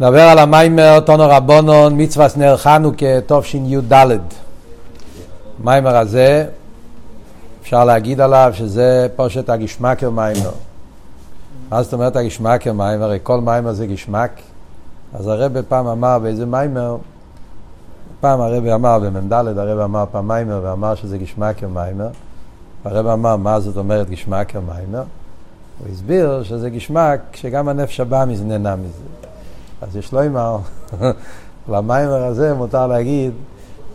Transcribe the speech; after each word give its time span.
נדבר 0.00 0.20
על 0.20 0.38
המיימר 0.38 1.00
תנו 1.00 1.24
רבנן 1.28 2.02
מצוות 2.02 2.28
נר 2.28 2.56
חנוכה 2.56 3.20
תשי"ד. 3.26 4.18
מיימר 5.64 5.96
הזה, 5.96 6.46
אפשר 7.62 7.84
להגיד 7.84 8.20
עליו 8.20 8.50
שזה 8.54 9.06
פושט 9.16 9.50
א 9.50 9.56
געשמאקער 9.56 10.10
מיימר. 10.10 10.50
מה 11.70 11.82
זאת 11.82 11.92
אומרת 11.92 12.16
א 12.16 12.22
געשמאקער 12.22 12.72
מיימר? 12.72 13.04
הרי 13.04 13.18
כל 13.22 13.40
מיימר 13.40 13.72
זה 13.72 13.86
געשמאק. 13.86 14.30
אז 15.14 15.26
הרב 15.26 15.62
פעם 15.62 15.86
אמר 15.86 16.18
באיזה 16.18 16.46
מיימר, 16.46 16.96
פעם 18.20 18.40
הרב 18.40 18.66
אמר 18.66 18.98
במ"ד, 18.98 19.32
הרב 19.32 19.80
אמר 19.80 20.04
פעם 20.12 20.28
מיימר 20.28 20.60
ואמר 20.62 20.94
שזה 20.94 21.18
געשמאקער 21.18 21.68
מיימר. 21.68 22.08
הרב 22.84 23.06
אמר 23.06 23.36
מה 23.36 23.60
זאת 23.60 23.76
אומרת 23.76 24.10
געשמאקער 24.10 24.60
מיימר. 24.60 25.02
הוא 25.78 25.88
הסביר 25.92 26.42
שזה 26.42 26.70
גשמק 26.70 27.20
שגם 27.34 27.68
הנפש 27.68 28.00
הבאמיס 28.00 28.40
נהנה 28.40 28.76
מזה. 28.76 29.25
אז 29.88 29.96
יש 29.96 30.12
לו 30.12 30.22
אימר, 30.22 30.58
למיימר 31.72 32.24
הזה 32.24 32.54
מותר 32.54 32.86
להגיד 32.86 33.32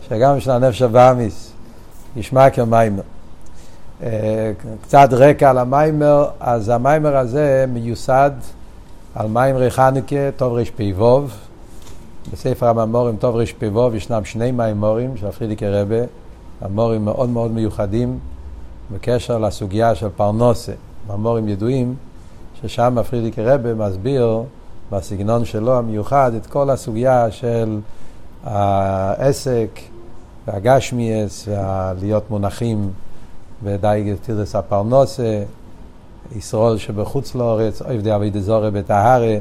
שגם 0.08 0.40
של 0.40 0.50
הנפש 0.50 0.82
הבאמיס 0.82 1.52
ישמע 2.16 2.50
כמיימר. 2.50 3.02
אה, 4.02 4.52
קצת 4.82 5.08
רקע 5.12 5.50
על 5.50 5.58
המיימר, 5.58 6.28
אז 6.40 6.68
המיימר 6.68 7.16
הזה 7.16 7.64
מיוסד 7.68 8.30
על 9.14 9.28
מיימרי 9.28 9.70
חנוכה, 9.70 10.30
טוב 10.36 10.52
רפ"ו. 10.52 11.22
בספר 12.32 12.66
הממורים 12.66 13.16
טוב 13.16 13.36
רפ"ו 13.36 13.90
ישנם 13.94 14.24
שני 14.24 14.50
מיימורים 14.50 15.16
של 15.16 15.26
הפרידיקי 15.26 15.68
רבה, 15.68 16.04
ממורים 16.62 17.04
מאוד 17.04 17.28
מאוד 17.28 17.50
מיוחדים 17.50 18.18
בקשר 18.92 19.38
לסוגיה 19.38 19.94
של 19.94 20.08
פרנוסה, 20.16 20.72
ממורים 21.08 21.48
ידועים, 21.48 21.94
ששם 22.62 22.98
הפרידיקי 22.98 23.42
רבה 23.42 23.74
מסביר 23.74 24.42
בסגנון 24.92 25.44
שלו 25.44 25.78
המיוחד 25.78 26.34
את 26.34 26.46
כל 26.46 26.70
הסוגיה 26.70 27.30
של 27.30 27.80
העסק 28.44 29.80
והגשמיאס 30.46 31.48
והלהיות 31.48 32.30
מונחים 32.30 32.90
בדייג 33.62 34.14
תירס 34.14 34.56
הפרנוסה, 34.56 35.42
ישרול 36.36 36.78
שבחוץ 36.78 37.34
לאורץ, 37.34 37.82
עבדי 37.82 38.14
אבי 38.14 38.30
דזורי 38.30 38.70
בטהרה, 38.70 39.36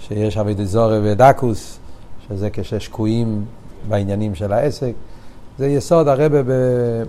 שיש 0.00 0.36
אבי 0.36 0.54
דזורי 0.54 1.00
בדקוס, 1.00 1.78
שזה 2.28 2.50
כששקועים 2.52 3.44
בעניינים 3.88 4.34
של 4.34 4.52
העסק. 4.52 4.92
זה 5.58 5.66
יסוד 5.66 6.08
הרבה 6.08 6.42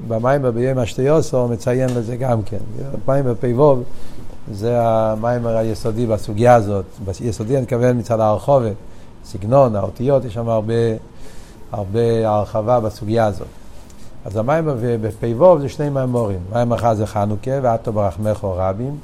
במיימר 0.07 0.51
ביום 0.51 0.77
השתיוסו 0.77 1.47
מציין 1.47 1.89
לזה 1.89 2.15
גם 2.15 2.41
כן. 2.41 2.57
מיימר 3.07 3.33
פ"ו 3.35 3.75
זה 4.51 4.81
המיימר 4.81 5.57
היסודי 5.57 6.05
בסוגיה 6.05 6.55
הזאת. 6.55 6.85
ביסודי 7.05 7.53
אני 7.53 7.61
מתכוון 7.61 7.97
מצד 7.97 8.19
הרחובת, 8.19 8.75
סגנון, 9.25 9.75
האותיות, 9.75 10.25
יש 10.25 10.33
שם 10.33 10.49
הרבה, 10.49 10.73
הרבה 11.71 12.29
הרחבה 12.29 12.79
בסוגיה 12.79 13.25
הזאת. 13.25 13.47
אז 14.25 14.37
המיימר 14.37 14.75
בפ"ו 14.81 15.59
זה 15.59 15.69
שני 15.69 15.89
מיימורים. 15.89 16.39
מיימר 16.53 16.75
אחד 16.75 16.93
זה 16.93 17.07
חנוכה, 17.07 17.51
ועטו 17.61 17.93
ברחמךו 17.93 18.53
רבים, 18.57 18.97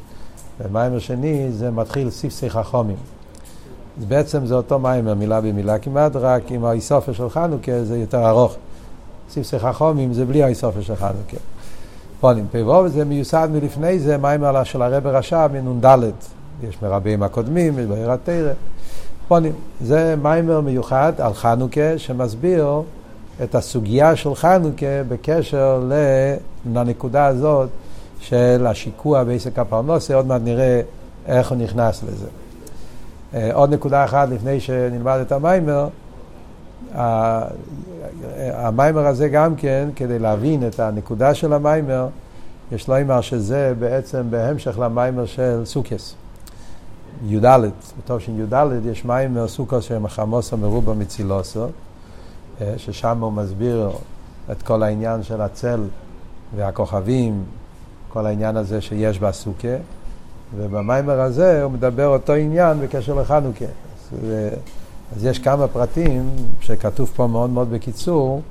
ומיימר 0.59 0.99
שני 0.99 1.51
זה 1.51 1.71
מתחיל 1.71 2.09
סיפסי 2.09 2.49
חכומים. 2.49 2.95
אז 3.99 4.05
בעצם 4.05 4.45
זה 4.45 4.55
אותו 4.55 4.79
מיימר, 4.79 5.13
מילה 5.13 5.41
במילה 5.41 5.79
כמעט, 5.79 6.15
רק 6.15 6.51
עם 6.51 6.65
האיסופר 6.65 7.13
של 7.13 7.29
חנוכה 7.29 7.83
זה 7.83 7.97
יותר 7.97 8.29
ארוך. 8.29 8.55
סיפסי 9.29 9.59
חכומים 9.59 10.13
זה 10.13 10.25
בלי 10.25 10.43
האיסופר 10.43 10.81
של 10.81 10.95
חנוכה. 10.95 11.37
פונים. 12.23 12.45
פ"ו 12.51 12.87
זה 12.87 13.05
מיוסד 13.05 13.49
מלפני 13.51 13.99
זה, 13.99 14.17
מיימר 14.17 14.63
של 14.63 14.81
הרב 14.81 15.07
רשע 15.07 15.47
מנ"ד. 15.47 16.11
יש 16.63 16.77
מרבים 16.81 17.23
הקודמים, 17.23 17.75
בעיר 17.89 18.11
התרא. 18.11 18.51
פונים. 19.27 19.51
זה 19.81 20.15
מיימר 20.21 20.61
מיוחד 20.61 21.13
על 21.17 21.33
חנוכה 21.33 21.97
שמסביר 21.97 22.81
את 23.43 23.55
הסוגיה 23.55 24.15
של 24.15 24.35
חנוכה 24.35 25.03
בקשר 25.07 25.89
לנקודה 26.65 27.25
הזאת 27.25 27.69
של 28.19 28.65
השיקוע 28.67 29.23
בעסק 29.23 29.59
הפרנוסה, 29.59 30.15
עוד 30.15 30.27
מעט 30.27 30.41
נראה 30.43 30.81
איך 31.27 31.51
הוא 31.51 31.57
נכנס 31.57 32.03
לזה. 32.03 32.27
אה, 33.33 33.49
עוד 33.53 33.73
נקודה 33.73 34.03
אחת 34.03 34.29
לפני 34.29 34.59
שנלמד 34.59 35.19
את 35.21 35.31
המיימר, 35.31 35.87
המיימר 38.53 39.07
הזה 39.07 39.29
גם 39.29 39.55
כן, 39.55 39.89
כדי 39.95 40.19
להבין 40.19 40.67
את 40.67 40.79
הנקודה 40.79 41.33
של 41.33 41.53
המיימר, 41.53 42.07
יש 42.71 42.87
לומר 42.87 43.21
שזה 43.21 43.73
בעצם 43.79 44.23
בהמשך 44.29 44.79
למיימר 44.79 45.25
של 45.25 45.61
סוכס. 45.65 46.15
י"ד, 47.25 47.59
בתושין 47.97 48.39
י"ד 48.39 48.85
יש 48.85 49.05
מיימר 49.05 49.47
סוכוס 49.47 49.83
שהם 49.83 50.07
חמוסו 50.07 50.57
מרובה 50.57 50.93
מצילוסו, 50.93 51.67
אה, 52.61 52.73
ששם 52.77 53.17
הוא 53.21 53.31
מסביר 53.31 53.89
את 54.51 54.61
כל 54.61 54.83
העניין 54.83 55.23
של 55.23 55.41
הצל 55.41 55.83
והכוכבים, 56.55 57.43
כל 58.09 58.25
העניין 58.25 58.57
הזה 58.57 58.81
שיש 58.81 59.19
בסוכה, 59.19 59.75
ובמיימר 60.57 61.21
הזה 61.21 61.63
הוא 61.63 61.71
מדבר 61.71 62.07
אותו 62.07 62.33
עניין 62.33 62.79
בקשר 62.81 63.13
לחנוכה. 63.13 63.65
אז, 65.15 65.25
יש 65.25 65.39
כמה 65.39 65.67
פרטים 65.67 66.29
שכתוב 66.61 67.11
פה 67.15 67.27
מאוד 67.27 67.49
מאוד 67.49 67.71
בקיצור, 67.71 68.41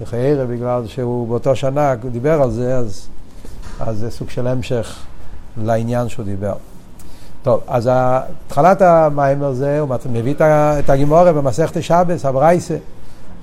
לחיירה 0.00 0.46
בגלל 0.46 0.86
שהוא 0.86 1.28
באותו 1.28 1.56
שנה 1.56 1.94
דיבר 1.94 2.42
על 2.42 2.50
זה, 2.50 2.76
אז, 2.76 3.08
אז 3.80 3.98
זה 3.98 4.10
סוג 4.10 4.30
של 4.30 4.46
המשך 4.46 4.96
לעניין 5.64 6.08
שהוא 6.08 6.24
דיבר. 6.24 6.54
טוב, 7.42 7.60
אז 7.68 7.88
התחלת 7.92 8.82
המיימר 8.82 9.52
זה, 9.52 9.80
הוא 9.80 9.88
מביא 10.12 10.34
את 10.40 10.90
הגימורה 10.90 11.32
במסכת 11.32 11.82
שבס, 11.82 12.24
הברייסה. 12.24 12.76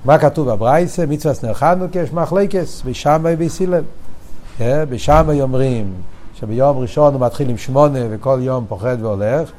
מה 0.04 0.18
כתוב 0.18 0.50
בברייסה? 0.50 1.06
מצווה 1.06 1.34
סנר 1.34 1.54
חנוכה, 1.54 1.98
יש 1.98 2.12
מחלקס, 2.12 2.82
בשמאי 2.84 3.34
ובסילל. 3.38 3.82
כן? 4.58 4.84
בשמאי 4.88 5.42
אומרים 5.42 5.92
שביום 6.34 6.78
ראשון 6.78 7.14
הוא 7.14 7.20
מתחיל 7.20 7.50
עם 7.50 7.56
שמונה 7.56 7.98
וכל 8.10 8.38
יום 8.42 8.64
פוחד 8.68 8.96
והולך. 9.00 9.50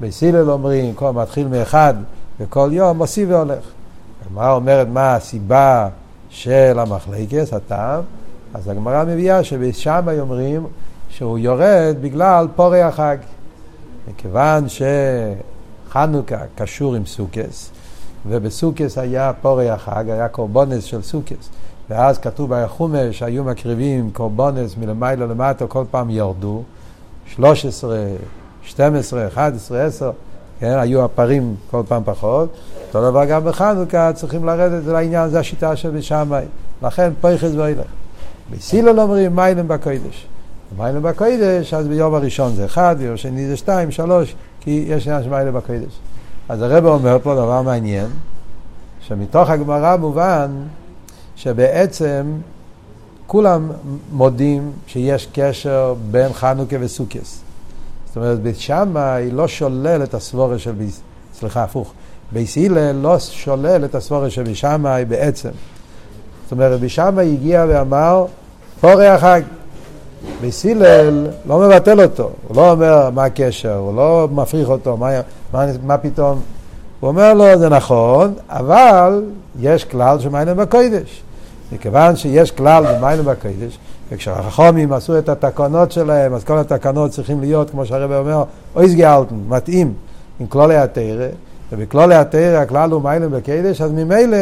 בסילל 0.00 0.50
אומרים, 0.50 0.94
כל 0.94 1.10
מתחיל 1.10 1.48
מאחד 1.48 1.94
וכל 2.40 2.68
יום 2.72 2.96
מוסיף 2.96 3.28
והולך. 3.30 3.64
הגמרא 4.26 4.52
אומרת 4.52 4.88
מה 4.88 5.14
הסיבה 5.14 5.88
של 6.28 6.78
המחלקס, 6.78 7.52
הטעם, 7.52 8.02
אז 8.54 8.68
הגמרא 8.68 9.04
מביאה 9.04 9.44
שבשם 9.44 10.06
אומרים 10.20 10.66
שהוא 11.08 11.38
יורד 11.38 11.96
בגלל 12.00 12.46
פורי 12.56 12.82
החג. 12.82 13.16
מכיוון 14.08 14.64
שחנוכה 14.68 16.36
קשור 16.54 16.94
עם 16.94 17.06
סוכס, 17.06 17.70
ובסוכס 18.26 18.98
היה 18.98 19.32
פורי 19.42 19.70
החג, 19.70 20.04
היה 20.08 20.28
קורבונס 20.28 20.84
של 20.84 21.02
סוכס. 21.02 21.48
ואז 21.90 22.18
כתוב 22.18 22.54
בחומש, 22.54 23.22
היו 23.22 23.44
מקריבים 23.44 24.10
קורבונס 24.10 24.76
מלמעלה 24.76 25.26
למטה, 25.26 25.66
כל 25.66 25.84
פעם 25.90 26.10
ירדו. 26.10 26.62
13, 27.26 27.96
12, 28.62 29.26
11, 29.26 29.84
10, 29.84 30.10
כן, 30.60 30.78
היו 30.78 31.04
הפרים 31.04 31.54
כל 31.70 31.82
פעם 31.88 32.02
פחות. 32.04 32.48
אותו 32.88 33.10
דבר 33.10 33.24
גם 33.24 33.44
בחנוכה 33.44 34.12
צריכים 34.12 34.44
לרדת 34.44 34.86
לעניין, 34.86 35.28
זו 35.28 35.38
השיטה 35.38 35.76
של 35.76 35.90
בשמאי. 35.90 36.44
לכן 36.82 37.12
פויכס 37.20 37.50
ואילך. 37.56 37.86
בסילול 38.50 39.00
אומרים 39.00 39.36
מיילם 39.36 39.68
בקוידש. 39.68 40.26
מיילם 40.78 41.02
בקוידש, 41.02 41.74
אז 41.74 41.88
ביום 41.88 42.14
הראשון 42.14 42.54
זה 42.54 42.64
אחד, 42.64 42.96
ביום 42.98 43.16
שני 43.16 43.46
זה 43.46 43.56
שתיים, 43.56 43.90
שלוש, 43.90 44.34
כי 44.60 44.84
יש 44.88 45.06
עניין 45.06 45.22
של 45.22 45.30
מיילם 45.30 45.54
בקוידש. 45.54 45.98
אז 46.48 46.62
הרב 46.62 46.86
אומר 46.86 47.18
פה 47.22 47.34
דבר 47.34 47.62
מעניין, 47.62 48.06
שמתוך 49.00 49.50
הגמרא 49.50 49.96
מובן 49.96 50.50
שבעצם 51.36 52.26
כולם 53.26 53.70
מודים 54.12 54.72
שיש 54.86 55.28
קשר 55.32 55.94
בין 56.10 56.32
חנוכה 56.32 56.76
וסוכס. 56.80 57.45
זאת 58.16 58.22
אומרת, 58.24 58.40
בית 58.40 58.58
שמאי 58.58 59.30
לא 59.30 59.48
שולל 59.48 60.02
את 60.02 60.14
הסבורה 60.14 60.58
של, 60.58 60.72
ביס... 60.72 61.00
סליחה, 61.38 61.64
הפוך, 61.64 61.92
בייס 62.32 62.58
הלל 62.58 62.92
לא 62.92 63.18
שולל 63.18 63.84
את 63.84 63.94
הסבורה 63.94 64.30
של 64.30 64.42
בית 64.42 64.56
שמאי 64.56 65.04
בעצם. 65.04 65.48
זאת 66.44 66.52
אומרת, 66.52 66.80
בית 66.80 66.90
שמאי 66.90 67.32
הגיע 67.32 67.64
ואמר, 67.68 68.26
פורי 68.80 69.06
החג. 69.06 69.40
בית 70.40 70.66
הלל 70.66 71.26
לא 71.46 71.58
מבטל 71.58 72.02
אותו, 72.02 72.30
הוא 72.48 72.56
לא 72.56 72.70
אומר 72.70 73.10
מה 73.10 73.24
הקשר, 73.24 73.74
הוא 73.74 73.96
לא 73.96 74.28
מפריך 74.32 74.68
אותו, 74.68 74.96
מה, 74.96 75.10
מה, 75.52 75.66
מה 75.82 75.98
פתאום. 75.98 76.40
הוא 77.00 77.08
אומר 77.08 77.34
לו, 77.34 77.58
זה 77.58 77.68
נכון, 77.68 78.34
אבל 78.48 79.24
יש 79.60 79.84
כלל 79.84 80.20
של 80.20 80.28
מעלין. 80.28 80.58
מכיוון 81.72 82.16
שיש 82.16 82.50
כלל 82.50 82.96
במעלין 82.96 83.24
בקודש, 83.24 83.78
וכשהחכמים 84.12 84.92
עשו 84.92 85.18
את 85.18 85.28
התקנות 85.28 85.92
שלהם, 85.92 86.34
אז 86.34 86.44
כל 86.44 86.58
התקנות 86.58 87.10
צריכים 87.10 87.40
להיות, 87.40 87.70
כמו 87.70 87.86
שהרב 87.86 88.12
אומר, 88.12 88.44
אויסגעהאלטן, 88.76 89.34
מתאים 89.48 89.94
עם 90.40 90.46
כללי 90.46 90.76
התורה, 90.76 91.28
ובכללי 91.72 92.14
התורה 92.14 92.58
הכלל 92.58 92.90
הוא 92.90 93.02
מעלין 93.02 93.32
בקודש, 93.32 93.80
אז 93.80 93.90
ממילא, 93.90 94.36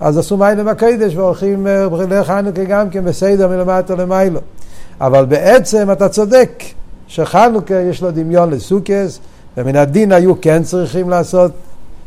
אז 0.00 0.18
עשו 0.18 0.36
מעלין 0.36 0.66
בקודש 0.66 1.16
והולכים 1.16 1.66
דרך 2.08 2.26
חנוכה 2.26 2.64
גם 2.64 2.90
כן 2.90 3.04
בסדר 3.04 3.48
מלמטה 3.48 3.94
למיילו. 3.94 4.40
אבל 5.00 5.24
בעצם 5.24 5.88
אתה 5.92 6.08
צודק, 6.08 6.62
שחנוכה 7.06 7.74
יש 7.74 8.02
לו 8.02 8.10
דמיון 8.10 8.50
לסוכס, 8.50 9.20
ומן 9.56 9.76
הדין 9.76 10.12
היו 10.12 10.40
כן 10.40 10.62
צריכים 10.62 11.10
לעשות 11.10 11.52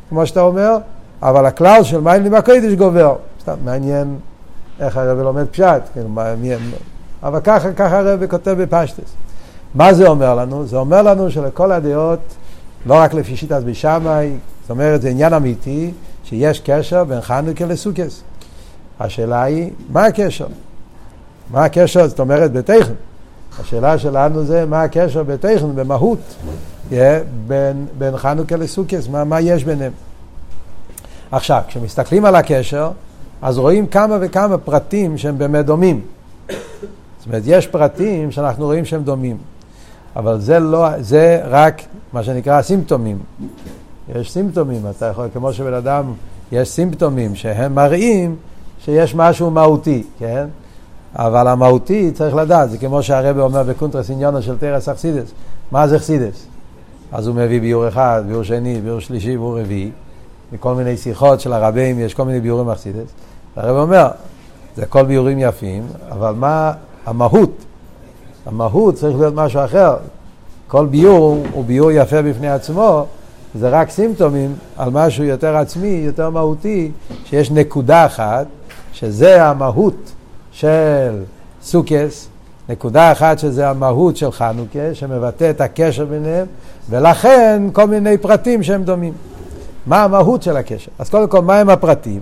כמו 0.10 0.26
שאתה 0.26 0.42
אומר, 0.42 0.78
אבל 1.22 1.46
הכלל 1.46 1.84
של 1.84 2.02
מים 2.02 2.24
לימה 2.24 2.42
קודש 2.42 2.74
גובר. 2.74 3.16
סתם 3.42 3.56
מעניין 3.66 4.16
איך 4.85 4.97
הרב 4.97 5.19
לומד 5.19 5.47
פשט, 5.47 5.81
כאילו, 5.94 6.09
מה, 6.09 6.35
מי, 6.35 6.50
אבל 7.24 7.39
ככה, 7.44 7.74
ככה 7.74 8.00
הרב 8.00 8.27
כותב 8.27 8.56
בפשטס. 8.59 9.13
מה 9.75 9.94
זה 9.94 10.07
אומר 10.07 10.35
לנו? 10.35 10.65
זה 10.65 10.77
אומר 10.77 11.01
לנו 11.01 11.31
שלכל 11.31 11.71
הדעות, 11.71 12.19
לא 12.85 12.94
רק 12.94 13.13
לפי 13.13 13.35
שיטת 13.35 13.63
בשמאי, 13.63 14.38
זאת 14.62 14.69
אומרת, 14.69 15.01
זה 15.01 15.09
עניין 15.09 15.33
אמיתי, 15.33 15.91
שיש 16.24 16.59
קשר 16.59 17.03
בין 17.03 17.21
חנוכה 17.21 17.65
לסוכס. 17.65 18.21
השאלה 19.00 19.44
היא, 19.44 19.71
מה 19.89 20.06
הקשר? 20.06 20.47
מה 21.51 21.65
הקשר, 21.65 22.07
זאת 22.07 22.19
אומרת, 22.19 22.51
בתכן. 22.51 22.94
השאלה 23.59 23.97
שלנו 23.97 24.44
זה, 24.44 24.65
מה 24.65 24.83
הקשר 24.83 25.24
בתכן, 25.24 25.75
במהות, 25.75 26.19
yeah, 26.91 26.94
בין, 27.47 27.85
בין 27.97 28.18
חנוכה 28.18 28.56
לסוכס, 28.56 29.07
מה, 29.07 29.24
מה 29.24 29.41
יש 29.41 29.63
ביניהם. 29.63 29.91
עכשיו, 31.31 31.62
כשמסתכלים 31.68 32.25
על 32.25 32.35
הקשר, 32.35 32.91
אז 33.44 33.57
רואים 33.57 33.88
כמה 33.88 34.18
וכמה 34.22 34.57
פרטים 34.57 35.18
שהם 35.18 35.38
באמת 35.38 35.66
דומים. 35.66 36.01
זאת 36.48 37.28
אומרת, 37.28 37.42
יש 37.45 37.68
פרטים 37.68 38.31
שאנחנו 38.31 38.66
רואים 38.66 38.86
שהם 38.86 39.04
דומים, 39.04 39.38
אבל 40.16 40.40
זה 40.40 40.60
לא, 40.60 40.88
זה 41.00 41.42
רק 41.45 41.81
מה 42.13 42.24
שנקרא 42.24 42.62
סימפטומים. 42.62 43.18
יש 44.16 44.31
סימפטומים, 44.31 44.81
אתה 44.90 45.06
יכול, 45.06 45.28
כמו 45.34 45.54
שבן 45.54 45.74
אדם, 45.74 46.13
יש 46.51 46.69
סימפטומים 46.69 47.36
שהם 47.36 47.75
מראים 47.75 48.36
שיש 48.80 49.16
משהו 49.16 49.51
מהותי, 49.51 50.04
כן? 50.19 50.48
אבל 51.16 51.48
המהותי 51.48 52.12
צריך 52.12 52.36
לדעת, 52.36 52.69
זה 52.69 52.78
כמו 52.78 53.04
שהרבא 53.04 53.42
אומר 53.42 53.63
בקונטרס 53.63 54.10
עניונו 54.10 54.42
של 54.42 54.57
תרס 54.57 54.90
אכסידס, 54.90 55.31
מה 55.72 55.88
זה 55.88 55.95
אכסידס? 55.95 56.45
אז 57.12 57.28
הוא 57.28 57.36
מביא 57.36 57.62
ביור 57.62 57.88
אחד, 57.88 58.24
ביור 58.28 58.44
שני, 58.44 58.81
ביור 58.81 59.00
שלישי, 59.00 59.30
ביור 59.30 59.60
רביעי, 59.60 59.92
מכל 60.51 60.75
מיני 60.75 60.98
שיחות 60.98 61.40
של 61.40 61.54
הרבים, 61.54 62.00
יש 62.00 62.13
כל 62.13 62.24
מיני 62.24 62.40
ביורים 62.40 62.69
אכסידס. 62.69 63.07
הרב 63.56 63.78
אומר, 63.78 64.08
זה 64.76 64.84
הכל 64.84 65.04
ביורים 65.04 65.40
יפים, 65.40 65.88
אבל 66.12 66.34
מה 66.34 66.74
המהות? 67.06 67.52
המהות 68.46 68.96
צריך 68.96 69.18
להיות 69.18 69.34
משהו 69.36 69.66
אחר. 69.66 69.96
כל 70.68 70.86
ביור 70.86 71.44
הוא 71.52 71.66
ביור 71.66 71.92
יפה 71.92 72.22
בפני 72.22 72.50
עצמו, 72.50 73.06
זה 73.56 73.70
רק 73.70 73.90
סימפטומים 73.90 74.56
על 74.78 74.90
משהו 74.90 75.24
יותר 75.24 75.58
עצמי, 75.58 76.02
יותר 76.06 76.30
מהותי, 76.30 76.92
שיש 77.26 77.52
נקודה 77.52 78.06
אחת, 78.06 78.46
שזה 78.94 79.44
המהות 79.46 80.12
של 80.52 81.24
סוכס, 81.64 82.28
נקודה 82.70 83.12
אחת 83.12 83.40
שזה 83.40 83.70
המהות 83.70 84.18
של 84.18 84.32
חנוכה, 84.32 84.94
שמבטא 84.94 85.50
את 85.50 85.62
הקשר 85.62 86.06
ביניהם, 86.06 86.48
ולכן 86.90 87.64
כל 87.74 87.86
מיני 87.86 88.18
פרטים 88.18 88.64
שהם 88.64 88.84
דומים. 88.84 89.14
מה 89.86 90.04
המהות 90.04 90.44
של 90.44 90.58
הקשר? 90.58 90.92
אז 91.00 91.10
קודם 91.10 91.28
כל, 91.28 91.42
מהם 91.42 91.70
הפרטים? 91.70 92.22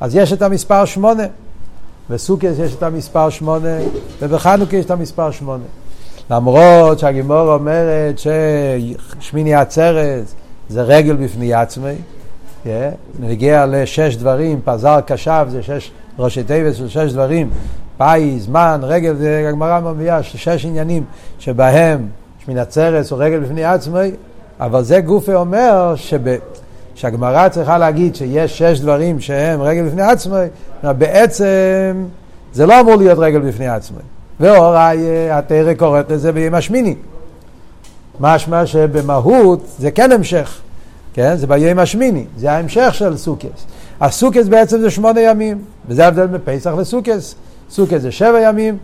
אז 0.00 0.16
יש 0.16 0.32
את 0.32 0.42
המספר 0.42 0.84
שמונה. 0.84 1.24
בסוכס 2.10 2.58
יש 2.58 2.74
את 2.74 2.82
המספר 2.82 3.30
שמונה, 3.30 3.78
ובחנוכה 4.22 4.76
יש 4.76 4.84
את 4.84 4.90
המספר 4.90 5.30
שמונה. 5.30 5.64
למרות 6.30 6.98
שהגימור 6.98 7.54
אומרת 7.54 8.18
ששמיני 8.18 9.54
עצרת 9.54 10.24
זה 10.68 10.82
רגל 10.82 11.16
בפני 11.16 11.54
עצמי, 11.54 11.94
yeah, 12.64 12.68
נגיע 13.20 13.66
לשש 13.66 14.16
דברים, 14.16 14.60
פזר 14.64 15.00
קשב 15.00 15.46
זה 15.50 15.62
שש 15.62 15.90
ראשי 16.18 16.42
תיבס 16.42 16.76
של 16.76 16.88
שש 16.88 17.12
דברים, 17.12 17.50
פאי, 17.96 18.40
זמן, 18.40 18.80
רגל, 18.82 19.14
הגמרא 19.48 19.80
מביאה 19.80 20.22
שש 20.22 20.64
עניינים 20.64 21.04
שבהם 21.38 22.08
שמיני 22.44 22.60
עצרת 22.60 23.10
הוא 23.10 23.18
רגל 23.22 23.40
בפני 23.40 23.64
עצמי, 23.64 24.10
אבל 24.60 24.82
זה 24.82 25.00
גופי 25.00 25.34
אומר 25.34 25.94
שב... 25.96 26.36
שהגמרא 26.98 27.48
צריכה 27.48 27.78
להגיד 27.78 28.16
שיש 28.16 28.58
שש 28.58 28.80
דברים 28.80 29.20
שהם 29.20 29.62
רגל 29.62 29.84
בפני 29.88 30.02
עצמי, 30.02 30.36
בעצם 30.82 32.04
זה 32.52 32.66
לא 32.66 32.80
אמור 32.80 32.96
להיות 32.96 33.18
רגל 33.18 33.38
בפני 33.38 33.68
עצמי. 33.68 33.98
ואוראי 34.40 35.30
התרא 35.30 35.74
קוראת 35.74 36.10
לזה 36.10 36.32
ביום 36.32 36.54
השמיני. 36.54 36.94
משמע 38.20 38.66
שבמהות 38.66 39.66
זה 39.78 39.90
כן 39.90 40.12
המשך, 40.12 40.58
כן? 41.14 41.36
זה 41.36 41.46
ביום 41.46 41.78
השמיני, 41.78 42.24
זה 42.36 42.52
ההמשך 42.52 42.94
של 42.94 43.16
סוכס. 43.16 43.66
הסוכס 44.00 44.48
בעצם 44.48 44.80
זה 44.80 44.90
שמונה 44.90 45.20
ימים, 45.20 45.58
וזה 45.88 46.04
ההבדל 46.04 46.26
בין 46.26 46.40
פסח 46.44 46.70
לסוכס. 46.78 47.34
סוכס 47.70 48.00
זה 48.00 48.12
שבע 48.12 48.40
ימים, 48.40 48.78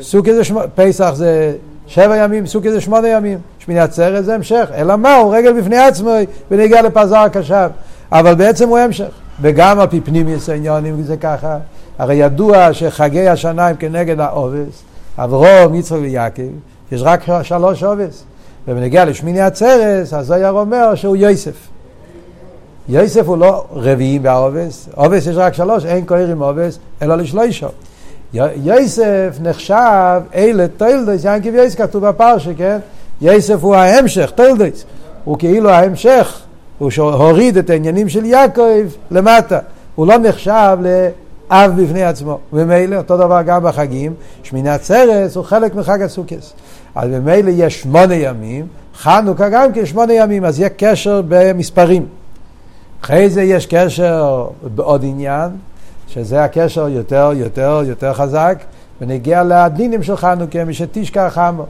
סוכס 0.00 0.32
זה 0.32 0.42
פסח 0.74 1.12
זה 1.14 1.52
שבע 1.86 2.16
ימים, 2.16 2.46
סוכי 2.46 2.72
זה 2.72 2.80
שמונה 2.80 3.08
ימים, 3.08 3.38
שמיני 3.58 3.80
עצרת 3.80 4.24
זה 4.24 4.34
המשך, 4.34 4.68
אלא 4.74 4.96
מה, 4.96 5.16
הוא 5.16 5.36
רגל 5.36 5.60
בפני 5.60 5.78
עצמו 5.78 6.10
ונגיע 6.50 6.82
לפזר 6.82 7.16
הקשב, 7.18 7.70
אבל 8.12 8.34
בעצם 8.34 8.68
הוא 8.68 8.78
המשך, 8.78 9.10
וגם 9.40 9.80
על 9.80 9.86
פי 9.86 10.00
פנימיוס 10.00 10.48
העניונים 10.48 11.02
זה 11.02 11.16
ככה, 11.16 11.58
הרי 11.98 12.14
ידוע 12.14 12.72
שחגי 12.72 13.28
השנה 13.28 13.66
הם 13.66 13.76
כנגד 13.76 14.20
העובס, 14.20 14.82
אברום, 15.18 15.74
יצחק 15.74 15.96
ויעקב, 16.00 16.42
יש 16.92 17.02
רק 17.02 17.20
שלוש 17.42 17.82
עובס, 17.82 18.24
ובנגיע 18.68 19.04
לשמיני 19.04 19.40
עצרת, 19.40 20.12
אז 20.12 20.26
זויר 20.26 20.50
אומר 20.50 20.94
שהוא 20.94 21.16
יוסף. 21.16 21.68
יוסף 22.88 23.26
הוא 23.26 23.38
לא 23.38 23.64
רביעי 23.72 24.18
בעובס, 24.18 24.88
עובס 24.94 25.26
יש 25.26 25.36
רק 25.36 25.54
שלוש, 25.54 25.84
אין 25.84 26.06
כהרים 26.06 26.42
עובס, 26.42 26.78
אלא 27.02 27.16
לשלושה. 27.16 27.66
יוסף 28.34 29.38
נחשב 29.40 30.20
אלה 30.34 30.68
תולדוס, 30.76 31.24
ינקיב 31.24 31.54
יוסף 31.54 31.78
כתוב 31.78 32.06
בפרשה, 32.08 32.50
כן? 32.56 32.78
יוסף 33.20 33.56
הוא 33.60 33.74
ההמשך, 33.74 34.30
תולדוס. 34.34 34.84
הוא 35.24 35.38
כאילו 35.38 35.70
ההמשך, 35.70 36.40
הוא 36.78 36.90
הוריד 36.96 37.56
את 37.56 37.70
העניינים 37.70 38.08
של 38.08 38.24
יעקב 38.24 38.84
למטה. 39.10 39.58
הוא 39.94 40.06
לא 40.06 40.18
נחשב 40.18 40.78
לאב 40.80 41.82
בפני 41.82 42.04
עצמו. 42.04 42.38
ומילא, 42.52 42.96
אותו 42.96 43.16
דבר 43.16 43.42
גם 43.42 43.62
בחגים, 43.64 44.14
שמיני 44.42 44.70
עצרת 44.70 45.36
הוא 45.36 45.44
חלק 45.44 45.74
מחג 45.74 46.02
הסוכס. 46.02 46.52
אז 46.94 47.10
במילא 47.10 47.50
יש 47.50 47.80
שמונה 47.80 48.14
ימים, 48.14 48.66
חנוכה 48.96 49.48
גם 49.48 49.72
כן 49.72 49.86
שמונה 49.86 50.12
ימים, 50.12 50.44
אז 50.44 50.58
יהיה 50.58 50.68
קשר 50.68 51.22
במספרים. 51.28 52.06
אחרי 53.02 53.30
זה 53.30 53.42
יש 53.42 53.66
קשר 53.66 54.46
בעוד 54.74 55.04
עניין, 55.04 55.50
שזה 56.08 56.44
הקשר 56.44 56.88
יותר, 56.88 57.30
יותר, 57.34 57.82
יותר 57.86 58.12
חזק, 58.12 58.58
ונגיע 59.00 59.42
לדינים 59.44 60.02
של 60.02 60.16
חנוכה, 60.16 60.64
משתשכח 60.64 61.30
חמו. 61.30 61.66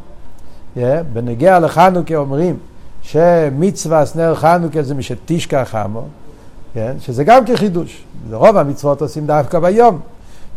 Yeah, 0.76 0.81
בנגיע 1.12 1.58
לחנוכה 1.58 2.17
אומרים 2.17 2.56
שמצווה 3.02 4.06
סנר 4.06 4.34
חנוכה 4.34 4.82
זה 4.82 4.94
משתשכח 4.94 5.69
חמו, 5.70 6.05
yeah, 6.74 6.79
שזה 7.01 7.24
גם 7.24 7.44
כחידוש. 7.46 8.05
רוב 8.32 8.56
המצוות 8.56 9.03
עושים 9.03 9.27
דווקא 9.27 9.58
ביום. 9.58 10.01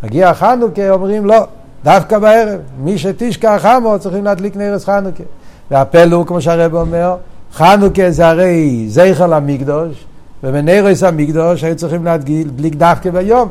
מגיע 0.04 0.34
חנוכה, 0.34 0.90
אומרים 0.90 1.26
לא, 1.26 1.48
דווקא 1.84 2.20
בערב. 2.20 2.60
מי 2.80 2.98
שתשכח 2.98 3.58
חמו 3.62 4.00
צריכים 4.00 4.24
להדליק 4.24 4.56
נרס 4.56 4.86
חנוכה. 4.86 5.24
והפלא 5.72 6.16
הוא, 6.16 6.26
כמו 6.26 6.42
שהרב 6.42 6.74
אומר, 6.74 7.16
חנוכה 7.54 8.12
זה 8.12 8.28
הרי 8.28 8.86
זכר 8.90 9.28
למקדוש, 9.28 10.06
ובנרס 10.44 11.04
המקדוש 11.04 11.64
היו 11.64 11.76
צריכים 11.76 12.06
להדליק 12.06 12.76
דווקא 12.76 13.10
ביום. 13.10 13.50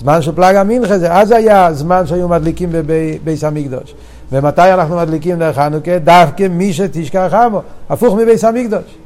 זמן 0.00 0.22
של 0.22 0.32
פלאג 0.32 0.56
המנחה 0.56 0.98
זה 0.98 1.12
אז 1.12 1.30
היה 1.30 1.72
זמן 1.72 2.06
שהיו 2.06 2.28
מדליקים 2.28 2.68
בביס 2.72 3.44
המקדוש. 3.44 3.94
ומתי 4.32 4.72
אנחנו 4.72 4.96
מדליקים 4.96 5.38
דרך 5.38 5.56
חנוכה? 5.56 5.98
דווקא 5.98 6.48
מי 6.50 6.72
שתשכח 6.72 7.34
עמו, 7.34 7.62
הפוך 7.90 8.14
מביס 8.14 8.44
המקדוש. 8.44 8.96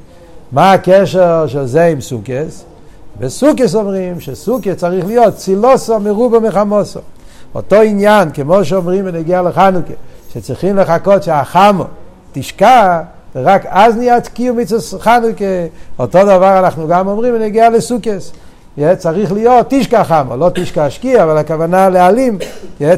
מה 0.53 0.73
הקשר 0.73 1.47
של 1.47 1.67
זה 1.67 1.85
עם 1.85 2.01
סוכס? 2.01 2.65
בסוכס 3.21 3.75
אומרים 3.75 4.21
שסוכס 4.21 4.73
צריך 4.77 5.07
להיות 5.07 5.35
צילוסו 5.35 6.01
מרובו 6.01 6.41
מחמוסו. 6.41 7.01
אותו 7.55 7.77
עניין, 7.77 8.31
כמו 8.31 8.65
שאומרים 8.65 9.05
בנגיע 9.05 9.43
לחנוכה, 9.43 9.93
שצריכים 10.33 10.77
לחכות 10.77 11.23
שהחמו 11.23 11.85
תשקע, 12.33 13.01
ורק 13.35 13.63
אז 13.69 13.97
נהיה 13.97 14.21
תקיעו 14.21 14.55
מצווה 14.55 14.99
חנוכה. 15.01 15.45
אותו 15.99 16.25
דבר 16.25 16.59
אנחנו 16.59 16.89
גם 16.89 17.09
אומרים 17.09 17.35
בנגיע 17.35 17.71
לסוכס. 17.71 18.33
צריך 18.97 19.33
להיות 19.33 19.67
תשכח 19.69 20.07
חמו, 20.09 20.37
לא 20.37 20.51
תשכח 20.55 20.87
שקיע, 20.89 21.25
אבל 21.25 21.39
הכוונה 21.39 21.89
להעלים, 21.89 22.39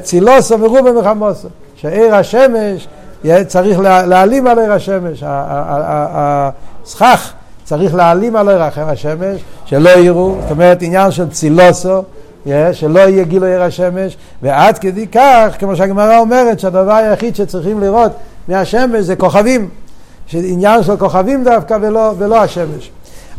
צילוסו 0.02 0.60
ורובה 0.60 0.92
מחמוסו, 0.92 1.48
שעיר 1.76 2.14
השמש 2.14 2.88
צריך 3.46 3.78
להעלים 3.80 4.46
על 4.46 4.58
עיר 4.58 4.72
השמש, 4.72 5.24
הסכך 5.26 7.32
צריך 7.64 7.94
להעלים 7.94 8.36
על 8.36 8.48
עיר 8.48 8.62
השמש, 8.62 9.40
שלא 9.64 9.90
יראו, 9.90 10.36
זאת 10.42 10.50
אומרת 10.50 10.82
עניין 10.82 11.10
של 11.10 11.30
צילוסו, 11.30 12.02
שלא 12.72 13.00
יהיה 13.00 13.24
גילו 13.24 13.46
עיר 13.46 13.62
השמש, 13.62 14.16
ועד 14.42 14.78
כדי 14.78 15.06
כך, 15.06 15.54
כמו 15.58 15.76
שהגמרא 15.76 16.18
אומרת, 16.18 16.60
שהדבר 16.60 16.92
היחיד 16.92 17.36
שצריכים 17.36 17.80
לראות 17.80 18.12
מהשמש 18.48 19.04
זה 19.04 19.16
כוכבים, 19.16 19.68
עניין 20.32 20.82
של 20.82 20.96
כוכבים 20.96 21.44
דווקא 21.44 21.78
ולא, 21.80 22.14
ולא 22.18 22.42
השמש. 22.42 22.90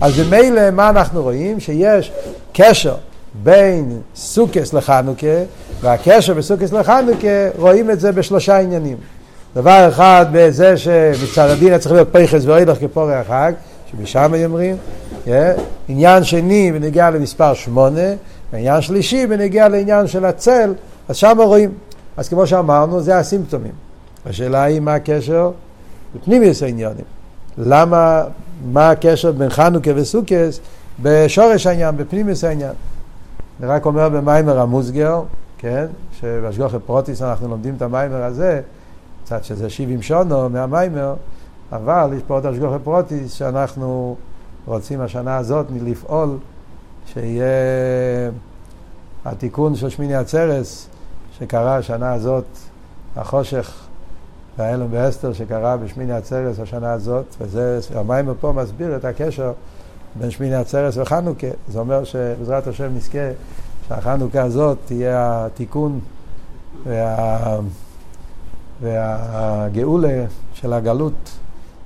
אז 0.01 0.19
במילא 0.19 0.71
מה 0.71 0.89
אנחנו 0.89 1.21
רואים? 1.21 1.59
שיש 1.59 2.11
קשר 2.53 2.95
בין 3.43 4.01
סוכס 4.15 4.73
לחנוכה, 4.73 5.27
והקשר 5.81 6.33
בסוכס 6.33 6.73
לחנוכה 6.73 7.51
רואים 7.57 7.91
את 7.91 7.99
זה 7.99 8.11
בשלושה 8.11 8.57
עניינים. 8.57 8.97
דבר 9.55 9.89
אחד 9.89 10.25
בזה 10.31 10.77
שמצד 10.77 11.49
הדין 11.49 11.77
צריך 11.77 11.91
להיות 11.91 12.07
פייחס 12.11 12.45
ואוילך 12.45 12.77
כפורי 12.79 13.15
החג, 13.15 13.53
שמשם 13.91 14.31
אומרים, 14.45 14.75
עניין 15.87 16.23
שני 16.23 16.71
בנגיע 16.71 17.09
למספר 17.09 17.53
שמונה, 17.53 18.01
ועניין 18.53 18.81
שלישי 18.81 19.27
בנגיע 19.27 19.67
לעניין 19.67 20.07
של 20.07 20.25
הצל, 20.25 20.73
אז 21.09 21.15
שם 21.15 21.37
רואים. 21.41 21.71
אז 22.17 22.29
כמו 22.29 22.47
שאמרנו, 22.47 23.01
זה 23.01 23.17
הסימפטומים. 23.17 23.71
השאלה 24.25 24.63
היא 24.63 24.79
מה 24.79 24.93
הקשר 24.93 25.51
בפנימיוס 26.15 26.63
העניונים. 26.63 27.14
למה, 27.57 28.23
מה 28.71 28.89
הקשר 28.89 29.31
בין 29.31 29.49
חנוכה 29.49 29.91
וסוכס 29.95 30.59
בשורש 31.01 31.67
העניין, 31.67 31.97
בפנימיוס 31.97 32.43
העניין. 32.43 32.73
אני 33.59 33.67
רק 33.67 33.85
אומר 33.85 34.09
במיימר 34.09 34.59
המוסגר, 34.59 35.21
כן, 35.57 35.85
שבהשגוחי 36.19 36.77
פרוטיס 36.85 37.21
אנחנו 37.21 37.47
לומדים 37.47 37.75
את 37.75 37.81
המיימר 37.81 38.23
הזה, 38.23 38.61
קצת 39.25 39.43
שזה 39.43 39.69
70 39.69 40.01
שונו 40.01 40.49
מהמיימר, 40.49 41.15
אבל 41.71 42.09
יש 42.17 42.23
פה 42.27 42.33
עוד 42.33 42.45
השגוחי 42.45 42.79
פרוטיס 42.83 43.33
שאנחנו 43.33 44.15
רוצים 44.65 45.01
השנה 45.01 45.37
הזאת 45.37 45.65
לפעול 45.83 46.37
שיהיה 47.05 47.45
התיקון 49.25 49.75
של 49.75 49.89
שמיני 49.89 50.15
עצרס 50.15 50.89
שקרה 51.39 51.77
השנה 51.77 52.13
הזאת, 52.13 52.45
החושך 53.15 53.84
וההלם 54.57 54.91
באסתר 54.91 55.33
שקרה 55.33 55.77
בשמיני 55.77 56.13
עצרס 56.13 56.59
השנה 56.59 56.93
הזאת, 56.93 57.25
וזה, 57.41 57.79
המים 57.95 58.29
פה 58.39 58.51
מסביר 58.51 58.95
את 58.95 59.05
הקשר 59.05 59.53
בין 60.15 60.31
שמיני 60.31 60.55
עצרס 60.55 60.97
וחנוכה. 60.97 61.47
זה 61.67 61.79
אומר 61.79 62.03
שבעזרת 62.03 62.67
השם 62.67 62.95
נזכה 62.95 63.29
שהחנוכה 63.87 64.41
הזאת 64.41 64.77
תהיה 64.85 65.45
התיקון 65.45 65.99
וה... 66.83 67.59
והגאולה 68.81 70.25
של 70.53 70.73
הגלות 70.73 71.37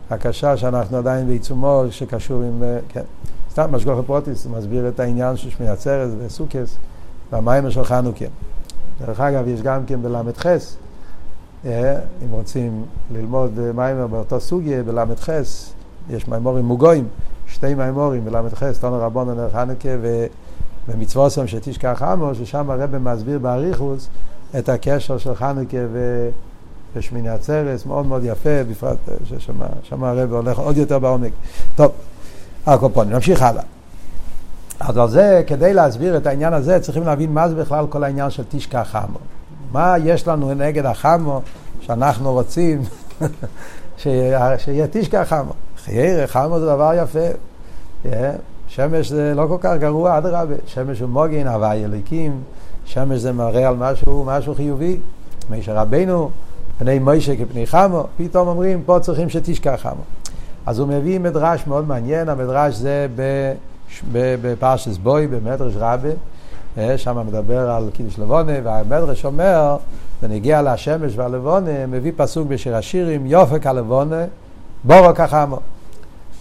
הקשה 0.10 0.58
שאנחנו 0.58 0.98
עדיין 0.98 1.28
בעיצומו, 1.28 1.84
שקשור 1.90 2.42
עם, 2.42 2.64
כן. 2.90 3.04
סתם 3.52 3.72
משגוח 3.72 4.00
הפרוטיס 4.00 4.46
מסביר 4.46 4.88
את 4.88 5.00
העניין 5.00 5.38
של 5.38 5.50
שמיני 5.50 5.72
עצרס 5.72 6.12
וסוכס 6.18 6.78
והמים 7.32 7.72
של 7.72 7.84
חנוכה. 7.84 8.26
דרך 9.06 9.20
אגב, 9.20 9.48
יש 9.48 9.62
גם 9.62 9.86
כן 9.86 10.02
בל"ח, 10.02 10.46
אם 11.66 12.32
רוצים 12.32 12.86
ללמוד 13.14 13.60
מיימר 13.76 14.08
באותו 14.08 14.40
סוגיה, 14.40 14.84
בל"ח, 14.84 15.30
יש 16.10 16.28
מיימורים 16.28 16.66
מוגויים, 16.66 17.08
שתי 17.48 17.76
מיימורים 17.76 18.26
בל"ח, 18.26 18.64
תונו 18.80 18.98
רבונו 19.00 19.34
נר 19.34 19.50
חנוכה 19.50 19.90
ומצווסם 20.88 21.48
שתשכח 21.48 22.02
עמו, 22.02 22.36
ששם 22.36 22.70
הרב 22.70 22.98
מסביר 22.98 23.40
באריכוס 23.40 24.08
את 24.60 24.70
הקשר 24.70 25.18
של 25.18 25.36
חנוכה 25.36 25.78
ו... 25.92 26.30
ושמיני 26.96 27.30
עצרס, 27.30 27.86
מאוד 27.86 28.06
מאוד 28.06 28.22
יפה, 28.26 28.64
בפרט 28.72 28.98
אה, 29.10 29.16
ששם 29.26 30.04
הרב 30.04 30.34
הולך 30.34 30.60
עוד 30.60 30.78
יותר 30.78 31.00
בעומק. 31.00 31.32
טוב, 31.76 31.92
הקופונים, 32.66 33.14
נמשיך 33.14 33.42
הלאה. 33.42 33.64
אז 34.80 34.98
על 34.98 35.10
זה, 35.10 35.44
כדי 35.48 35.74
להסביר 35.74 36.18
את 36.18 36.28
העניין 36.28 36.54
הזה, 36.54 36.80
צריכים 36.80 37.04
להבין 37.04 37.34
מה 37.34 37.50
זה 37.50 37.56
בכלל 37.56 37.86
כל 37.90 38.04
העניין 38.04 38.30
של 38.30 38.44
תשכח 38.50 38.88
חמו. 38.92 39.20
מה 39.72 39.96
יש 40.04 40.28
לנו 40.28 40.54
נגד 40.54 40.86
החמו 40.86 41.42
שאנחנו 41.82 42.34
רוצים 42.34 42.82
שיהיה 43.98 44.88
תשכח 44.92 45.26
חמו. 45.30 45.54
חייר, 45.84 46.28
חמו 46.28 46.60
זה 46.60 46.66
דבר 46.66 46.92
יפה. 47.04 48.10
שמש 48.68 49.10
זה 49.10 49.34
לא 49.36 49.46
כל 49.48 49.58
כך 49.62 49.74
גרוע, 49.80 50.18
אדרבה. 50.18 50.56
שמש 50.66 51.00
הוא 51.00 51.10
מוגן, 51.10 51.48
הוואי 51.48 51.86
אלוקים. 51.86 52.42
שמש 52.86 53.20
זה 53.20 53.32
מראה 53.32 53.68
על 53.68 53.76
משהו, 53.76 54.24
משהו 54.28 54.56
חיובי. 54.56 55.00
מישר 55.50 55.76
רבנו, 55.76 56.30
פני 56.78 57.00
מוישה 57.00 57.36
כפני 57.36 57.68
חמו, 57.68 58.08
פתאום 58.18 58.48
אומרים, 58.48 58.84
פה 58.86 59.00
צריכים 59.00 59.30
שתשכח 59.30 59.80
חמו. 59.82 60.02
אז 60.66 60.80
הוא 60.80 60.88
מביא 60.88 61.20
מדרש 61.20 61.68
מאוד 61.68 61.88
מעניין, 61.88 62.30
המדרש 62.30 62.76
זה 62.76 63.08
בפרשס 64.14 64.98
בוי, 64.98 65.28
במדרש 65.28 65.74
רבה, 65.76 66.10
שם 66.98 67.28
מדבר 67.28 67.70
על 67.70 67.90
קידוש 67.94 68.20
לבונה, 68.20 68.54
והמדרש 68.64 69.26
אומר, 69.26 69.78
ונגיע 70.24 70.62
לשמש 70.62 71.14
והלבונה, 71.16 71.88
מביא 71.88 72.12
פסוק 72.16 72.48
בשיר 72.48 72.76
השירים, 72.76 73.26
יופק 73.26 73.68
הלבונה, 73.68 74.26
בורו 74.84 75.16
כחמו. 75.16 75.60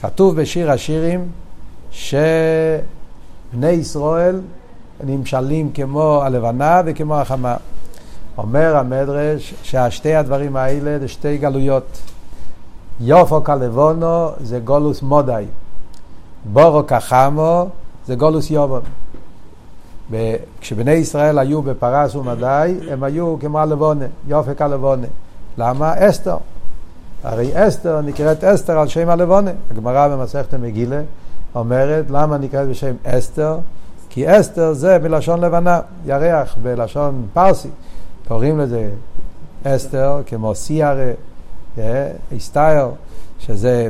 כתוב 0.02 0.40
בשיר 0.40 0.70
השירים 0.70 1.28
שבני 1.90 2.82
ישראל 3.62 4.40
נמשלים 5.04 5.70
כמו 5.74 6.20
הלבנה 6.22 6.82
וכמו 6.86 7.14
החמה. 7.14 7.56
אומר 8.38 8.76
המדרש 8.76 9.54
שהשתי 9.62 10.14
הדברים 10.14 10.56
האלה 10.56 10.98
זה 10.98 11.08
שתי 11.08 11.38
גלויות. 11.38 11.98
יופו 13.00 13.44
כלבונו 13.44 14.28
זה 14.40 14.58
גולוס 14.58 15.02
מודאי. 15.02 15.46
בורו 16.52 16.86
כחמו 16.86 17.68
זה 18.06 18.14
גולוס 18.14 18.50
יובון. 18.50 18.82
כשבני 20.60 20.92
ישראל 20.92 21.38
היו 21.38 21.62
בפרס 21.62 22.14
ומדי, 22.14 22.74
הם 22.90 23.02
היו 23.02 23.36
כמו 23.40 23.58
הלבונה, 23.58 24.04
יופק 24.28 24.62
הלבונה. 24.62 25.06
למה? 25.58 25.94
אסתר. 25.96 26.36
הרי 27.24 27.68
אסתר 27.68 28.00
נקראת 28.00 28.44
אסתר 28.44 28.78
על 28.78 28.88
שם 28.88 29.08
הלבונה. 29.08 29.50
הגמרא 29.70 30.08
במסכת 30.08 30.54
המגילה 30.54 31.00
אומרת 31.54 32.04
למה 32.10 32.38
נקראת 32.38 32.68
בשם 32.68 32.94
אסתר? 33.04 33.58
כי 34.10 34.40
אסתר 34.40 34.72
זה 34.72 34.98
מלשון 35.02 35.40
לבנה, 35.40 35.80
ירח 36.06 36.56
בלשון 36.62 37.26
פרסי. 37.32 37.68
קוראים 38.28 38.58
לזה 38.58 38.90
אסתר 39.64 40.20
כמו 40.26 40.54
סיירה, 40.54 41.10
אסתייר. 42.36 42.88
שזה 43.38 43.88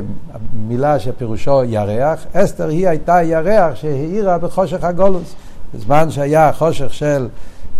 מילה 0.67 0.99
שפירושו 0.99 1.63
ירח, 1.63 2.25
אסתר 2.33 2.67
היא 2.67 2.87
הייתה 2.87 3.23
ירח 3.23 3.75
שהאירה 3.75 4.37
בחושך 4.37 4.83
הגולוס. 4.83 5.35
בזמן 5.73 6.11
שהיה 6.11 6.53
חושך 6.53 6.93
של, 6.93 7.27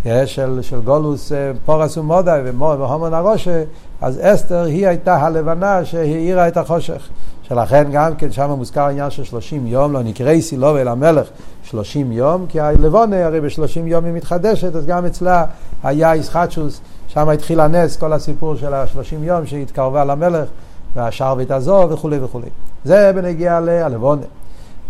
אה, 0.05 0.27
של, 0.27 0.59
של 0.61 0.79
גולוס 0.79 1.31
אה, 1.31 1.51
פורס 1.65 1.97
ומודי 1.97 2.39
והומון 2.43 3.13
הרושה, 3.13 3.63
אז 4.01 4.19
אסתר 4.21 4.63
היא 4.63 4.87
הייתה 4.87 5.15
הלבנה 5.15 5.85
שהאירה 5.85 6.47
את 6.47 6.57
החושך. 6.57 7.09
שלכן 7.43 7.87
גם 7.91 8.15
כן 8.15 8.31
שם 8.31 8.49
מוזכר 8.49 8.81
העניין 8.81 9.09
של 9.09 9.23
שלושים 9.23 9.67
יום, 9.67 9.93
לא 9.93 10.03
נקראי 10.03 10.41
סילוב 10.41 10.75
אל 10.75 10.87
המלך 10.87 11.27
שלושים 11.63 12.11
יום, 12.11 12.45
כי 12.49 12.59
הלבונה 12.59 13.25
הרי 13.25 13.41
בשלושים 13.41 13.87
יום 13.87 14.05
היא 14.05 14.13
מתחדשת, 14.13 14.75
אז 14.75 14.85
גם 14.85 15.05
אצלה 15.05 15.45
היה 15.83 16.15
ישחטשוס, 16.15 16.81
שם 17.07 17.29
התחיל 17.29 17.59
הנס, 17.59 17.97
כל 17.97 18.13
הסיפור 18.13 18.55
של 18.55 18.73
השלושים 18.73 19.23
יום 19.23 19.45
שהתקרבה 19.45 20.05
למלך. 20.05 20.49
והשרבית 20.95 21.51
הזו 21.51 21.87
וכולי 21.89 22.19
וכולי. 22.19 22.49
זה 22.83 23.11
בנגיע 23.15 23.59
ללבונה. 23.59 24.25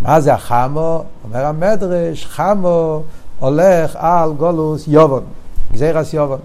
מה 0.01 0.21
זה 0.21 0.33
החמו? 0.33 1.03
אומר 1.23 1.45
המדרש, 1.45 2.25
חמו 2.25 3.03
הולך 3.39 3.95
על 3.95 4.33
גולוס 4.33 4.87
יובון, 4.87 5.23
גזירס 5.73 6.13
יובון. 6.13 6.39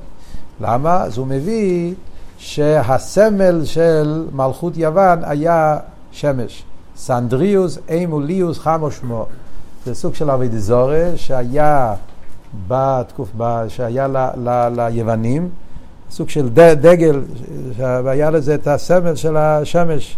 למה? 0.61 1.03
אז 1.03 1.19
הוא 1.19 1.27
מביא 1.27 1.95
שהסמל 2.39 3.65
של 3.65 4.27
מלכות 4.33 4.77
יוון 4.77 5.19
היה 5.25 5.77
שמש. 6.13 6.65
סנדריוס 6.97 7.79
אימוליוס 7.89 8.59
חמו 8.59 8.91
שמו. 8.91 9.27
זה 9.87 9.95
סוג 9.95 10.15
של 10.15 10.31
אבי 10.31 10.49
דזורי 10.49 11.17
שהיה 11.17 11.95
בתקוף, 12.69 13.29
שהיה 13.69 14.09
ל, 14.09 14.17
ל, 14.37 14.69
ליוונים. 14.77 15.49
סוג 16.11 16.29
של 16.29 16.49
דגל, 16.55 17.23
והיה 17.77 18.31
לזה 18.31 18.55
את 18.55 18.67
הסמל 18.67 19.15
של 19.15 19.37
השמש. 19.37 20.17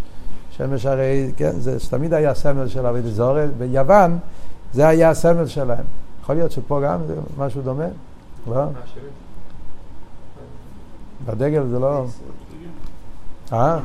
שמש 0.56 0.86
הרי, 0.86 1.32
כן, 1.36 1.50
זה 1.60 1.76
תמיד 1.90 2.14
היה 2.14 2.34
סמל 2.34 2.68
של 2.68 2.86
אבי 2.86 3.02
דזורת, 3.02 3.56
ביוון 3.58 4.18
זה 4.72 4.88
היה 4.88 5.10
הסמל 5.10 5.46
שלהם. 5.46 5.84
יכול 6.22 6.34
להיות 6.34 6.52
שפה 6.52 6.80
גם 6.84 7.00
זה 7.06 7.14
משהו 7.38 7.62
דומה? 7.62 7.84
לא? 8.46 8.64
בדגל 11.26 11.66
זה 11.66 11.78
לא... 11.78 12.04
אה? 13.52 13.78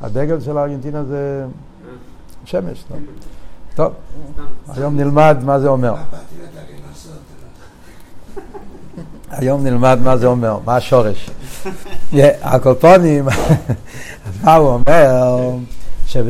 הדגל 0.00 0.40
של 0.40 0.58
ארגנטינה 0.58 1.04
זה 1.04 1.46
שמש, 2.44 2.84
לא? 2.90 2.96
טוב, 3.74 3.92
היום 4.68 4.96
נלמד 4.96 5.36
מה 5.44 5.60
זה 5.60 5.68
אומר. 5.68 5.94
היום 9.30 9.64
נלמד 9.64 9.98
מה 10.04 10.16
זה 10.16 10.26
אומר, 10.26 10.58
מה 10.64 10.76
השורש. 10.76 11.30
הקופונים, 12.42 13.24
מה 14.44 14.54
הוא 14.54 14.68
אומר? 14.68 15.56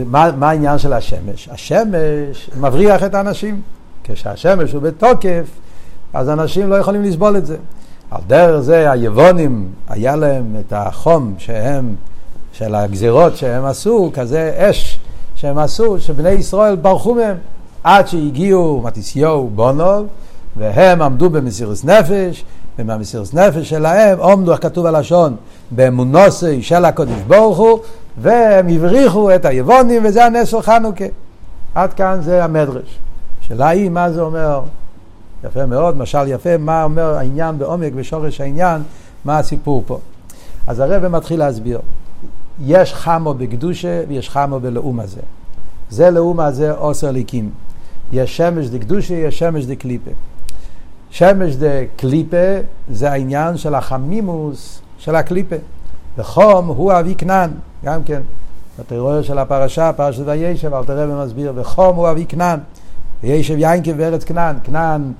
מה 0.07 0.51
העניין 0.51 0.79
של 0.79 0.93
השמש? 0.93 1.49
השמש 1.53 2.51
מבריח 2.61 3.03
את 3.03 3.15
האנשים. 3.15 3.61
כשהשמש 4.05 4.73
הוא 4.73 4.83
בתוקף, 4.83 5.45
אז 6.15 6.29
אנשים 6.31 6.71
לא 6.71 6.75
יכולים 6.75 7.03
לסבול 7.03 7.37
את 7.37 7.47
זה. 7.47 7.57
על 8.11 8.21
דרך 8.27 8.61
זה 8.61 8.91
היוונים, 8.91 9.69
היה 9.89 10.17
להם 10.17 10.57
את 10.61 10.73
החום 10.77 11.35
שהם, 11.39 11.95
של 12.53 12.75
הגזירות 12.75 13.37
שהם 13.37 13.65
עשו, 13.65 14.11
כזה 14.15 14.55
אש 14.57 14.99
שהם 15.35 15.59
עשו, 15.59 16.01
שבני 16.01 16.31
ישראל 16.31 16.77
ברחו 16.77 17.15
מהם, 17.15 17.37
עד 17.85 18.09
שהגיעו 18.09 18.83
מתיסיהו 18.85 19.51
בונוב, 19.55 20.07
והם 20.57 21.03
עמדו 21.03 21.31
במסירות 21.31 21.85
נפש, 21.85 22.45
ומהמסירות 22.79 23.35
נפש 23.35 23.69
שלהם 23.69 24.19
עומדו, 24.19 24.55
כתוב 24.61 24.87
הלשון, 24.87 25.37
באמונוסי 25.71 26.63
של 26.63 26.85
הקודש 26.85 27.21
ברוך 27.27 27.59
הוא, 27.59 27.79
והם 28.19 28.69
הבריחו 28.69 29.35
את 29.35 29.45
היבונים, 29.45 30.03
וזה 30.05 30.25
הנס 30.25 30.49
של 30.49 30.63
חנוכה. 30.63 31.05
עד 31.75 31.93
כאן 31.93 32.19
זה 32.23 32.45
המדרש. 32.45 32.99
השאלה 33.41 33.69
היא 33.69 33.91
מה 33.91 34.13
זה 34.13 34.21
אומר, 34.21 34.63
יפה 35.45 35.67
מאוד, 35.67 35.97
משל 35.97 36.29
יפה, 36.29 36.57
מה 36.57 36.85
אומר 36.85 37.15
העניין 37.15 37.59
בעומק 37.59 37.93
ושורש 37.95 38.41
העניין, 38.41 38.83
מה 39.25 39.39
הסיפור 39.39 39.83
פה. 39.87 39.99
אז 40.67 40.81
הרב 40.81 41.09
מתחיל 41.09 41.39
להסביר. 41.39 41.81
יש 42.65 42.95
חמו 42.95 43.35
בקדושה 43.35 44.03
ויש 44.09 44.31
חמו 44.31 44.61
בלאום 44.61 45.01
הזה. 45.01 45.21
זה 45.91 46.11
לאום 46.11 46.41
הזה 46.41 46.73
עושר 46.73 47.11
ליקים. 47.11 47.51
יש 48.13 48.37
שמש 48.37 48.67
דקדושה, 48.67 49.15
יש 49.15 49.39
שמש 49.39 49.65
דקליפה. 49.65 50.11
שמש 51.11 51.57
דקליפה 51.57 52.61
זה 52.91 53.13
העניין 53.13 53.57
של 53.57 53.75
החמימוס 53.75 54.81
של 54.99 55.17
הקליפה. 55.17 55.57
וחום 56.19 56.67
הוא 56.67 56.93
אבי 56.93 57.15
כנען, 57.15 57.51
גם 57.85 58.03
כן. 58.05 58.23
בתיאוריה 58.79 59.23
של 59.23 59.39
הפרשה, 59.39 59.93
פרשת 59.93 60.23
וישב, 60.27 60.75
אל 60.75 60.85
תראה 60.85 61.11
ומסביר, 61.11 61.53
וחום 61.57 61.97
הוא 61.97 62.11
אבי 62.11 62.27
כנען. 62.29 62.59
וישב 63.23 63.55
יינקב 63.59 63.93
בארץ 63.93 64.25
כנען. 64.25 64.57
כנען 64.65 65.13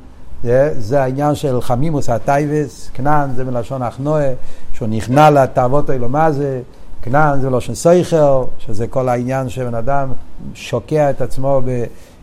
זה, 0.43 0.75
זה 0.79 1.03
העניין 1.03 1.35
של 1.35 1.61
חמימוס 1.61 2.11
הטייבס, 2.11 2.91
כנען 2.95 3.31
זה 3.35 3.45
מלשון 3.45 3.83
אחנואה, 3.83 4.33
שהוא 4.73 4.89
נכנע 4.89 5.31
לתאוות 5.31 5.91
אלו 5.91 6.09
מה 6.09 6.33
זה, 6.33 6.61
כנען 7.03 7.41
זה 7.41 7.51
מלשון 7.51 7.75
סייכל, 7.75 8.43
שזה 8.59 8.87
כל 8.87 9.09
העניין 9.09 9.49
שבן 9.49 9.75
אדם 9.75 10.09
שוקע 10.55 11.11
את 11.11 11.21
עצמו 11.21 11.63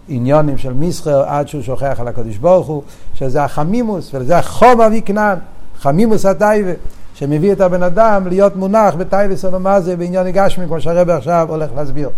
בעניונים 0.07 0.57
של 0.57 0.73
מסחר 0.73 1.23
עד 1.23 1.47
שהוא 1.47 1.61
שוכח 1.61 1.95
על 1.99 2.07
הקדוש 2.07 2.37
ברוך 2.37 2.67
הוא, 2.67 2.83
שזה 3.13 3.43
החמימוס, 3.43 4.11
וזה 4.13 4.37
החום 4.37 4.81
אבי 4.81 5.01
כנען, 5.01 5.37
חמימוס 5.79 6.25
הטייבס. 6.25 6.75
שמביא 7.23 7.51
את 7.51 7.61
הבן 7.61 7.83
אדם 7.83 8.27
להיות 8.27 8.55
מונח 8.55 8.95
בטייבס 8.95 9.45
זה 9.79 9.97
בעניין 9.97 10.27
הגשמי, 10.27 10.67
כמו 10.67 10.81
שהרבא 10.81 11.13
עכשיו 11.13 11.47
הולך 11.49 11.69
להסביר. 11.75 12.09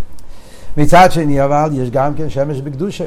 מצד 0.78 1.12
שני 1.12 1.44
אבל 1.44 1.70
יש 1.74 1.90
גם 1.90 2.14
כן 2.14 2.30
שמש 2.30 2.62
בקדושה. 2.62 3.06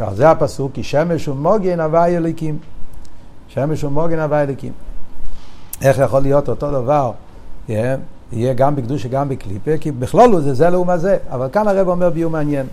ועל 0.00 0.14
זה 0.14 0.30
הפסוק, 0.30 0.72
כי 0.74 0.82
שמש 0.82 1.28
ומוגן 1.28 1.80
הווי 1.80 2.16
אליקים. 2.16 2.58
שמש 3.48 3.84
ומוגן 3.84 4.18
הווי 4.18 4.42
אליקים. 4.42 4.72
איך 5.82 5.98
יכול 5.98 6.22
להיות 6.22 6.48
אותו 6.48 6.70
דבר? 6.70 7.12
יהיה, 7.68 7.96
יהיה 8.32 8.54
גם 8.54 8.76
בקדושה 8.76 9.08
גם 9.08 9.28
בקליפה, 9.28 9.78
כי 9.80 9.90
בכלול 9.92 10.40
זה 10.40 10.54
זה 10.54 10.70
לעומת 10.70 11.00
זה. 11.00 11.16
אבל 11.30 11.48
כאן 11.52 11.68
הרב 11.68 11.88
אומר 11.88 12.10
ביום 12.10 12.32
מעניין. 12.32 12.66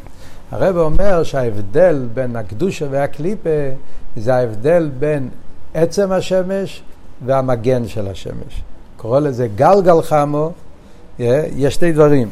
הרב 0.51 0.77
אומר 0.77 1.23
שההבדל 1.23 2.07
בין 2.13 2.35
הקדושה 2.35 2.85
והקליפה 2.91 3.49
זה 4.17 4.35
ההבדל 4.35 4.89
בין 4.99 5.29
עצם 5.73 6.11
השמש 6.11 6.83
והמגן 7.25 7.87
של 7.87 8.07
השמש. 8.07 8.61
קורא 8.97 9.19
לזה 9.19 9.47
גלגל 9.55 10.01
חמו, 10.01 10.51
יש 11.19 11.73
שתי 11.73 11.91
דברים. 11.91 12.29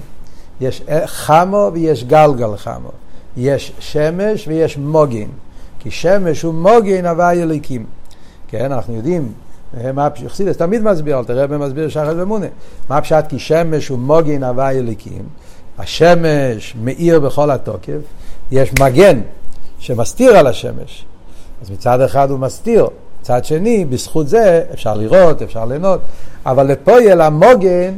יש 0.62 0.84
חמו 1.06 1.70
ויש 1.74 2.04
גלגל 2.04 2.58
חמו. 2.58 2.90
יש 3.38 3.74
שמש 3.80 4.48
ויש 4.48 4.78
מוגין. 4.78 5.30
כי 5.80 5.92
שמש 5.92 6.42
הוא 6.42 6.54
מוגין 6.54 7.06
הוואי 7.06 7.44
אליקים. 7.44 7.86
כן, 8.48 8.72
אנחנו 8.72 8.96
יודעים, 8.96 9.32
מה 9.94 10.08
חסידס 10.28 10.58
תמיד 10.58 10.84
מסביר, 10.84 11.20
אל 11.20 11.24
תראה 11.24 11.48
במסביר 11.48 11.90
שחד 11.90 12.14
ומונה. 12.18 12.46
מה 12.90 13.02
פשט 13.02 13.26
כי 13.30 13.40
שמש 13.40 13.88
הוא 13.88 14.00
מוגין 14.00 14.44
הוואי 14.44 14.80
אליקים? 14.80 15.24
השמש 15.78 16.76
מאיר 16.84 17.20
בכל 17.20 17.52
התוקף, 17.52 18.00
יש 18.52 18.74
מגן 18.80 19.20
שמסתיר 19.80 20.38
על 20.38 20.48
השמש. 20.48 21.06
אז 21.62 21.72
מצד 21.72 22.02
אחד 22.02 22.32
הוא 22.32 22.40
מסתיר, 22.40 22.88
מצד 23.26 23.46
שני, 23.46 23.86
בזכות 23.86 24.28
זה 24.28 24.64
אפשר 24.74 24.94
לראות, 24.94 25.42
אפשר 25.42 25.66
ליהנות, 25.66 26.02
אבל 26.46 26.68
לפועל 26.68 27.22
המוגן 27.22 27.94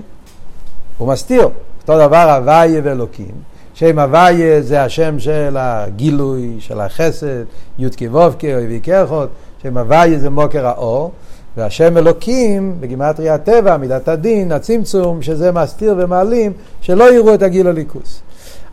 הוא 0.98 1.08
מסתיר. 1.08 1.50
אותו 1.82 2.08
דבר 2.08 2.32
הוויה 2.32 2.82
ואלוקים. 2.84 3.32
שם 3.74 4.00
הוויה 4.00 4.62
זה 4.62 4.84
השם 4.84 5.20
של 5.20 5.58
הגילוי, 5.60 6.56
של 6.60 6.80
החסד, 6.80 7.44
י"ק 7.80 8.02
ו"ק, 8.12 8.46
אויבי 8.46 8.80
כרחות, 8.84 9.30
שם 9.64 9.78
הוויה 9.78 10.20
זה 10.20 10.30
מוקר 10.30 10.68
האור, 10.68 11.12
והשם 11.58 11.98
אלוקים, 11.98 12.76
בגימטריה 12.80 13.34
הטבע, 13.34 13.78
מידת 13.78 14.08
הדין, 14.08 14.52
הצמצום, 14.52 15.22
שזה 15.22 15.52
מסתיר 15.52 15.96
ומעלים, 15.98 16.54
שלא 16.82 17.14
יראו 17.14 17.34
את 17.34 17.42
הגיל 17.42 17.68
הליכוס. 17.68 18.22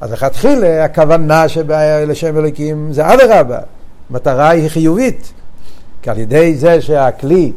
אז 0.00 0.12
לכתחילה 0.12 0.84
הכוונה 0.84 1.44
לשם 2.06 2.38
אלוקים 2.38 2.92
זה 2.92 3.14
אדרבה, 3.14 3.58
מטרה 4.10 4.48
היא 4.48 4.68
חיובית, 4.68 5.32
כי 6.04 6.10
על 6.10 6.18
ידי 6.18 6.54
זה 6.54 6.80
שהכלי 6.80 7.52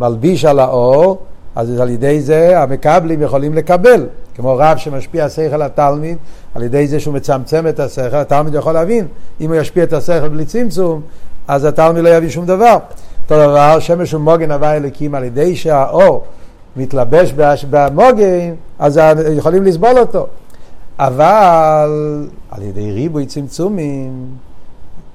מלביש 0.00 0.44
על 0.44 0.58
האור, 0.58 1.18
אז 1.56 1.80
על 1.80 1.88
ידי 1.88 2.20
זה 2.20 2.62
המקבלים 2.62 3.22
יכולים 3.22 3.54
לקבל. 3.54 4.06
כמו 4.34 4.56
רב 4.58 4.76
שמשפיע 4.76 5.28
שכל 5.28 5.62
התלמיד, 5.62 6.16
על 6.54 6.62
ידי 6.62 6.86
זה 6.86 7.00
שהוא 7.00 7.14
מצמצם 7.14 7.66
את 7.68 7.80
השכל, 7.80 8.16
התלמיד 8.16 8.54
יכול 8.54 8.72
להבין. 8.72 9.06
אם 9.40 9.52
הוא 9.52 9.56
ישפיע 9.56 9.84
את 9.84 9.92
השכל 9.92 10.28
בלי 10.28 10.44
צמצום, 10.44 11.00
אז 11.48 11.64
התלמיד 11.64 12.04
לא 12.04 12.08
יבין 12.08 12.30
שום 12.30 12.46
דבר. 12.46 12.76
אותו 13.22 13.34
דבר, 13.34 13.78
שמש 13.78 14.14
ומוגן 14.14 14.50
הווה 14.50 14.76
אלוקים, 14.76 15.14
על 15.14 15.24
ידי 15.24 15.56
שהאור 15.56 16.24
מתלבש 16.76 17.34
במוגן, 17.70 18.54
אז 18.78 19.00
יכולים 19.36 19.64
לסבול 19.64 19.98
אותו. 19.98 20.26
אבל 20.98 21.90
על 22.50 22.62
ידי 22.62 22.92
ריבוי 22.92 23.26
צמצומים, 23.26 24.26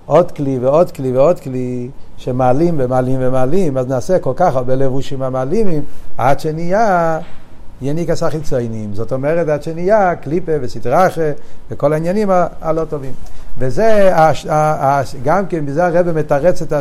עוד 0.05 0.31
כלי 0.31 0.59
ועוד 0.59 0.91
כלי 0.91 1.11
ועוד 1.11 1.39
כלי, 1.39 1.89
שמעלים 2.17 2.75
ומעלים 2.77 3.17
ומעלים, 3.21 3.77
אז 3.77 3.87
נעשה 3.87 4.19
כל 4.19 4.33
כך 4.35 4.55
הרבה 4.55 4.75
לבושים 4.75 5.21
המעלימים, 5.21 5.83
עד 6.17 6.39
שנהיה 6.39 7.19
יניקס 7.81 8.23
החיצוניים. 8.23 8.93
זאת 8.93 9.11
אומרת, 9.11 9.47
עד 9.47 9.63
שנהיה 9.63 10.15
קליפה 10.15 10.51
וסטראחה 10.61 11.21
וכל 11.71 11.93
העניינים 11.93 12.29
הלא 12.61 12.85
טובים. 12.85 13.11
וזה, 13.57 14.11
גם 15.23 15.45
כן, 15.45 15.65
בזה 15.65 15.85
הרב 15.85 16.11
מתרץ 16.11 16.61
את 16.61 16.73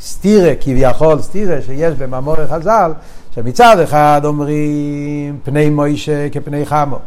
הסטירה, 0.00 0.54
כביכול 0.60 1.22
סטירה, 1.22 1.62
שיש 1.62 1.94
במאמור 1.94 2.46
חז"ל, 2.46 2.92
שמצד 3.34 3.78
אחד 3.78 4.20
אומרים 4.24 5.38
פני 5.44 5.70
מוישה 5.70 6.28
כפני 6.32 6.66
חמו. 6.66 6.98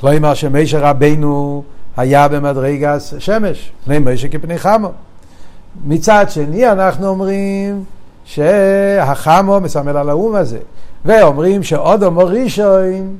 כלומר 0.00 0.34
שמשה 0.34 0.90
רבנו 0.90 1.62
היה 1.96 2.28
במדרגס 2.28 3.14
שמש, 3.18 3.72
פני 3.84 3.98
מוישה 3.98 4.28
כפני 4.28 4.58
חמו. 4.58 4.88
מצד 5.84 6.26
שני 6.28 6.72
אנחנו 6.72 7.06
אומרים 7.06 7.84
שהחמו 8.24 9.60
מסמל 9.60 9.96
על 9.96 10.10
האום 10.10 10.34
הזה. 10.34 10.58
ואומרים 11.04 11.62
שאודום 11.62 12.18
ראשון, 12.18 13.16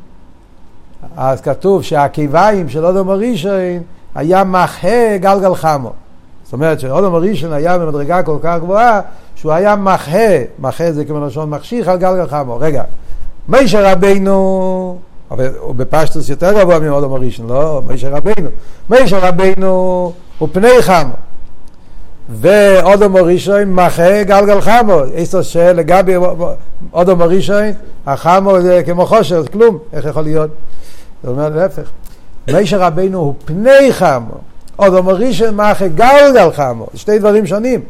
אז 1.16 1.40
כתוב 1.40 1.82
שהקיביים 1.82 2.68
של 2.68 2.84
אודום 2.84 3.10
ראשון 3.10 3.82
היה 4.14 4.44
מחה 4.44 5.16
גלגל 5.20 5.54
חמו. 5.54 5.92
זאת 6.44 6.52
אומרת 6.52 6.80
שאודום 6.80 7.14
ראשון 7.14 7.52
היה 7.52 7.78
במדרגה 7.78 8.22
כל 8.22 8.36
כך 8.42 8.58
גבוהה 8.60 9.00
שהוא 9.34 9.52
היה 9.52 9.76
מחה, 9.76 10.38
מחה 10.58 10.92
זה 10.92 11.04
כמו 11.04 11.26
לשון 11.26 11.50
מחשיך 11.50 11.88
על 11.88 11.98
גלגל 11.98 12.26
חמו. 12.26 12.56
רגע, 12.60 12.82
מישה 13.48 13.92
רבינו, 13.92 14.98
אבל 15.32 15.48
הוא 15.58 15.74
בפשטוס 15.74 16.28
יותר 16.28 16.60
גבוה 16.60 16.78
מאודום 16.78 17.12
ראשון, 17.12 17.46
לא? 17.48 17.82
מישה 17.86 18.08
רבינו. 18.10 18.48
מישה 18.90 19.18
רבינו 19.18 20.12
הוא 20.38 20.48
פני 20.52 20.82
חמו. 20.82 21.14
ואודום 22.28 23.16
ראשון 23.16 23.62
מחה 23.72 24.22
גלגל 24.22 24.60
חמו. 24.60 25.02
איסו 25.14 25.44
שלגבי 25.44 26.14
אודום 26.92 27.22
ראשון, 27.22 27.64
החמו 28.06 28.60
זה 28.60 28.82
כמו 28.86 29.06
חושר, 29.06 29.46
כלום, 29.46 29.78
איך 29.92 30.04
יכול 30.04 30.22
להיות? 30.22 30.50
זה 31.22 31.30
אומר 31.30 31.48
להפך. 31.48 31.90
מישר 32.52 32.80
רבינו 32.80 33.18
הוא 33.18 33.34
פני 33.44 33.92
חמו, 33.92 34.34
אודום 34.78 35.08
ראשון 35.08 35.56
מחה 35.56 35.88
גלגל 35.88 36.50
חמו, 36.52 36.86
שתי 36.94 37.18
דברים 37.18 37.46
שונים. 37.46 37.80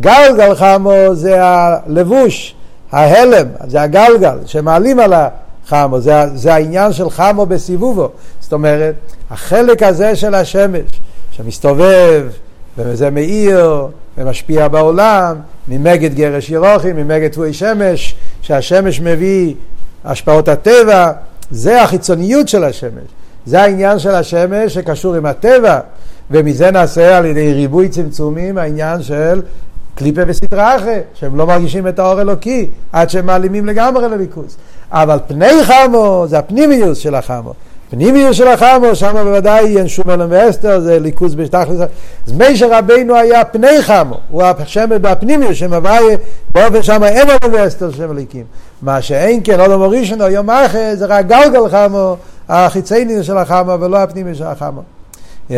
גלגל 0.00 0.54
חמו 0.54 0.92
זה 1.12 1.44
הלבוש, 1.44 2.54
ההלם, 2.92 3.46
זה 3.66 3.82
הגלגל 3.82 4.38
שמעלים 4.46 5.00
על 5.00 5.12
החמו, 5.72 6.00
זה, 6.00 6.12
זה 6.34 6.54
העניין 6.54 6.92
של 6.92 7.10
חמו 7.10 7.46
בסיבובו. 7.46 8.08
זאת 8.40 8.52
אומרת, 8.52 8.94
החלק 9.30 9.82
הזה 9.82 10.16
של 10.16 10.34
השמש 10.34 11.00
שמסתובב 11.30 12.26
וזה 12.78 13.10
מאיר 13.10 13.86
ומשפיע 14.18 14.68
בעולם, 14.68 15.36
ממגד 15.68 16.14
גרש 16.14 16.50
ירוחי, 16.50 16.92
ממגד 16.92 17.28
תבואי 17.28 17.52
שמש, 17.52 18.14
שהשמש 18.42 19.00
מביא 19.00 19.54
השפעות 20.04 20.48
הטבע, 20.48 21.12
זה 21.50 21.82
החיצוניות 21.82 22.48
של 22.48 22.64
השמש. 22.64 23.04
זה 23.46 23.62
העניין 23.62 23.98
של 23.98 24.14
השמש 24.14 24.74
שקשור 24.74 25.14
עם 25.14 25.26
הטבע, 25.26 25.80
ומזה 26.30 26.70
נעשה 26.70 27.18
על 27.18 27.24
ידי 27.24 27.52
ריבוי 27.52 27.88
צמצומים 27.88 28.58
העניין 28.58 29.02
של 29.02 29.42
קליפה 29.94 30.20
וסטרה 30.26 30.76
אחרי, 30.76 30.98
שהם 31.14 31.36
לא 31.36 31.46
מרגישים 31.46 31.88
את 31.88 31.98
האור 31.98 32.20
אלוקי 32.20 32.70
עד 32.92 33.10
שהם 33.10 33.26
מעלימים 33.26 33.66
לגמרי 33.66 34.08
לליכוס. 34.08 34.56
אבל 34.92 35.18
פני 35.26 35.64
חמו 35.64 36.24
זה 36.28 36.38
הפנימיוס 36.38 36.98
של 36.98 37.14
החמו. 37.14 37.54
פנימיות 37.90 38.34
של 38.34 38.48
החמו, 38.48 38.94
שם 38.94 39.12
בוודאי 39.12 39.78
אין 39.78 39.88
שום 39.88 40.10
אלם 40.10 40.26
ואסתר, 40.30 40.80
זה 40.80 40.98
ליכוז 40.98 41.34
בתכלס. 41.34 41.80
אז 42.26 42.32
מישר 42.32 42.68
רבינו 42.72 43.16
היה 43.16 43.44
פני 43.44 43.82
חמו, 43.82 44.20
הוא 44.30 44.42
השם 44.42 44.88
בפנימיות, 44.90 45.54
שם 45.54 45.72
הוויה, 45.72 46.16
באופן 46.52 46.82
שם 46.82 47.04
אין 47.04 47.28
אלם 47.30 47.52
ואסתר 47.52 47.90
שם 47.90 48.10
אליקים. 48.10 48.44
מה 48.82 49.02
שאין 49.02 49.40
כן, 49.44 49.60
עוד 49.60 49.70
אמור 49.70 49.94
ראשון, 49.94 50.20
יום 50.20 50.50
אחר, 50.50 50.92
זה 50.94 51.06
רק 51.06 51.26
גלגל 51.26 51.68
חמו, 51.68 52.16
החיציינים 52.48 53.22
של 53.22 53.38
החמו, 53.38 53.80
ולא 53.80 53.96
הפנימיות 53.96 54.36
של 54.36 54.44
החמו. 54.44 54.82
Yeah? 55.50 55.52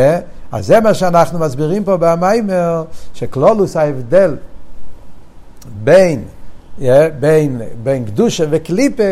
אז 0.53 0.67
זה 0.67 0.81
מה 0.81 0.95
שאנחנו 0.95 1.39
מסבירים 1.39 1.85
פה 1.85 1.97
במיימר, 1.97 2.85
שכלולוס 3.15 3.77
ההבדל 3.77 4.37
בין, 5.85 6.23
בין, 7.21 7.61
בין 7.83 8.05
קדושה 8.05 8.45
וקליפה, 8.51 9.03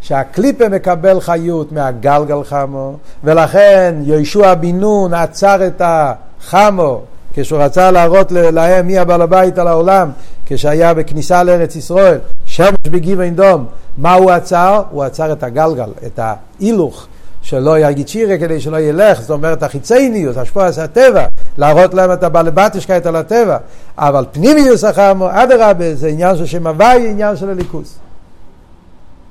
שהקליפה 0.00 0.68
מקבל 0.68 1.20
חיות 1.20 1.72
מהגלגל 1.72 2.44
חמו, 2.44 2.96
ולכן 3.24 3.94
יהושע 4.02 4.54
בן 4.54 4.80
נון 4.80 5.14
עצר 5.14 5.66
את 5.66 5.82
החמו 5.84 7.00
כשהוא 7.34 7.58
רצה 7.62 7.90
להראות 7.90 8.32
להם 8.32 8.86
מי 8.86 8.98
הבעל 8.98 9.22
הבית 9.22 9.58
על 9.58 9.68
העולם, 9.68 10.10
כשהיה 10.46 10.94
בכניסה 10.94 11.42
לארץ 11.42 11.76
ישראל, 11.76 12.18
שמש 12.44 12.88
בגיבן 12.90 13.34
דום, 13.34 13.66
מה 13.98 14.14
הוא 14.14 14.30
עצר? 14.30 14.82
הוא 14.90 15.02
עצר 15.02 15.32
את 15.32 15.42
הגלגל, 15.42 15.90
את 16.06 16.18
ההילוך. 16.22 17.06
שלא 17.44 17.78
יגיד 17.78 18.08
שירה 18.08 18.38
כדי 18.38 18.60
שלא 18.60 18.80
ילך, 18.80 19.20
זאת 19.20 19.30
אומרת 19.30 19.62
החיצייניוס, 19.62 20.36
השפועס 20.36 20.78
הטבע, 20.78 21.26
להראות 21.58 21.94
להם 21.94 22.12
את 22.12 22.22
הבעלבטישקייט 22.22 23.06
על 23.06 23.16
הטבע, 23.16 23.56
אבל 23.98 24.24
פנימיוס 24.32 24.84
החמו, 24.84 25.28
אדרבה, 25.30 25.94
זה 25.94 26.08
עניין 26.08 26.36
של 26.36 26.46
שם 26.46 26.66
הוואי, 26.66 27.10
עניין 27.10 27.36
של 27.36 27.50
הליכוס. 27.50 27.98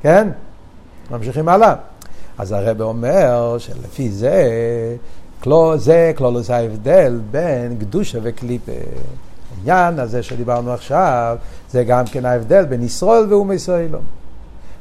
כן? 0.01 0.29
ממשיכים 1.11 1.49
הלאה. 1.49 1.75
אז 2.37 2.51
הרב 2.51 2.81
אומר 2.81 3.55
שלפי 3.57 4.09
זה, 4.09 4.49
כלו, 5.43 5.77
זה 5.77 6.11
כלולוס 6.15 6.49
ההבדל 6.49 7.19
בין 7.31 7.75
קדושה 7.79 8.19
וקליפה. 8.21 8.71
העניין 9.57 9.99
הזה 9.99 10.23
שדיברנו 10.23 10.73
עכשיו, 10.73 11.37
זה 11.71 11.83
גם 11.83 12.05
כן 12.05 12.25
ההבדל 12.25 12.65
בין 12.65 12.83
ישראל 12.83 13.25
ואום 13.29 13.51
ישראלום. 13.51 14.22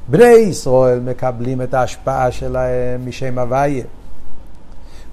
בני 0.08 0.24
ישראל 0.24 1.00
מקבלים 1.00 1.62
את 1.62 1.74
ההשפעה 1.74 2.30
שלהם 2.30 3.00
משם 3.06 3.38
הוויה. 3.38 3.84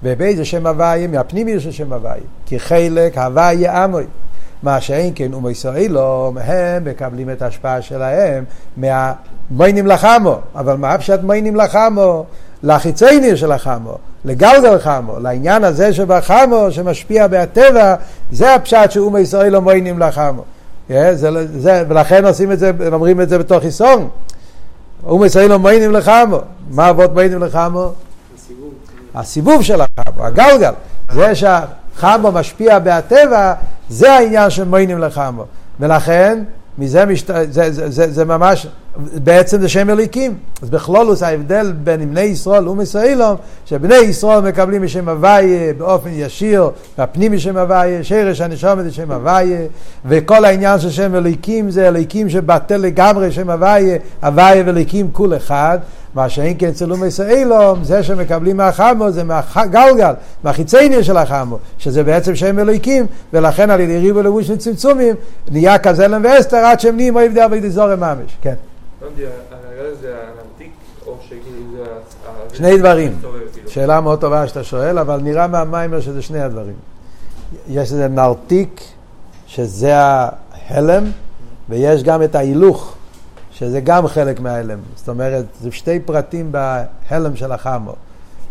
ובאיזה 0.02 0.44
שם 0.44 0.66
הוויה? 0.66 1.08
מהפנימי 1.08 1.60
של 1.60 1.70
שם 1.70 1.92
הוויה. 1.92 2.22
כי 2.46 2.58
חלק 2.58 3.18
הוויה 3.18 3.84
עמוי. 3.84 4.04
מה 4.62 4.80
שאין 4.80 5.12
כן 5.14 5.32
אומי 5.32 5.50
ישראלום, 5.50 6.38
הם 6.38 6.84
מקבלים 6.84 7.30
את 7.30 7.42
ההשפעה 7.42 7.82
שלהם 7.82 8.44
מהמיינים 8.76 9.86
לחמו. 9.86 10.38
אבל 10.54 10.76
מה 10.76 10.98
פשט 10.98 11.20
מיינים 11.22 11.56
לחמו? 11.56 12.24
לחיצי 12.62 13.36
של 13.36 13.52
החמו, 13.52 13.94
לגלגל 14.24 14.78
חמו, 14.78 15.18
לעניין 15.20 15.64
הזה 15.64 15.92
שבחמו 15.92 16.66
שמשפיע 16.70 17.26
בהטבע, 17.26 17.94
זה 18.32 18.54
הפשט 18.54 18.90
שאומי 18.90 19.20
ישראלום 19.20 19.64
מיינים 19.64 19.98
לחמו. 19.98 20.42
Yeah, 20.90 20.92
זה, 21.12 21.60
זה, 21.60 21.84
ולכן 21.88 22.24
עושים 22.24 22.52
את 22.52 22.58
זה, 22.58 22.70
אומרים 22.92 23.20
את 23.20 23.28
זה 23.28 23.38
בתוך 23.38 23.62
חיסון. 23.62 24.08
הוא 25.02 25.20
מציין 25.20 25.50
לו 25.50 25.58
מיינים 25.58 25.92
לחמו. 25.92 26.38
מה 26.70 26.90
אבות 26.90 27.14
מיינים 27.14 27.42
לחמו? 27.42 27.92
הסיבוב 29.14 29.62
של 29.62 29.80
החמו, 29.80 30.26
הגלגל. 30.26 30.72
זה 31.12 31.34
שהחמו 31.34 32.32
משפיע 32.32 32.78
בהטבע, 32.78 33.54
זה 33.88 34.12
העניין 34.12 34.50
של 34.50 34.64
מיינים 34.64 34.98
לחמו. 34.98 35.44
ולכן, 35.80 36.44
מזה 36.78 37.06
משת... 37.06 37.30
זה, 37.50 37.72
זה, 37.72 37.90
זה, 37.90 38.12
זה 38.12 38.24
ממש, 38.24 38.66
בעצם 38.96 39.60
זה 39.60 39.68
שם 39.68 39.90
אליקים. 39.90 40.34
אז 40.62 40.70
בכלולוס 40.70 41.22
ההבדל 41.22 41.72
בין 41.84 42.10
בני 42.10 42.20
ישראל 42.20 42.68
ומסיילום, 42.68 43.36
שבני 43.66 43.94
ישראל 43.96 44.40
מקבלים 44.40 44.82
משם 44.82 45.08
הוויה 45.08 45.72
באופן 45.72 46.10
ישיר, 46.12 46.70
והפנים 46.98 47.32
משם 47.32 47.56
הוויה, 47.56 48.04
שרש 48.04 48.40
הנשום 48.40 48.82
זה 48.82 48.92
שם 48.92 49.12
הוויה, 49.12 49.60
וכל 50.04 50.44
העניין 50.44 50.80
של 50.80 50.90
שם 50.90 51.14
אליקים 51.14 51.70
זה 51.70 51.88
אליקים 51.88 52.28
שבטל 52.28 52.76
לגמרי 52.76 53.32
שם 53.32 53.50
הוויה, 53.50 53.96
הוויה 54.22 54.62
ואליקים 54.66 55.08
כול 55.12 55.36
אחד. 55.36 55.78
מה 56.14 56.28
שאין 56.28 56.56
כן 56.58 56.68
אצל 56.68 56.92
אומס 56.92 57.20
אילום, 57.20 57.84
זה 57.84 58.02
שמקבלים 58.02 58.56
מהחמו 58.56 59.10
זה 59.10 59.24
מהגלגל, 59.24 60.12
מהחיצניה 60.44 61.04
של 61.04 61.16
החמו, 61.16 61.58
שזה 61.78 62.04
בעצם 62.04 62.36
שם 62.36 62.58
אלוהיקים, 62.58 63.06
ולכן 63.32 63.70
על 63.70 63.80
ידי 63.80 63.98
ריבו 63.98 64.22
לבוש 64.22 64.50
וצמצומים, 64.50 65.14
נהיה 65.50 65.78
כזלם 65.78 66.20
ואסתר 66.24 66.56
עד 66.56 66.80
שהם 66.80 66.96
נהיים 66.96 67.16
אוהב 67.16 67.34
דעה 67.34 67.48
זורם 67.68 68.00
ממש, 68.00 68.36
כן. 68.42 68.54
שני 72.52 72.78
דברים, 72.78 73.12
שאלה 73.66 74.00
מאוד 74.00 74.20
טובה 74.20 74.48
שאתה 74.48 74.64
שואל, 74.64 74.98
אבל 74.98 75.20
נראה 75.20 75.46
מהמיימר 75.46 76.00
שזה 76.00 76.22
שני 76.22 76.40
הדברים. 76.40 76.74
יש 77.68 77.92
איזה 77.92 78.08
נרתיק, 78.08 78.80
שזה 79.46 79.92
ההלם, 79.96 81.04
ויש 81.68 82.02
גם 82.02 82.22
את 82.22 82.34
ההילוך. 82.34 82.96
שזה 83.60 83.80
גם 83.80 84.06
חלק 84.06 84.40
מההלם. 84.40 84.78
זאת 84.96 85.08
אומרת, 85.08 85.44
זה 85.60 85.72
שתי 85.72 86.00
פרטים 86.00 86.52
בהלם 86.52 87.36
של 87.36 87.52
החמו. 87.52 87.92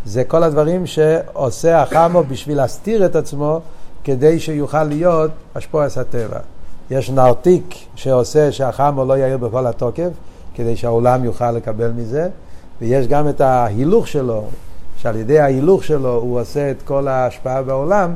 זה 0.06 0.24
כל 0.24 0.44
הדברים 0.44 0.86
שעושה 0.86 1.82
החמו 1.82 2.24
בשביל 2.24 2.58
להסתיר 2.58 3.06
את 3.06 3.16
עצמו, 3.16 3.62
כדי 4.04 4.40
שיוכל 4.40 4.84
להיות 4.84 5.32
השפועס 5.56 5.98
הטבע. 5.98 6.40
יש 6.92 7.10
נרתיק 7.10 7.76
שעושה 7.96 8.52
שהחמו 8.52 9.06
לא 9.06 9.18
יאיר 9.18 9.38
בכל 9.38 9.68
התוקף, 9.68 10.10
כדי 10.56 10.76
שהעולם 10.76 11.24
יוכל 11.24 11.52
לקבל 11.52 11.92
מזה, 11.92 12.30
ויש 12.82 13.08
גם 13.08 13.30
את 13.30 13.42
ההילוך 13.42 14.08
שלו, 14.08 14.44
שעל 14.98 15.16
ידי 15.16 15.40
ההילוך 15.40 15.84
שלו 15.84 16.16
הוא 16.16 16.40
עושה 16.40 16.72
את 16.72 16.82
כל 16.86 17.08
ההשפעה 17.08 17.62
בעולם. 17.62 18.14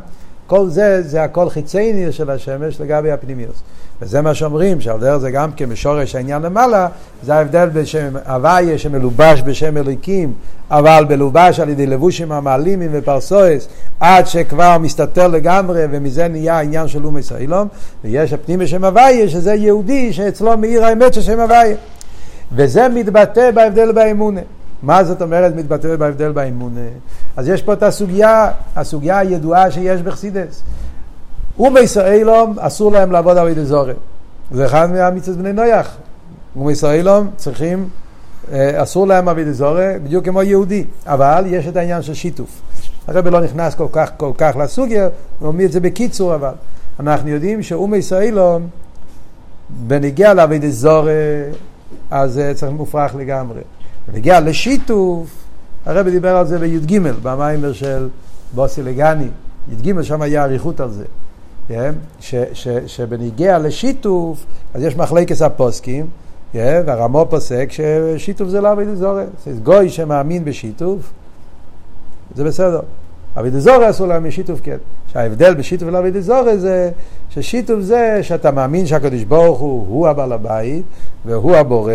כל 0.48 0.70
זה, 0.70 1.02
זה 1.02 1.24
הכל 1.24 1.50
חיצייני 1.50 2.12
של 2.12 2.30
השמש 2.30 2.82
לגבי 2.82 3.12
הפנימיוס. 3.12 3.64
וזה 4.04 4.22
מה 4.22 4.34
שאומרים, 4.34 4.78
דרך 5.00 5.18
זה 5.18 5.32
גם 5.32 5.52
כן 5.52 5.70
בשורש 5.70 6.16
העניין 6.16 6.42
למעלה, 6.42 6.88
זה 7.24 7.36
ההבדל 7.36 7.70
בשם 7.74 8.14
הוויה 8.28 8.78
שמלובש 8.78 9.42
בשם 9.42 9.78
אליקים, 9.78 10.34
אבל 10.72 11.06
מלובש 11.10 11.60
על 11.60 11.70
ידי 11.70 11.86
לבושים 11.86 12.32
המעלימים 12.32 12.90
ופרסואס, 12.94 13.68
עד 14.00 14.28
שכבר 14.28 14.78
מסתתר 14.78 15.28
לגמרי, 15.28 15.82
ומזה 15.92 16.28
נהיה 16.28 16.58
העניין 16.58 16.88
של 16.88 17.06
אומי 17.06 17.24
סוילום, 17.24 17.68
ויש 18.04 18.34
הפנים 18.34 18.60
בשם 18.60 18.84
הוויה, 18.84 19.30
שזה 19.30 19.54
יהודי 19.54 20.14
שאצלו 20.14 20.58
מאיר 20.58 20.86
האמת 20.86 21.14
של 21.14 21.22
שם 21.22 21.40
הוויה. 21.40 21.76
וזה 22.56 22.90
מתבטא 22.90 23.52
בהבדל 23.52 23.92
באמונה. 23.92 24.42
מה 24.84 25.04
זאת 25.04 25.22
אומרת 25.22 25.56
מתבטא 25.56 25.96
בהבדל 25.96 26.32
באמונה? 26.32 26.88
אז 27.38 27.48
יש 27.48 27.62
פה 27.62 27.74
את 27.74 27.84
הסוגיה, 27.84 28.52
הסוגיה 28.76 29.18
הידועה 29.20 29.72
שיש 29.72 30.02
בחסידס. 30.02 30.64
ומישראלום 31.60 32.60
אסור 32.60 32.92
להם 32.92 33.12
לעבוד 33.12 33.38
על 33.38 33.50
ידי 33.50 33.66
זורם. 33.66 33.96
זה 34.52 34.66
אחד 34.66 34.92
מהמצוות 34.92 35.38
בני 35.38 35.54
נויח. 35.54 35.98
ומישראלום 36.56 37.30
צריכים, 37.36 37.90
אה, 38.52 38.84
אסור 38.84 39.08
להם 39.08 39.28
עבוד 39.28 39.52
זורם, 39.52 40.04
בדיוק 40.04 40.26
כמו 40.26 40.44
יהודי. 40.44 40.86
אבל 41.06 41.44
יש 41.48 41.68
את 41.68 41.76
העניין 41.76 42.02
של 42.02 42.14
שיתוף. 42.14 42.62
הרב 43.08 43.28
לא 43.28 43.42
נכנס 43.42 43.76
כל 43.76 43.88
כך, 43.92 44.12
כל 44.18 44.32
כך 44.38 44.56
לסוגיה, 44.56 45.10
הוא 45.40 45.48
אומר 45.48 45.66
את 45.66 45.72
זה 45.72 45.80
בקיצור 45.80 46.36
אבל. 46.36 46.54
אנחנו 47.00 47.30
יודעים 47.30 47.64
שאום 47.64 47.94
ישראלום, 47.94 48.68
בנגיע 49.70 50.34
לעבוד 50.34 50.70
זורם, 50.70 51.08
אז 52.12 52.42
צריך 52.56 52.72
מופרך 52.72 53.16
לגמרי. 53.16 53.62
בנגיע 54.08 54.40
לשיתוף, 54.40 55.28
הרב 55.86 56.10
דיבר 56.10 56.36
על 56.36 56.48
זה 56.48 56.60
בי"ג, 56.60 57.00
במיימר 57.24 57.74
של 57.74 58.10
בוסי 58.56 58.84
לגני. 58.84 59.28
י"ג 59.72 60.02
שם 60.02 60.22
היה 60.22 60.44
אריכות 60.44 60.80
על 60.80 60.92
זה. 60.92 61.06
שבניגיע 62.86 63.60
לשיתוף, 63.60 64.46
אז 64.74 64.84
יש 64.84 64.96
מחלקת 64.96 65.42
הפוסקים? 65.42 66.08
והרמו 66.56 67.26
פוסק 67.30 67.70
ששיתוף 67.72 68.50
זה 68.50 68.62
לא 68.62 68.72
אבידי 68.72 68.96
זורס. 68.96 69.28
גוי 69.64 69.90
שמאמין 69.90 70.46
בשיתוף, 70.46 71.12
זה 72.36 72.44
בסדר. 72.44 72.80
אבידי 73.40 73.60
זורס 73.60 73.90
אסור 73.90 74.08
להאמין 74.08 74.32
שיתוף 74.32 74.60
כן. 74.64 74.78
שההבדל 75.14 75.54
בשיתוף 75.54 75.88
ולאבידי 75.88 76.22
זורס 76.22 76.60
זה 76.60 76.92
ששיתוף 77.30 77.80
זה 77.80 78.20
שאתה 78.22 78.52
מאמין 78.52 78.86
שהקדוש 78.86 79.24
ברוך 79.24 79.60
הוא 79.60 79.86
הוא 79.88 80.08
הבעל 80.08 80.32
הבית 80.34 80.84
והוא 81.26 81.56
הבורא, 81.56 81.94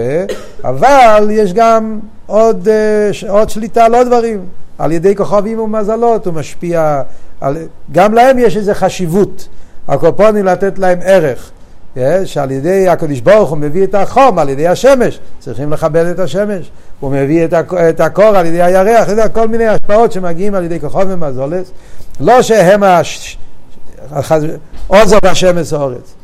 אבל 0.65 1.29
יש 1.31 1.53
גם 1.53 1.99
עוד, 2.27 2.69
אה, 2.69 3.11
עוד 3.29 3.51
שליטה 3.51 3.85
על 3.85 3.95
עוד 3.95 4.07
דברים. 4.07 4.41
על 4.79 4.93
ידי 4.93 5.17
כוכבים 5.17 5.59
ומזלות 5.59 6.27
הוא 6.27 6.35
משפיע, 6.35 7.03
על, 7.41 7.57
גם 7.93 8.15
להם 8.15 8.39
יש 8.39 8.57
איזו 8.57 8.73
חשיבות. 8.75 9.49
הקופונים 9.89 10.45
לתת 10.45 10.79
להם 10.79 10.99
ערך. 11.03 11.51
שעל 12.25 12.51
ידי 12.51 12.89
הקדוש 12.89 13.21
ברוך 13.21 13.51
הוא 13.51 13.59
מביא 13.59 13.85
את 13.85 13.95
החום 13.95 14.39
על 14.39 14.49
ידי 14.49 14.69
השמש, 14.69 15.19
צריכים 15.39 15.73
לכבד 15.73 16.05
את 16.07 16.19
השמש. 16.19 16.71
הוא 17.01 17.11
מביא 17.11 17.47
את 17.91 18.01
הקור 18.01 18.25
על 18.25 18.47
ידי 18.47 18.63
הירח, 18.63 19.09
יודע, 19.09 19.29
כל 19.29 19.49
מיני 19.49 19.67
השפעות 19.67 20.13
שמגיעים 20.13 20.55
על 20.55 20.65
ידי 20.65 20.81
כחום 20.81 21.03
ומזולס. 21.07 21.71
לא 22.21 22.43
שהם 22.43 22.83
הש... 22.83 23.39
עוזר 24.87 25.19
השמש 25.23 25.73
אורץ. 25.73 26.15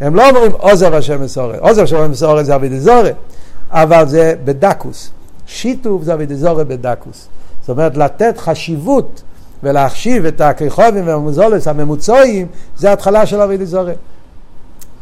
הם 0.00 0.14
לא 0.14 0.28
אומרים 0.28 0.52
עוזר 0.52 0.96
השמש 0.96 1.38
אורץ. 1.38 1.58
עוזר 1.60 1.82
השמש 1.82 2.22
אורץ 2.22 2.46
זה 2.46 2.54
אבידי 2.54 2.80
זורת, 2.80 3.14
אבל 3.70 4.08
זה 4.08 4.34
בדקוס. 4.44 5.10
שיתוף 5.46 6.02
זה 6.02 6.14
אבידי 6.14 6.34
זורת 6.34 6.66
בדקוס. 6.66 7.28
זאת 7.60 7.70
אומרת, 7.70 7.96
לתת 7.96 8.38
חשיבות 8.38 9.22
ולהחשיב 9.64 10.26
את 10.26 10.40
הכריכובים 10.40 11.06
והמוזולס 11.08 11.68
הממוצעים, 11.68 12.46
זה 12.76 12.92
התחלה 12.92 13.26
של 13.26 13.40
אבי 13.40 13.66
זורם. 13.66 13.92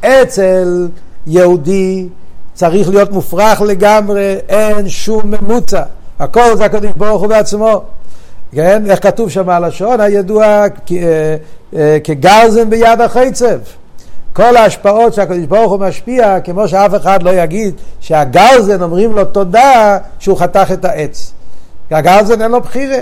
אצל 0.00 0.88
יהודי 1.26 2.08
צריך 2.54 2.88
להיות 2.88 3.12
מופרך 3.12 3.60
לגמרי, 3.60 4.36
אין 4.48 4.88
שום 4.88 5.22
ממוצע. 5.24 5.82
הכל 6.18 6.56
זה 6.56 6.64
הקדוש 6.64 6.90
ברוך 6.96 7.20
הוא 7.20 7.28
בעצמו. 7.28 7.82
כן? 8.52 8.90
איך 8.90 9.02
כתוב 9.02 9.30
שם 9.30 9.48
הלשון 9.48 10.00
הידוע 10.00 10.64
כגרזן 12.04 12.70
ביד 12.70 13.00
החצב. 13.00 13.58
כל 14.32 14.56
ההשפעות 14.56 15.14
שהקדוש 15.14 15.46
ברוך 15.46 15.72
הוא 15.72 15.80
משפיע, 15.80 16.40
כמו 16.40 16.68
שאף 16.68 16.94
אחד 16.94 17.22
לא 17.22 17.30
יגיד 17.30 17.74
שהגרזן 18.00 18.82
אומרים 18.82 19.12
לו 19.12 19.24
תודה 19.24 19.98
שהוא 20.18 20.38
חתך 20.38 20.72
את 20.72 20.84
העץ. 20.84 21.32
הגרזן 21.90 22.42
אין 22.42 22.50
לו 22.50 22.60
בחירה, 22.60 22.98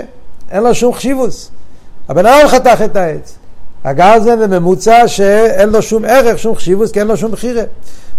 אין 0.51 0.63
לו 0.63 0.75
שום 0.75 0.93
חשיבוס. 0.93 1.51
הבן 2.09 2.25
אדם 2.25 2.47
חתך 2.47 2.81
את 2.85 2.95
העץ. 2.95 3.35
הגרזן 3.83 4.39
זה 4.39 4.47
ממוצע 4.47 5.07
שאין 5.07 5.69
לו 5.69 5.81
שום 5.81 6.05
ערך, 6.05 6.39
שום 6.39 6.55
חשיבוס, 6.55 6.91
כי 6.91 6.99
אין 6.99 7.07
לו 7.07 7.17
שום 7.17 7.31
בחירה. 7.31 7.63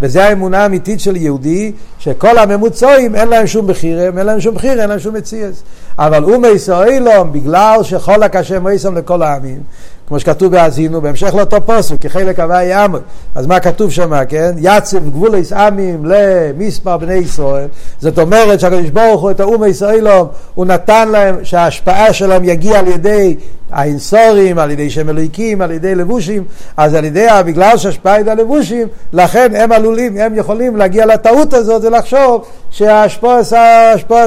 וזה 0.01 0.25
האמונה 0.25 0.63
האמיתית 0.63 1.01
של 1.01 1.17
יהודי, 1.17 1.73
שכל 1.99 2.39
הממוצעים 2.39 3.15
אין 3.15 3.29
להם 3.29 3.47
שום 3.47 3.67
בחירה, 3.67 4.03
אין 4.03 4.27
להם 4.27 4.41
שום 4.41 4.55
בחירה, 4.55 4.83
אין 4.83 4.91
להם 4.91 4.99
שום 4.99 5.15
מציאס. 5.15 5.63
אבל 5.99 6.23
הוא 6.23 6.37
מישראלום, 6.37 7.33
בגלל 7.33 7.83
שחולק 7.83 8.37
השם 8.37 8.65
מייסם 8.65 8.95
לכל 8.95 9.23
העמים, 9.23 9.63
כמו 10.09 10.21
שכתוב 10.21 10.53
בהאזינו, 10.53 11.01
בהמשך 11.01 11.35
לאותו 11.35 11.57
פוסק, 11.67 11.97
כחלק 12.01 12.41
הוואי 12.41 12.65
יעמוד. 12.65 13.03
אז 13.35 13.47
מה 13.47 13.61
כתוב 13.61 13.91
שם, 13.91 14.13
כן? 14.29 14.53
יצב 14.59 15.09
גבול 15.09 15.35
עמים 15.57 16.05
למספר 16.07 16.97
בני 16.97 17.15
ישראל. 17.15 17.67
זאת 18.01 18.19
אומרת 18.19 18.61
שהקדוש 18.61 18.91
ברוך 18.91 19.23
הוא 19.23 19.31
את 19.31 19.41
האום 19.41 19.63
הישראלום, 19.63 20.29
הוא 20.55 20.67
נתן 20.67 21.09
להם 21.09 21.45
שההשפעה 21.45 22.13
שלהם 22.13 22.45
יגיע 22.45 22.79
על 22.79 22.89
ידי 22.89 23.37
האינסורים, 23.71 24.59
על 24.59 24.71
ידי 24.71 24.91
שם 24.91 25.09
אלוהיקים, 25.09 25.63
על 25.63 25.71
ידי 25.71 25.95
לבושים, 25.95 26.45
אז 26.77 26.95
על 26.95 27.05
ידי, 27.05 27.27
בגלל 27.47 27.77
שההשפעה 27.77 28.15
היא 28.15 28.31
הלבושים, 28.31 28.89
לכן 29.13 29.53
הם 29.57 29.73
עלולים, 29.73 30.17
הם 30.17 30.35
יכולים 30.35 30.77
להגיע 30.77 31.07
לטעות 31.07 31.55
הזאת 31.55 31.85
ולחשוב 31.85 32.45
שההשפעה 32.71 33.41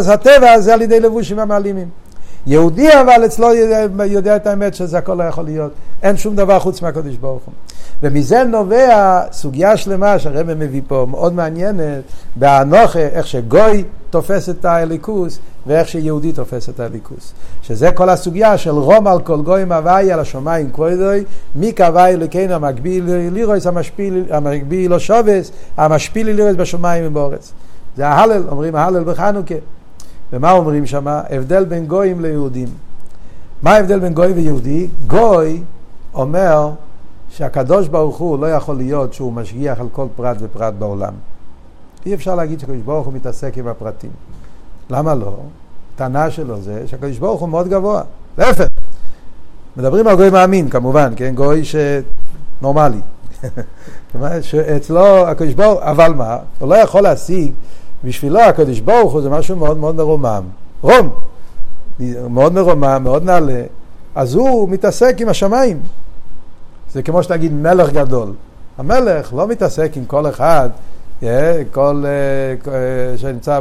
הטבע 0.07 0.59
זה 0.59 0.73
על 0.73 0.81
ידי 0.81 0.99
לבושים 0.99 1.39
המעלימים. 1.39 2.04
יהודי 2.47 2.89
אבל 3.01 3.25
אצלו 3.25 3.53
יודע, 3.53 4.05
יודע 4.05 4.35
את 4.35 4.47
האמת 4.47 4.75
שזה 4.75 4.97
הכל 4.97 5.13
לא 5.13 5.23
יכול 5.23 5.43
להיות. 5.43 5.71
אין 6.03 6.17
שום 6.17 6.35
דבר 6.35 6.59
חוץ 6.59 6.81
מהקדוש 6.81 7.15
ברוך 7.15 7.43
הוא. 7.45 7.53
ומזה 8.03 8.43
נובע 8.43 9.21
סוגיה 9.31 9.77
שלמה 9.77 10.19
שהרבא 10.19 10.53
מביא 10.55 10.81
פה, 10.87 11.07
מאוד 11.09 11.33
מעניינת, 11.33 12.03
באנוכה, 12.35 12.99
איך 12.99 13.27
שגוי 13.27 13.83
תופס 14.09 14.49
את 14.49 14.65
הליכוס 14.65 15.39
ואיך 15.67 15.87
שיהודי 15.87 16.31
תופס 16.31 16.69
את 16.69 16.79
הליכוס. 16.79 17.33
שזה 17.61 17.91
כל 17.91 18.09
הסוגיה 18.09 18.57
של 18.57 18.71
רום 18.71 19.07
על 19.07 19.21
כל 19.21 19.41
גויים 19.41 19.71
הוואי 19.71 20.11
על 20.11 20.19
השמיים 20.19 20.71
כבודוי, 20.71 21.23
מי 21.55 21.71
קבעי 21.71 22.13
אלוקינו 22.13 22.53
המקביל 22.53 23.03
לירוס 23.31 23.67
המקביל 24.29 24.91
לא 24.91 24.99
שובס, 24.99 25.51
המשפיל 25.77 26.29
לירוס 26.29 26.55
בשמיים 26.55 27.03
ובאורץ. 27.07 27.51
זה 27.97 28.07
ההלל, 28.07 28.43
אומרים 28.49 28.75
ההלל 28.75 29.03
בחנוכה. 29.03 29.55
ומה 30.33 30.51
אומרים 30.51 30.85
שם? 30.85 31.07
הבדל 31.07 31.65
בין 31.65 31.85
גויים 31.85 32.21
ליהודים. 32.21 32.67
מה 33.61 33.71
ההבדל 33.71 33.99
בין 33.99 34.13
גוי 34.13 34.31
ויהודי? 34.31 34.87
גוי 35.07 35.63
אומר 36.13 36.69
שהקדוש 37.29 37.87
ברוך 37.87 38.17
הוא 38.17 38.39
לא 38.39 38.51
יכול 38.51 38.75
להיות 38.75 39.13
שהוא 39.13 39.33
משגיח 39.33 39.79
על 39.79 39.87
כל 39.91 40.07
פרט 40.15 40.37
ופרט 40.39 40.73
בעולם. 40.79 41.13
אי 42.05 42.13
אפשר 42.13 42.35
להגיד 42.35 42.59
שהקדוש 42.59 42.81
ברוך 42.81 43.05
הוא 43.05 43.13
מתעסק 43.13 43.57
עם 43.57 43.67
הפרטים. 43.67 44.09
למה 44.89 45.15
לא? 45.15 45.37
הטענה 45.95 46.31
שלו 46.31 46.61
זה 46.61 46.83
שהקדוש 46.87 47.17
ברוך 47.17 47.41
הוא 47.41 47.49
מאוד 47.49 47.67
גבוה. 47.67 48.01
להפך. 48.37 48.67
מדברים 49.77 50.07
על 50.07 50.15
גוי 50.15 50.29
מאמין 50.29 50.69
כמובן, 50.69 51.13
כן? 51.15 51.35
גוי 51.35 51.61
שנורמלי. 51.65 53.01
שאצלו 54.41 55.27
הקדוש 55.27 55.53
ברוך 55.53 55.79
הוא, 55.79 55.91
אבל 55.91 56.13
מה? 56.13 56.37
הוא 56.59 56.69
לא 56.69 56.75
יכול 56.75 57.01
להשיג 57.01 57.51
בשבילו 58.05 58.39
הקדוש 58.39 58.79
ברוך 58.79 59.13
הוא 59.13 59.21
זה 59.21 59.29
משהו 59.29 59.55
מאוד 59.55 59.77
מאוד 59.77 59.95
מרומם. 59.95 60.43
רום, 60.81 61.09
מאוד 62.29 62.53
מרומם, 62.53 62.99
מאוד 63.03 63.23
נעלה. 63.23 63.63
אז 64.15 64.35
הוא 64.35 64.69
מתעסק 64.69 65.15
עם 65.19 65.29
השמיים. 65.29 65.79
זה 66.91 67.03
כמו 67.03 67.23
שנגיד 67.23 67.53
מלך 67.53 67.89
גדול. 67.89 68.33
המלך 68.77 69.33
לא 69.33 69.47
מתעסק 69.47 69.91
עם 69.95 70.05
כל 70.05 70.29
אחד, 70.29 70.69
אה, 71.23 71.61
כל 71.71 72.03
אה, 72.05 72.73
אה, 72.73 73.17
שנמצא 73.17 73.59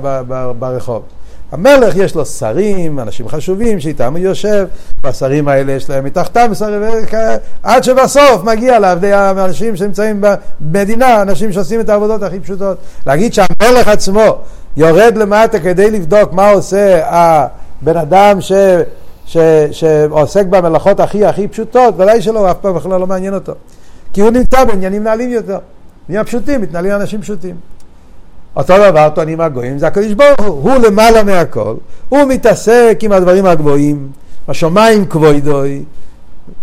ברחוב. 0.59 1.03
המלך 1.53 1.97
יש 1.97 2.15
לו 2.15 2.27
שרים, 2.27 3.01
אנשים 3.01 3.29
חשובים 3.29 3.81
שאיתם 3.81 4.13
הוא 4.13 4.19
יושב, 4.19 4.67
והשרים 5.05 5.49
האלה 5.49 5.73
יש 5.73 5.91
להם 5.91 6.05
מתחתם 6.05 6.55
שרים, 6.55 6.83
עד 7.63 7.85
שבסוף 7.85 8.45
מגיע 8.45 8.79
לעבדי 8.79 9.13
האנשים 9.13 9.77
שנמצאים 9.77 10.25
במדינה, 10.61 11.23
אנשים 11.23 11.53
שעושים 11.53 11.81
את 11.81 11.89
העבודות 11.89 12.23
הכי 12.23 12.41
פשוטות. 12.41 12.79
להגיד 13.07 13.35
שהמלך 13.35 13.89
עצמו 13.89 14.39
יורד 14.77 15.17
למטה 15.17 15.61
כדי 15.61 15.91
לבדוק 15.91 16.33
מה 16.33 16.51
עושה 16.51 17.01
הבן 17.05 17.97
אדם 17.97 18.41
ש... 18.41 18.53
ש, 19.27 19.37
שעוסק 19.71 20.47
במלאכות 20.47 21.01
הכי 21.01 21.25
הכי 21.25 21.49
פשוטות, 21.49 21.95
ודאי 21.99 22.23
שלא, 22.23 22.51
אף 22.51 22.57
פעם 22.61 22.75
בכלל 22.75 23.01
לא 23.01 23.07
מעניין 23.07 23.35
אותו. 23.35 23.53
כי 24.13 24.21
הוא 24.21 24.31
נמצא 24.31 24.65
בעניינים 24.65 25.05
נעלים 25.05 25.31
יותר. 25.31 25.59
נהיה 26.09 26.25
פשוטים, 26.25 26.61
מתנהלים 26.61 26.93
אנשים 26.93 27.23
פשוטים. 27.23 27.57
אותו 28.57 28.75
דבר 28.91 29.09
טוענים 29.09 29.41
הגויים, 29.41 29.79
זה 29.79 29.87
הקדוש 29.87 30.13
ברוך 30.13 30.41
הוא, 30.41 30.73
הוא 30.73 30.87
למעלה 30.87 31.23
מהכל, 31.23 31.75
הוא 32.09 32.25
מתעסק 32.25 32.99
עם 33.01 33.13
הדברים 33.13 33.47
הגבוהים, 33.47 34.09
השמיים 34.49 35.07
כבוידוי, 35.07 35.85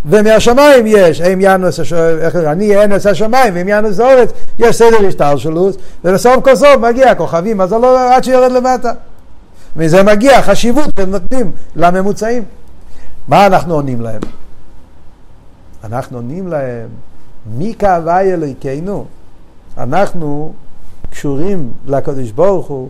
ומהשמיים 0.05 0.85
יש, 0.87 1.21
אם 1.21 1.39
ינוס, 1.41 1.79
אני 2.45 2.83
אנס 2.83 3.05
השמיים, 3.05 3.53
ואם 3.55 3.67
ינוס 3.69 3.99
האורץ, 3.99 4.29
יש 4.59 4.75
סדר 4.75 5.07
השתלשלות, 5.07 5.77
ובסוף 6.05 6.43
כל 6.43 6.55
סוף 6.55 6.77
מגיע 6.81 7.11
הכוכבים, 7.11 7.61
אז 7.61 7.71
לא 7.71 8.15
עד 8.15 8.23
שיורד 8.23 8.51
למטה. 8.51 8.91
מזה 9.75 10.03
מגיע 10.03 10.41
חשיבות 10.41 10.99
הם 10.99 11.11
נותנים 11.11 11.51
לממוצעים. 11.75 12.43
מה 13.27 13.45
אנחנו 13.45 13.73
עונים 13.73 14.01
להם? 14.01 14.21
אנחנו 15.83 16.17
עונים 16.17 16.47
להם, 16.47 16.87
מי 17.45 17.73
כאווי 17.79 18.33
אלוהיכנו? 18.33 19.05
אנחנו 19.77 20.53
קשורים 21.11 21.71
לקדוש 21.87 22.31
ברוך 22.31 22.67
הוא, 22.67 22.89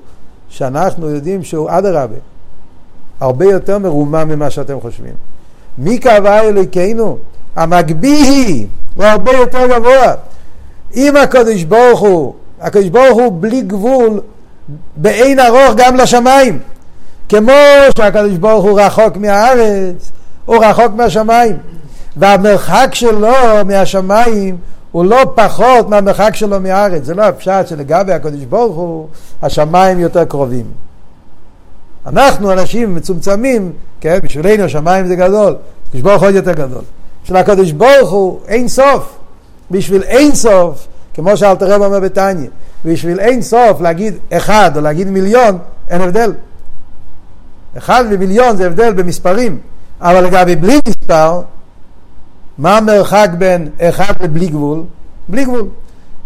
שאנחנו 0.50 1.10
יודעים 1.10 1.44
שהוא 1.44 1.70
אדרבה, 1.70 2.16
הרבה 3.20 3.46
יותר 3.46 3.78
מרומם 3.78 4.28
ממה 4.28 4.50
שאתם 4.50 4.80
חושבים. 4.82 5.14
מי 5.78 6.00
קבע 6.00 6.40
אלוקינו? 6.40 7.18
המגביה 7.56 8.66
הוא 8.96 9.06
הרבה 9.06 9.32
יותר 9.32 9.68
גבוה. 9.68 10.14
אם 10.96 11.18
הקדוש 11.18 11.64
ברוך 11.64 12.00
הוא, 12.00 12.34
הקדוש 12.62 12.90
ברוך 12.90 13.20
הוא 13.20 13.38
בלי 13.42 13.62
גבול, 13.62 14.22
באין 14.96 15.40
ארוך 15.40 15.76
גם 15.78 15.96
לשמיים. 15.96 16.60
כמו 17.30 17.52
שהקדוש 17.98 18.38
ברוך 18.38 18.66
הוא 18.66 18.82
רחוק 18.82 19.18
מהארץ, 19.18 20.12
הוא 20.46 20.66
רחוק 20.66 20.92
מהשמיים. 20.96 21.58
והמרחק 22.18 22.90
שלו 22.94 23.34
מהשמיים 23.66 24.58
הוא 24.92 25.06
לא 25.06 25.34
פחות 25.36 25.90
מהמרחק 25.90 26.36
שלו 26.36 26.60
מהארץ. 26.60 27.04
זה 27.04 27.14
לא 27.14 27.24
הפשט 27.24 27.68
שלגבי 27.68 28.14
הקדוש 28.14 28.44
ברוך 28.44 28.76
הוא, 28.76 29.08
השמיים 29.42 30.00
יותר 30.00 30.26
קרובים. 30.26 30.66
אנחנו 32.06 32.52
אנשים 32.52 32.96
מצומצמים, 32.96 33.72
כן, 34.02 34.20
בשבילנו 34.24 34.64
השמיים 34.64 35.08
זה 35.08 35.16
גדול, 35.16 35.56
הקדוש 35.88 36.02
ברוך 36.02 36.22
הוא 36.22 36.28
עוד 36.28 36.36
יותר 36.36 36.54
גדול. 36.54 36.84
בשביל 37.24 37.38
הקדוש 37.38 37.72
ברוך 37.72 38.12
הוא 38.12 38.40
אין 38.48 38.68
סוף. 38.68 39.18
בשביל 39.72 40.04
אין 40.04 40.36
סוף, 40.36 40.88
כמו 41.14 41.38
שאלתר 41.38 41.74
רב 41.74 41.82
אומר 41.82 42.00
בתניא, 42.00 42.50
בשביל 42.86 43.20
אין 43.20 43.42
סוף 43.42 43.82
להגיד 43.82 44.14
אחד 44.32 44.72
או 44.76 44.82
להגיד 44.82 45.08
מיליון, 45.08 45.58
אין 45.90 46.02
הבדל. 46.02 46.34
אחד 47.78 48.04
ומיליון 48.12 48.58
זה 48.58 48.68
הבדל 48.68 48.94
במספרים, 48.94 49.60
אבל 50.02 50.24
לגבי 50.24 50.56
בלי 50.56 50.80
מספר, 50.88 51.42
מה 52.58 52.78
המרחק 52.78 53.30
בין 53.38 53.70
אחד 53.80 54.14
לבלי 54.24 54.48
גבול? 54.48 54.84
בלי 55.28 55.46
גבול. 55.46 55.68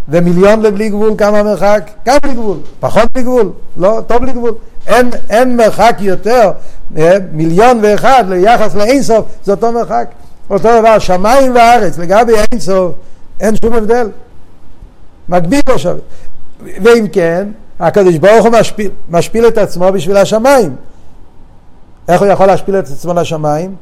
ומיליון 0.09 0.61
לבלי 0.61 0.89
גבול, 0.89 1.13
כמה 1.17 1.39
המרחק? 1.39 1.89
גם 2.05 2.17
בלי 2.23 2.33
גבול. 2.33 2.57
פחות 2.79 3.03
בלי 3.13 3.23
גבול, 3.23 3.51
לא, 3.77 4.01
טוב 4.07 4.17
בלי 4.17 4.33
גבול. 4.33 4.53
אין, 4.87 5.09
אין 5.29 5.57
מרחק 5.57 5.95
יותר, 5.99 6.51
אה, 6.97 7.17
מיליון 7.31 7.79
ואחד 7.83 8.23
ליחס 8.29 8.75
לאינסוף, 8.75 9.25
זה 9.43 9.51
אותו 9.51 9.71
מרחק. 9.71 10.07
אותו 10.49 10.79
דבר, 10.79 10.99
שמיים 10.99 11.55
וארץ, 11.55 11.97
לגבי 11.97 12.33
אינסוף, 12.51 12.91
אין 13.39 13.55
שום 13.55 13.73
הבדל. 13.73 14.09
מקביל 15.29 15.61
לא 15.67 15.77
שווה. 15.77 15.99
ואם 16.63 17.07
כן, 17.11 17.47
הקדוש 17.79 18.17
ברוך 18.17 18.45
הוא 18.45 18.53
משפיל, 18.59 18.91
משפיל 19.09 19.47
את 19.47 19.57
עצמו 19.57 19.91
בשביל 19.91 20.17
השמיים. 20.17 20.75
איך 22.07 22.21
הוא 22.21 22.27
יכול 22.27 22.45
להשפיל 22.45 22.79
את 22.79 22.83
עצמו 22.83 23.13
לשמיים? 23.13 23.75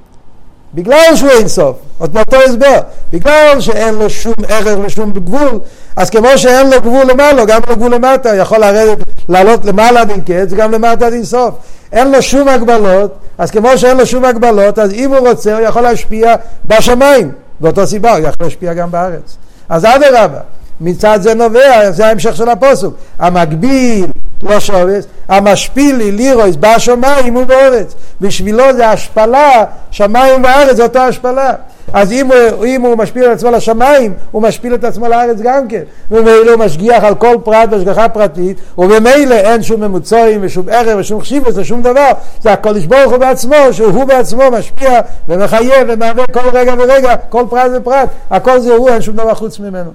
בגלל 0.74 1.16
שהוא 1.16 1.30
אין 1.30 1.48
סוף, 1.48 1.76
עוד 1.98 2.14
מאותו 2.14 2.38
הסבר, 2.38 2.80
בגלל 3.14 3.62
שאין 3.62 3.96
לו 3.96 4.10
שום 4.10 4.34
ערך 4.48 4.80
ושום 4.86 5.12
גבול, 5.12 5.60
אז 5.96 6.10
כמו 6.10 6.28
שאין 6.36 6.70
לו 6.70 6.82
גבול 6.82 7.06
למעלה, 7.06 7.46
גם 7.46 7.62
לו 7.68 7.76
גבול 7.76 7.94
למטה, 7.94 8.36
יכול 8.36 8.58
לרדת, 8.58 8.98
לעלות 9.30 9.66
למעלה 9.66 10.02
עד 10.02 10.10
אין 10.10 10.22
קץ, 10.22 10.54
גם 10.54 10.72
למטה 10.72 11.06
עד 11.06 11.14
אין 11.14 11.24
סוף. 11.24 11.56
אין 11.92 12.12
לו 12.12 12.22
שום 12.22 12.48
הגבלות, 12.48 13.16
אז 13.38 13.52
כמו 13.52 13.78
שאין 13.78 13.98
לו 13.98 14.06
שום 14.06 14.26
הגבלות, 14.26 14.80
אז 14.80 14.94
אם 14.94 15.14
הוא 15.14 15.30
רוצה, 15.30 15.58
הוא 15.58 15.62
יכול 15.62 15.82
להשפיע 15.82 16.36
בשמיים. 16.66 17.32
באותו 17.60 17.88
סיבה, 17.88 18.18
הוא 18.18 18.28
יכול 18.28 18.46
להשפיע 18.46 18.74
גם 18.74 18.92
בארץ. 18.92 19.38
אז 19.70 19.86
אדרבה, 19.86 20.40
מצד 20.82 21.20
זה 21.22 21.34
נובע, 21.34 21.92
זה 21.92 22.08
ההמשך 22.08 22.36
של 22.36 22.50
הפוסוק. 22.50 22.94
המקביל 23.20 24.06
לא 24.44 24.60
שובס, 24.60 25.08
המשפיל 25.28 25.96
לי 25.96 26.12
לירויס 26.12 26.56
בשמיים 26.60 27.36
ובארץ. 27.36 27.94
בשבילו 28.22 28.74
זה 28.74 28.90
השפלה, 28.90 29.66
שמיים 29.92 30.44
וארץ 30.44 30.76
זה 30.76 30.84
אותה 30.84 31.06
השפלה. 31.06 31.54
אז 31.94 32.12
אם 32.12 32.28
הוא, 32.28 32.66
אם 32.66 32.82
הוא 32.82 32.96
משפיל 32.96 33.26
את 33.26 33.30
עצמו 33.30 33.52
לשמיים, 33.52 34.14
הוא 34.32 34.42
משפיל 34.42 34.76
את 34.76 34.84
עצמו 34.84 35.08
לארץ 35.08 35.38
גם 35.42 35.68
כן. 35.68 35.82
וממילא 36.12 36.52
הוא 36.52 36.60
משגיח 36.60 37.04
על 37.04 37.16
כל 37.16 37.36
פרט 37.44 37.70
בהשגחה 37.70 38.10
פרטית, 38.10 38.58
וממילא 38.78 39.36
אין 39.36 39.64
שום 39.64 39.82
ממוצעים 39.82 40.40
ושום 40.44 40.66
ערב 40.70 41.00
ושום 41.00 41.22
חשיבות 41.22 41.54
ושום 41.56 41.82
דבר. 41.82 42.12
זה 42.42 42.54
הקודש 42.54 42.86
ברוך 42.86 43.12
הוא 43.12 43.18
בעצמו, 43.18 43.56
שהוא 43.72 44.04
בעצמו 44.04 44.44
משפיע 44.52 45.00
ומחייב 45.30 45.88
ומהווה 45.88 46.28
כל 46.28 46.50
רגע 46.54 46.74
ורגע, 46.80 47.16
כל 47.30 47.44
פרט 47.50 47.72
ופרט. 47.76 48.10
הכל 48.32 48.60
זה 48.60 48.74
הוא, 48.74 48.90
אין 48.90 49.02
שום 49.02 49.16
דבר 49.16 49.34
חוץ 49.34 49.60
ממנו. 49.60 49.92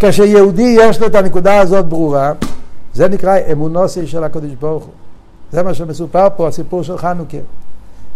כשיהודי 0.00 0.76
יש 0.80 1.00
לו 1.00 1.06
את 1.06 1.14
הנקודה 1.14 1.58
הזאת 1.58 1.84
ברורה, 1.84 2.32
זה 2.94 3.08
נקרא 3.08 3.38
אמונוסי 3.52 4.06
של 4.06 4.24
הקודש 4.24 4.50
ברוך 4.60 4.84
הוא. 4.84 4.92
זה 5.52 5.62
מה 5.62 5.74
שמסופר 5.74 6.28
פה, 6.36 6.48
הסיפור 6.48 6.82
של 6.82 6.98
חנוכה. 6.98 7.36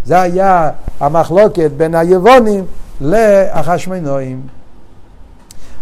זה 0.05 0.21
היה 0.21 0.71
המחלוקת 1.01 1.71
בין 1.77 1.95
היבונים 1.95 2.65
לחשמונאים. 3.01 4.41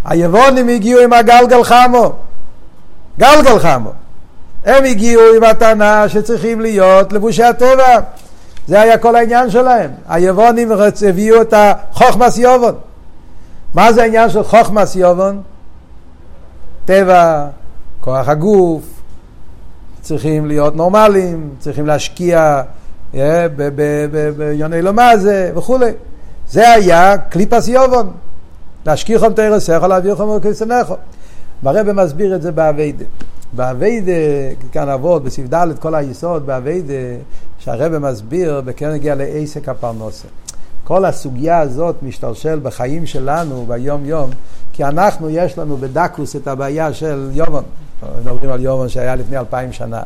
היבונים 0.05 0.69
הגיעו 0.69 1.01
עם 1.01 1.13
הגלגל 1.13 1.65
חמו, 1.65 2.13
גלגל 3.19 3.59
חמו. 3.59 3.91
הם 4.65 4.85
הגיעו 4.85 5.23
עם 5.37 5.45
הטענה 5.45 6.09
שצריכים 6.09 6.61
להיות 6.61 7.13
לבושי 7.13 7.43
הטבע. 7.43 8.01
זה 8.69 8.81
היה 8.81 8.99
כל 8.99 9.17
העניין 9.17 9.51
שלהם. 9.51 9.91
היבונים 10.09 10.73
הביאו 11.09 11.43
את 11.43 11.55
החוכמס 11.57 12.39
יובון. 12.39 12.75
מה 13.75 13.93
זה 13.93 14.03
העניין 14.03 14.31
של 14.31 14.43
חוכמס 14.43 14.97
יובון? 14.97 15.43
טבע, 16.85 17.47
כוח 18.07 18.29
הגוף, 18.29 18.83
צריכים 20.01 20.47
להיות 20.47 20.77
נורמליים, 20.77 21.51
צריכים 21.59 21.87
להשקיע 21.87 22.63
ביוני 24.37 24.83
לא 24.83 24.93
מה 24.93 25.17
זה 25.17 25.53
וכולי. 25.57 25.91
זה 26.49 26.71
היה 26.71 27.19
קליפס 27.19 27.69
יובון. 27.69 28.11
להשכיחם 28.87 29.33
תרסך, 29.33 29.87
להעבירכם 29.89 30.29
וכסנכו. 30.29 30.95
והרבא 31.63 31.93
מסביר 31.93 32.37
את 32.37 32.43
זה 32.43 32.53
באביידה. 32.53 33.05
באביידה, 33.53 34.13
כאן 34.73 34.89
אבות, 34.89 35.25
בסעיף 35.25 35.55
ד', 35.55 35.79
כל 35.79 35.95
היסוד 35.95 36.47
באביידה, 36.47 36.95
שהרבא 37.59 37.99
מסביר, 37.99 38.61
בכן 38.61 38.91
נגיע 38.91 39.15
לעסק 39.15 39.69
הפרנוסה. 39.69 40.29
כל 40.85 41.05
הסוגיה 41.05 41.61
הזאת 41.61 41.97
משתלשל 42.03 42.61
בחיים 42.63 43.07
שלנו 43.07 43.65
ביום 43.69 44.05
יום, 44.05 44.31
כי 44.73 44.85
אנחנו, 44.85 45.31
יש 45.31 45.59
לנו 45.59 45.77
בדקוס 45.77 46.37
את 46.37 46.49
הבעיה 46.49 46.93
של 46.93 47.31
יובון. 47.33 47.65
מדברים 48.21 48.51
על 48.51 48.61
יובון 48.61 48.89
שהיה 48.89 49.17
לפני 49.17 49.39
אלפיים 49.39 49.73
שנה. 49.73 50.03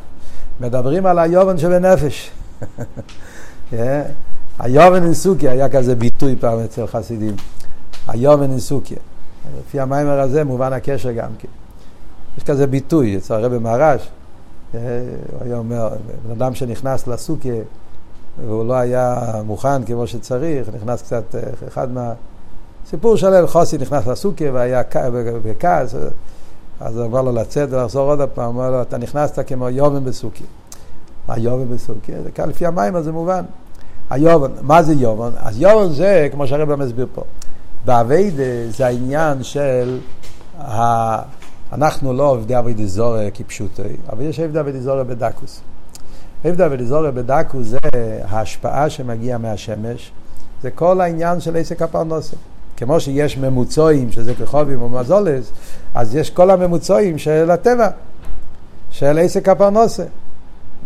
מדברים 0.61 1.07
על 1.07 1.19
היובון 1.19 1.59
שבנפש. 1.59 2.31
היובן 4.59 5.03
אינסוקיה 5.03 5.53
היה 5.53 5.69
כזה 5.69 5.95
ביטוי 5.95 6.37
פעם 6.37 6.59
אצל 6.59 6.87
חסידים. 6.87 7.37
היובן 8.09 8.51
אינסוקיה. 8.51 8.99
לפי 9.59 9.81
המיימר 9.81 10.21
הזה 10.21 10.45
מובן 10.45 10.73
הקשר 10.73 11.13
גם 11.13 11.31
כן. 11.39 11.49
יש 12.39 12.45
כזה 12.45 12.67
ביטוי 12.67 13.17
אצל 13.17 13.35
הרבי 13.35 13.59
מהר"ש. 13.59 14.09
הוא 14.73 14.81
היה 15.41 15.57
אומר, 15.57 15.89
בן 16.27 16.31
אדם 16.31 16.55
שנכנס 16.55 17.07
לסוקיה 17.07 17.63
והוא 18.47 18.65
לא 18.65 18.75
היה 18.75 19.17
מוכן 19.45 19.85
כמו 19.85 20.07
שצריך, 20.07 20.69
נכנס 20.75 21.03
קצת, 21.03 21.35
אחד 21.69 21.93
מה... 21.93 22.13
סיפור 22.87 23.17
שלם, 23.17 23.47
חוסי 23.47 23.79
נכנס 23.79 24.07
לסוקיה 24.07 24.53
והיה 24.53 24.83
בכעס, 25.45 25.95
אז 26.81 26.97
הוא 26.97 27.07
אמר 27.07 27.23
לו 27.23 27.33
לצאת 27.33 27.69
ולחזור 27.73 28.11
עוד 28.11 28.29
פעם, 28.35 28.49
אמר 28.49 28.71
לו, 28.71 28.83
אתה 28.83 28.99
נכנסת 28.99 29.38
כמו 29.47 29.69
יובן 29.69 30.05
בסוקיה. 30.05 30.47
היובן 31.29 31.75
בסוכר, 31.75 32.23
זה 32.25 32.31
כאן 32.31 32.49
לפי 32.49 32.66
המים 32.66 32.97
אז 32.97 33.05
זה 33.05 33.12
מובן. 33.12 33.45
היובן, 34.11 34.51
מה 34.62 34.83
זה 34.83 34.93
יובן? 34.93 35.31
אז 35.37 35.61
יובן 35.61 35.93
זה, 35.93 36.29
כמו 36.33 36.47
שהרבא 36.47 36.77
מסביר 36.77 37.07
פה, 37.14 37.23
באביידה 37.85 38.71
זה 38.71 38.87
העניין 38.87 39.43
של, 39.43 39.99
ה... 40.61 41.40
אנחנו 41.73 42.12
לא 42.12 42.31
עובדי 42.31 42.59
אביידה 42.59 42.87
זורא 42.87 43.23
כפשוטי, 43.35 43.83
אבל 44.12 44.23
יש 44.23 44.40
עבדי 44.40 44.61
אביידה 44.61 44.81
זורא 44.81 45.03
בדקוס. 45.03 45.61
עבדי 46.45 46.66
אביידה 46.66 46.85
זורא 46.85 47.11
בדקוס 47.11 47.66
זה 47.66 47.79
ההשפעה 48.25 48.90
שמגיעה 48.90 49.38
מהשמש, 49.38 50.12
זה 50.62 50.71
כל 50.71 51.01
העניין 51.01 51.40
של 51.40 51.57
עסק 51.57 51.83
הפרנסה. 51.83 52.37
כמו 52.81 53.01
שיש 53.01 53.38
ממוצעים, 53.38 54.12
שזה 54.12 54.35
כחובים 54.35 54.83
ומזולס, 54.83 55.53
אז 55.95 56.14
יש 56.14 56.31
כל 56.31 56.51
הממוצעים 56.51 57.19
של 57.19 57.51
הטבע, 57.51 57.88
של 58.90 59.19
עסק 59.19 59.49
הפרנסה. 59.49 60.05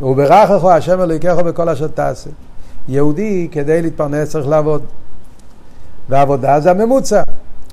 וברכך 0.00 0.64
השם 0.64 1.00
אלוהיכך 1.00 1.36
בכל 1.46 1.68
אשר 1.68 1.88
תעשה. 1.88 2.30
יהודי 2.88 3.48
כדי 3.52 3.82
להתפרנס 3.82 4.28
צריך 4.28 4.48
לעבוד. 4.48 4.82
ועבודה 6.08 6.60
זה 6.60 6.70
הממוצע. 6.70 7.22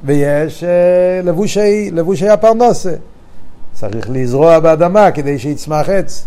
ויש 0.04 0.64
uh, 0.64 1.26
לבושי, 1.26 1.92
לבושי 1.92 2.30
הפרנסה. 2.30 2.94
צריך 3.74 4.10
לזרוע 4.10 4.60
באדמה 4.60 5.12
כדי 5.12 5.40
שיצמח 5.40 5.90
עץ. 5.90 6.26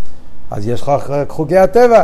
אז 0.51 0.69
יש 0.69 0.85
חוקי 1.29 1.59
הטבע. 1.59 2.03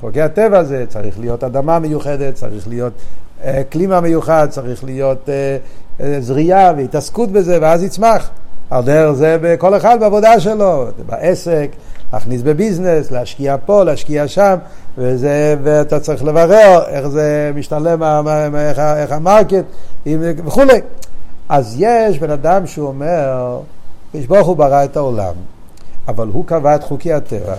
חוקי 0.00 0.20
הטבע 0.20 0.64
זה 0.64 0.84
צריך 0.88 1.18
להיות 1.18 1.44
אדמה 1.44 1.78
מיוחדת, 1.78 2.34
צריך 2.34 2.68
להיות 2.68 2.92
uh, 3.42 3.46
קלימה 3.68 4.00
מיוחד, 4.00 4.46
צריך 4.50 4.84
להיות 4.84 5.28
uh, 5.28 6.00
uh, 6.00 6.02
זריעה 6.20 6.72
והתעסקות 6.76 7.32
בזה, 7.32 7.58
ואז 7.60 7.82
יצמח. 7.82 8.30
על 8.70 8.84
דרך 8.84 9.12
זה 9.12 9.36
בכל 9.42 9.76
אחד 9.76 10.00
בעבודה 10.00 10.40
שלו, 10.40 10.86
בעסק, 11.06 11.68
להכניס 12.12 12.42
בביזנס, 12.42 13.10
להשקיע 13.10 13.56
פה, 13.66 13.84
להשקיע 13.84 14.28
שם, 14.28 14.56
וזה, 14.98 15.56
ואתה 15.62 16.00
צריך 16.00 16.24
לברר 16.24 16.82
איך 16.88 17.08
זה 17.08 17.50
משתלם, 17.54 18.02
איך, 18.56 18.78
איך 18.78 19.12
המרקט 19.12 19.64
וכולי. 20.46 20.80
אז 21.48 21.74
יש 21.78 22.18
בן 22.18 22.30
אדם 22.30 22.66
שהוא 22.66 22.88
אומר, 22.88 23.58
יש 24.14 24.26
ברוך 24.26 24.46
הוא 24.48 24.56
ברא 24.56 24.84
את 24.84 24.96
העולם, 24.96 25.34
אבל 26.08 26.28
הוא 26.28 26.44
קבע 26.46 26.74
את 26.74 26.84
חוקי 26.84 27.12
הטבע. 27.12 27.54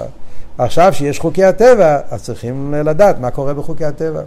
עכשיו 0.57 0.93
שיש 0.93 1.19
חוקי 1.19 1.43
הטבע, 1.43 1.99
אז 2.11 2.23
צריכים 2.23 2.73
לדעת 2.73 3.19
מה 3.19 3.31
קורה 3.31 3.53
בחוקי 3.53 3.85
הטבע. 3.85 4.21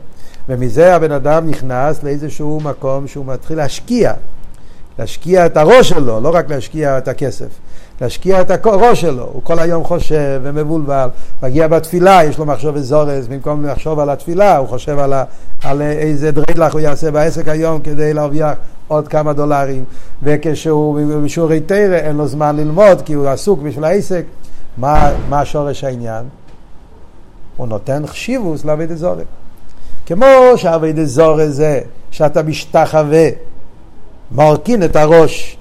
ומזה 0.48 0.94
הבן 0.94 1.12
אדם 1.12 1.48
נכנס 1.48 2.02
לאיזשהו 2.02 2.60
מקום 2.64 3.06
שהוא 3.06 3.26
מתחיל 3.26 3.56
להשקיע. 3.56 4.12
להשקיע 4.98 5.46
את 5.46 5.56
הראש 5.56 5.88
שלו, 5.88 6.20
לא 6.20 6.30
רק 6.34 6.50
להשקיע 6.50 6.98
את 6.98 7.08
הכסף. 7.08 7.48
להשקיע 8.00 8.40
את 8.40 8.66
הראש 8.66 9.00
שלו, 9.00 9.28
הוא 9.32 9.42
כל 9.42 9.58
היום 9.58 9.84
חושב 9.84 10.40
ומבולבל, 10.42 11.08
מגיע 11.42 11.68
בתפילה, 11.68 12.24
יש 12.24 12.38
לו 12.38 12.46
מחשוב 12.46 12.78
זורז, 12.78 13.28
במקום 13.28 13.66
לחשוב 13.66 13.98
על 13.98 14.10
התפילה, 14.10 14.56
הוא 14.56 14.68
חושב 14.68 14.98
על, 14.98 15.12
ה, 15.12 15.24
על 15.62 15.82
איזה 15.82 16.30
דרילך 16.30 16.72
הוא 16.72 16.80
יעשה 16.80 17.10
בעסק 17.10 17.48
היום 17.48 17.80
כדי 17.80 18.14
להרוויח 18.14 18.52
עוד 18.88 19.08
כמה 19.08 19.32
דולרים, 19.32 19.84
וכשהוא 20.22 21.00
בשיעורי 21.24 21.60
תרא 21.60 21.96
אין 21.96 22.16
לו 22.16 22.26
זמן 22.26 22.56
ללמוד 22.56 23.02
כי 23.02 23.12
הוא 23.12 23.28
עסוק 23.28 23.60
בשביל 23.62 23.84
העסק, 23.84 24.24
מה, 24.76 25.12
מה 25.28 25.44
שורש 25.44 25.84
העניין? 25.84 26.24
הוא 27.56 27.66
נותן 27.66 28.06
חשיבוס 28.06 28.64
לעבד 28.64 28.94
זורז. 28.94 29.24
כמו 30.06 30.26
שעבד 30.56 31.04
זורז 31.04 31.56
זה 31.56 31.80
שאתה 32.10 32.42
משתחווה, 32.42 33.28
מרכין 34.32 34.82
את 34.82 34.96
הראש 34.96 35.56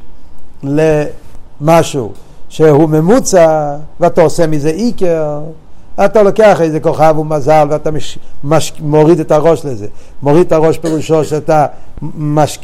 למשהו 0.64 2.12
שהוא 2.50 2.90
ממוצע, 2.90 3.76
ואתה 4.00 4.22
עושה 4.22 4.48
מזה 4.48 4.70
איקר, 4.70 5.40
אתה 6.06 6.24
לוקח 6.24 6.62
איזה 6.62 6.80
כוכב 6.80 7.16
ומזל 7.20 7.68
ואתה 7.70 7.92
מש, 7.92 8.20
מש, 8.44 8.74
מוריד 8.80 9.20
את 9.20 9.32
הראש 9.32 9.66
לזה. 9.66 9.88
מוריד 10.22 10.46
את 10.46 10.52
הראש 10.52 10.78
פירושו 10.78 11.24
שאתה 11.24 11.66
מש, 12.02 12.60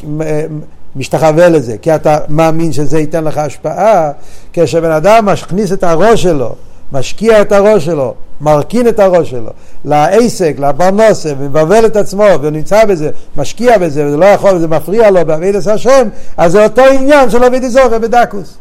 משתחווה 0.96 1.48
לזה, 1.48 1.78
כי 1.78 1.94
אתה 1.94 2.18
מאמין 2.28 2.72
שזה 2.72 2.98
ייתן 2.98 3.24
לך 3.24 3.38
השפעה. 3.38 4.10
כשבן 4.52 4.90
אדם 4.90 5.26
מכניס 5.26 5.72
את 5.72 5.84
הראש 5.84 6.22
שלו, 6.22 6.54
משקיע 6.92 7.42
את 7.42 7.52
הראש 7.52 7.84
שלו, 7.84 8.14
מרכין 8.40 8.88
את 8.88 8.98
הראש 8.98 9.30
שלו, 9.30 9.50
לעסק, 9.84 10.54
לפרנסה, 10.58 11.32
ומבבל 11.38 11.86
את 11.86 11.96
עצמו, 11.96 12.26
ונמצא 12.42 12.84
בזה, 12.84 13.10
משקיע 13.36 13.78
בזה, 13.78 14.06
וזה 14.06 14.16
לא 14.16 14.24
יכול, 14.24 14.54
וזה 14.54 14.68
מפריע 14.68 15.10
לו 15.10 15.26
בעבידת 15.26 15.66
השם, 15.66 16.08
אז 16.36 16.52
זה 16.52 16.64
אותו 16.64 16.82
עניין 16.82 17.30
של 17.30 17.44
עבידת 17.44 17.70
זוכר 17.70 17.98
בדקוס. 17.98 18.56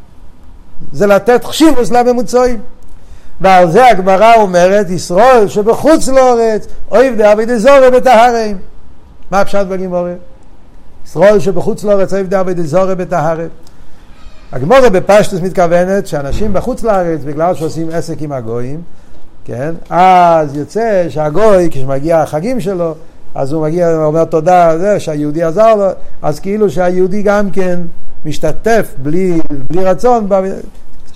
זה 0.91 1.07
לתת 1.07 1.43
חשיבוס 1.43 1.91
לממוצעים. 1.91 2.59
ועל 3.41 3.71
זה 3.71 3.87
הגמרא 3.87 4.35
אומרת, 4.35 4.89
ישראל 4.89 5.47
שבחוץ 5.47 6.07
לאורץ, 6.07 6.67
אויב 6.91 7.17
דאבי 7.17 7.45
דזורי 7.45 7.91
בטהרים. 7.91 8.57
מה 9.31 9.41
הפשט 9.41 9.65
בגימורי? 9.65 10.13
ישראל 11.05 11.39
שבחוץ 11.39 11.83
לאורץ, 11.83 12.13
אויב 12.13 12.27
דאבי 12.27 12.53
דזורי 12.53 12.95
בטהרים. 12.95 13.49
הגמורה 14.51 14.89
בפשטוס 14.89 15.41
מתכוונת 15.41 16.07
שאנשים 16.07 16.53
בחוץ 16.53 16.83
לארץ, 16.83 17.19
בגלל 17.25 17.55
שעושים 17.55 17.89
עסק 17.93 18.21
עם 18.21 18.31
הגויים, 18.31 18.81
כן? 19.45 19.73
אז 19.89 20.57
יוצא 20.57 21.05
שהגוי, 21.09 21.67
כשמגיע 21.71 22.21
החגים 22.21 22.59
שלו, 22.59 22.95
אז 23.35 23.51
הוא 23.51 23.63
מגיע, 23.63 23.89
הוא 23.89 24.05
אומר 24.05 24.25
תודה, 24.25 24.77
זה, 24.77 24.99
שהיהודי 24.99 25.43
עזר 25.43 25.75
לו, 25.75 25.85
אז 26.21 26.39
כאילו 26.39 26.69
שהיהודי 26.69 27.21
גם 27.21 27.51
כן 27.51 27.79
משתתף 28.25 28.93
בלי, 29.01 29.41
בלי 29.69 29.83
רצון 29.83 30.27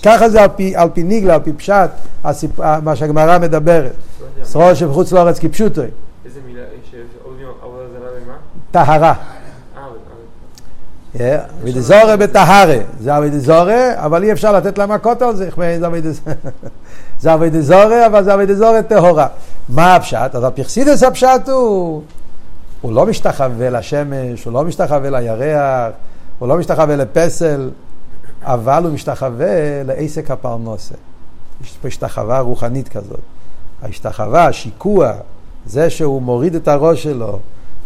ככה 0.02 0.28
זה 0.28 0.42
על 0.42 0.48
פי, 0.56 0.76
על 0.76 0.88
פי 0.94 1.02
ניגלה, 1.02 1.34
על 1.34 1.40
פי 1.40 1.52
פשט, 1.52 1.90
הסיפ... 2.24 2.60
מה 2.82 2.96
שהגמרא 2.96 3.38
מדברת. 3.38 3.92
שרור 4.52 4.74
שבחוץ 4.74 5.12
לארץ 5.12 5.38
כפשוטו. 5.38 5.82
איזה 6.24 6.40
מילה 6.46 6.62
מילה 7.36 7.46
עבודה 7.62 7.84
זרה? 7.92 8.34
טהרה. 8.70 9.14
אה, 11.20 11.38
אבידזורי 11.62 12.16
בטהרה, 12.16 12.76
זה 13.00 13.18
אבידזורי, 13.18 13.90
אבל 13.94 14.22
אי 14.22 14.32
אפשר 14.32 14.52
לתת 14.52 14.78
לה 14.78 14.86
מכות 14.86 15.22
על 15.22 15.36
זה, 15.36 15.48
זה 17.18 17.34
אבידזורי, 17.34 18.06
אבל 18.08 18.24
זה 18.24 18.34
אבידזורי 18.34 18.82
טהורה. 18.88 19.26
מה 19.68 19.94
הפשט? 19.94 20.34
אז 20.34 20.44
הפרסידס 20.44 21.02
הפשט 21.02 21.48
הוא, 21.48 22.02
הוא 22.80 22.92
לא 22.92 23.06
משתחווה 23.06 23.70
לשמש, 23.70 24.44
הוא 24.44 24.52
לא 24.52 24.64
משתחווה 24.64 25.10
לירח, 25.10 25.92
הוא 26.38 26.48
לא 26.48 26.56
משתחווה 26.56 26.96
לפסל, 26.96 27.70
אבל 28.42 28.84
הוא 28.84 28.92
משתחווה 28.92 29.82
לעסק 29.84 30.30
הפרנוסה. 30.30 30.94
יש 31.62 31.76
פה 31.82 31.88
השתחווה 31.88 32.40
רוחנית 32.40 32.88
כזאת. 32.88 33.20
ההשתחווה, 33.82 34.46
השיקוע, 34.46 35.12
זה 35.66 35.90
שהוא 35.90 36.22
מוריד 36.22 36.54
את 36.54 36.68
הראש 36.68 37.02
שלו, 37.02 37.38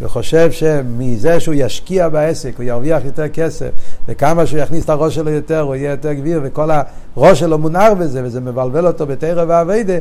וחושב 0.03 0.53
שמזה 0.53 1.41
שהוא 1.41 1.55
ישקיע 1.59 2.09
בעסק, 2.09 2.53
הוא 2.57 2.65
ירוויח 2.65 3.05
יותר 3.05 3.29
כסף, 3.29 3.69
וכמה 4.09 4.47
שהוא 4.47 4.61
יכניס 4.61 4.85
את 4.85 4.91
הראש 4.91 5.15
שלו 5.15 5.31
יותר, 5.31 5.61
הוא 5.61 5.75
יהיה 5.75 5.91
יותר 5.91 6.13
גביר, 6.13 6.41
וכל 6.45 6.71
הראש 7.17 7.41
שלו 7.41 7.59
מונער 7.59 7.95
בזה, 7.95 8.21
וזה 8.25 8.41
מבלבל 8.41 8.87
אותו 8.87 9.07
בתרא 9.07 9.45
ואביידה, 9.49 9.95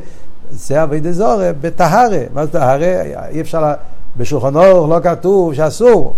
זה 0.51 0.83
אביידה 0.83 1.11
זורא 1.11 1.45
בטהרה. 1.61 2.23
מה 2.33 2.45
זה 2.45 2.51
טהרה? 2.51 3.01
אי 3.29 3.41
אפשר. 3.41 3.73
בשולחן 4.17 4.55
אורך 4.55 4.89
לא 4.89 4.99
כתוב 5.03 5.53
שאסור, 5.53 6.15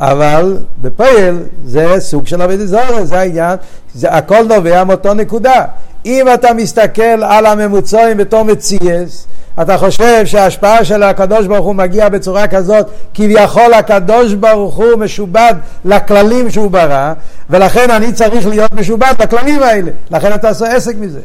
אבל 0.00 0.56
בפועל 0.82 1.42
זה 1.64 2.00
סוג 2.00 2.26
של 2.26 2.42
אביידה 2.42 2.66
זורא, 2.66 3.04
זה 3.04 3.20
העניין, 3.20 3.56
זה 3.94 4.10
הכל 4.10 4.44
נובע 4.48 4.84
מאותו 4.84 5.14
נקודה. 5.14 5.64
אם 6.06 6.26
אתה 6.34 6.54
מסתכל 6.54 7.02
על 7.02 7.46
הממוצעים 7.46 8.16
בתור 8.16 8.42
מציאס, 8.42 9.26
אתה 9.62 9.78
חושב 9.78 10.26
שההשפעה 10.26 10.84
של 10.84 11.02
הקדוש 11.02 11.46
ברוך 11.46 11.66
הוא 11.66 11.74
מגיע 11.74 12.08
בצורה 12.08 12.46
כזאת, 12.46 12.86
כביכול 13.14 13.74
הקדוש 13.74 14.34
ברוך 14.34 14.74
הוא 14.74 14.96
משובד 14.98 15.54
לכללים 15.84 16.50
שהוא 16.50 16.70
ברא, 16.70 17.12
ולכן 17.50 17.90
אני 17.90 18.12
צריך 18.12 18.46
להיות 18.46 18.74
משובד 18.74 19.12
לכללים 19.20 19.62
האלה, 19.62 19.90
לכן 20.10 20.34
אתה 20.34 20.48
עושה 20.48 20.76
עסק 20.76 20.94
מזה. 20.96 21.20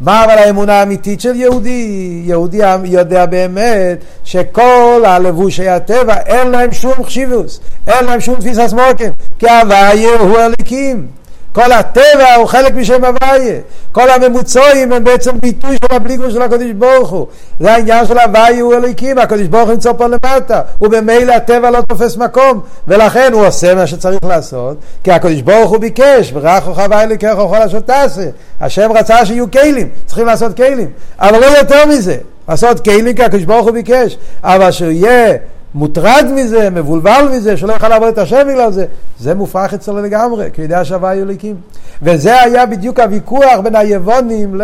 מה 0.00 0.24
אבל 0.24 0.38
האמונה 0.38 0.80
האמיתית 0.80 1.20
של 1.20 1.36
יהודי? 1.36 2.22
יהודי 2.24 2.58
יודע 2.84 3.26
באמת 3.26 4.04
שכל 4.24 5.02
הלבושי 5.06 5.68
הטבע 5.68 6.14
אין 6.26 6.48
להם 6.48 6.72
שום 6.72 7.04
חשיבוס, 7.04 7.60
אין 7.86 8.04
להם 8.04 8.20
שום 8.20 8.34
תפיסה 8.34 8.68
סמוקים, 8.68 9.12
כי 9.38 9.46
הוויה 9.50 10.18
הוא 10.20 10.38
הליקים. 10.38 11.06
כל 11.52 11.72
הטבע 11.72 12.34
הוא 12.36 12.46
חלק 12.46 12.74
משם 12.74 13.04
הוויה. 13.04 13.58
כל 13.92 14.10
הממוצעים 14.10 14.92
הם 14.92 15.04
בעצם 15.04 15.40
ביטוי 15.40 15.76
של 15.76 15.96
הבליגו 15.96 16.30
של 16.30 16.42
הקדוש 16.42 16.70
ברוך 16.78 17.10
הוא. 17.10 17.26
זה 17.60 17.72
העניין 17.72 18.06
של 18.06 18.18
הוויה 18.18 18.60
הוא 18.60 18.74
אלוקים, 18.74 19.18
הקדוש 19.18 19.46
ברוך 19.46 19.64
הוא 19.64 19.72
נמצא 19.72 19.92
פה 19.92 20.06
למטה. 20.06 20.60
ובמילא 20.80 21.32
הטבע 21.32 21.70
לא 21.70 21.80
תופס 21.80 22.16
מקום, 22.16 22.60
ולכן 22.88 23.32
הוא 23.32 23.46
עושה 23.46 23.74
מה 23.74 23.86
שצריך 23.86 24.24
לעשות, 24.24 24.76
כי 25.04 25.12
הקדוש 25.12 25.40
ברוך 25.40 25.70
הוא 25.70 25.78
ביקש, 25.78 26.32
ברך 26.32 26.64
חווה 26.64 27.02
אלוקיך 27.02 27.38
וכל 27.38 27.56
אשר 27.56 27.80
תעשה. 27.80 28.28
השם 28.60 28.92
רצה 28.92 29.26
שיהיו 29.26 29.50
כלים, 29.50 29.88
צריכים 30.06 30.26
לעשות 30.26 30.56
כלים. 30.56 30.90
אבל 31.18 31.40
לא 31.40 31.46
יותר 31.46 31.86
מזה, 31.86 32.16
לעשות 32.48 32.84
כלים 32.84 33.14
כי 33.14 33.22
הקדוש 33.22 33.44
ברוך 33.44 33.66
הוא 33.66 33.72
ביקש. 33.72 34.18
אבל 34.44 34.70
שהוא 34.70 34.90
יהיה 34.90 35.34
מוטרד 35.74 36.26
מזה, 36.34 36.70
מבולבל 36.70 37.28
מזה, 37.32 37.56
שלא 37.56 37.72
יוכל 37.72 37.88
לעבוד 37.88 38.08
את 38.08 38.18
השם 38.18 38.46
בגלל 38.48 38.72
זה, 38.72 38.86
זה 39.20 39.34
מופרך 39.34 39.74
אצלו 39.74 40.02
לגמרי, 40.02 40.48
כי 40.52 40.62
ידע 40.62 40.84
שהווה 40.84 41.12
אליקים. 41.12 41.56
וזה 42.02 42.40
היה 42.42 42.66
בדיוק 42.66 43.00
הוויכוח 43.00 43.60
בין 43.64 43.76
היוונים 43.76 44.60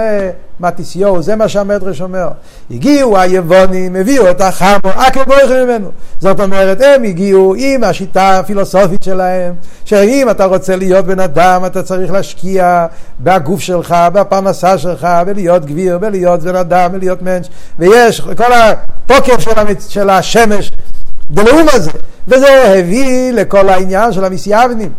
למטיסיו, 0.60 1.22
זה 1.22 1.36
מה 1.36 1.48
שהמדרש 1.48 2.00
אומר. 2.00 2.28
הגיעו 2.70 3.18
היוונים, 3.18 3.96
הביאו 3.96 4.30
את 4.30 4.40
החמו, 4.40 4.90
עקב 4.96 5.22
בויכם 5.22 5.64
ממנו. 5.64 5.90
זאת 6.20 6.40
אומרת, 6.40 6.80
הם 6.80 7.02
הגיעו 7.02 7.54
עם 7.58 7.84
השיטה 7.84 8.38
הפילוסופית 8.38 9.02
שלהם, 9.02 9.54
שאם 9.84 10.30
אתה 10.30 10.44
רוצה 10.44 10.76
להיות 10.76 11.04
בן 11.04 11.20
אדם, 11.20 11.62
אתה 11.66 11.82
צריך 11.82 12.12
להשקיע 12.12 12.86
בגוף 13.20 13.60
שלך, 13.60 13.94
בפרנסה 14.12 14.78
שלך, 14.78 15.08
ולהיות 15.26 15.64
גביר, 15.64 15.98
ולהיות 16.02 16.40
בן 16.40 16.56
אדם, 16.56 16.90
ולהיות 16.92 17.22
מנש, 17.22 17.48
ויש 17.78 18.20
כל 18.20 18.52
הפוקר 18.52 19.38
של, 19.38 19.58
המצ... 19.58 19.88
של 19.88 20.10
השמש, 20.10 20.70
בנאום 21.30 21.66
הזה, 21.72 21.90
וזה 22.28 22.78
הביא 22.78 23.32
לכל 23.32 23.68
העניין 23.68 24.12
של 24.12 24.24
המסייבנים. 24.24 24.92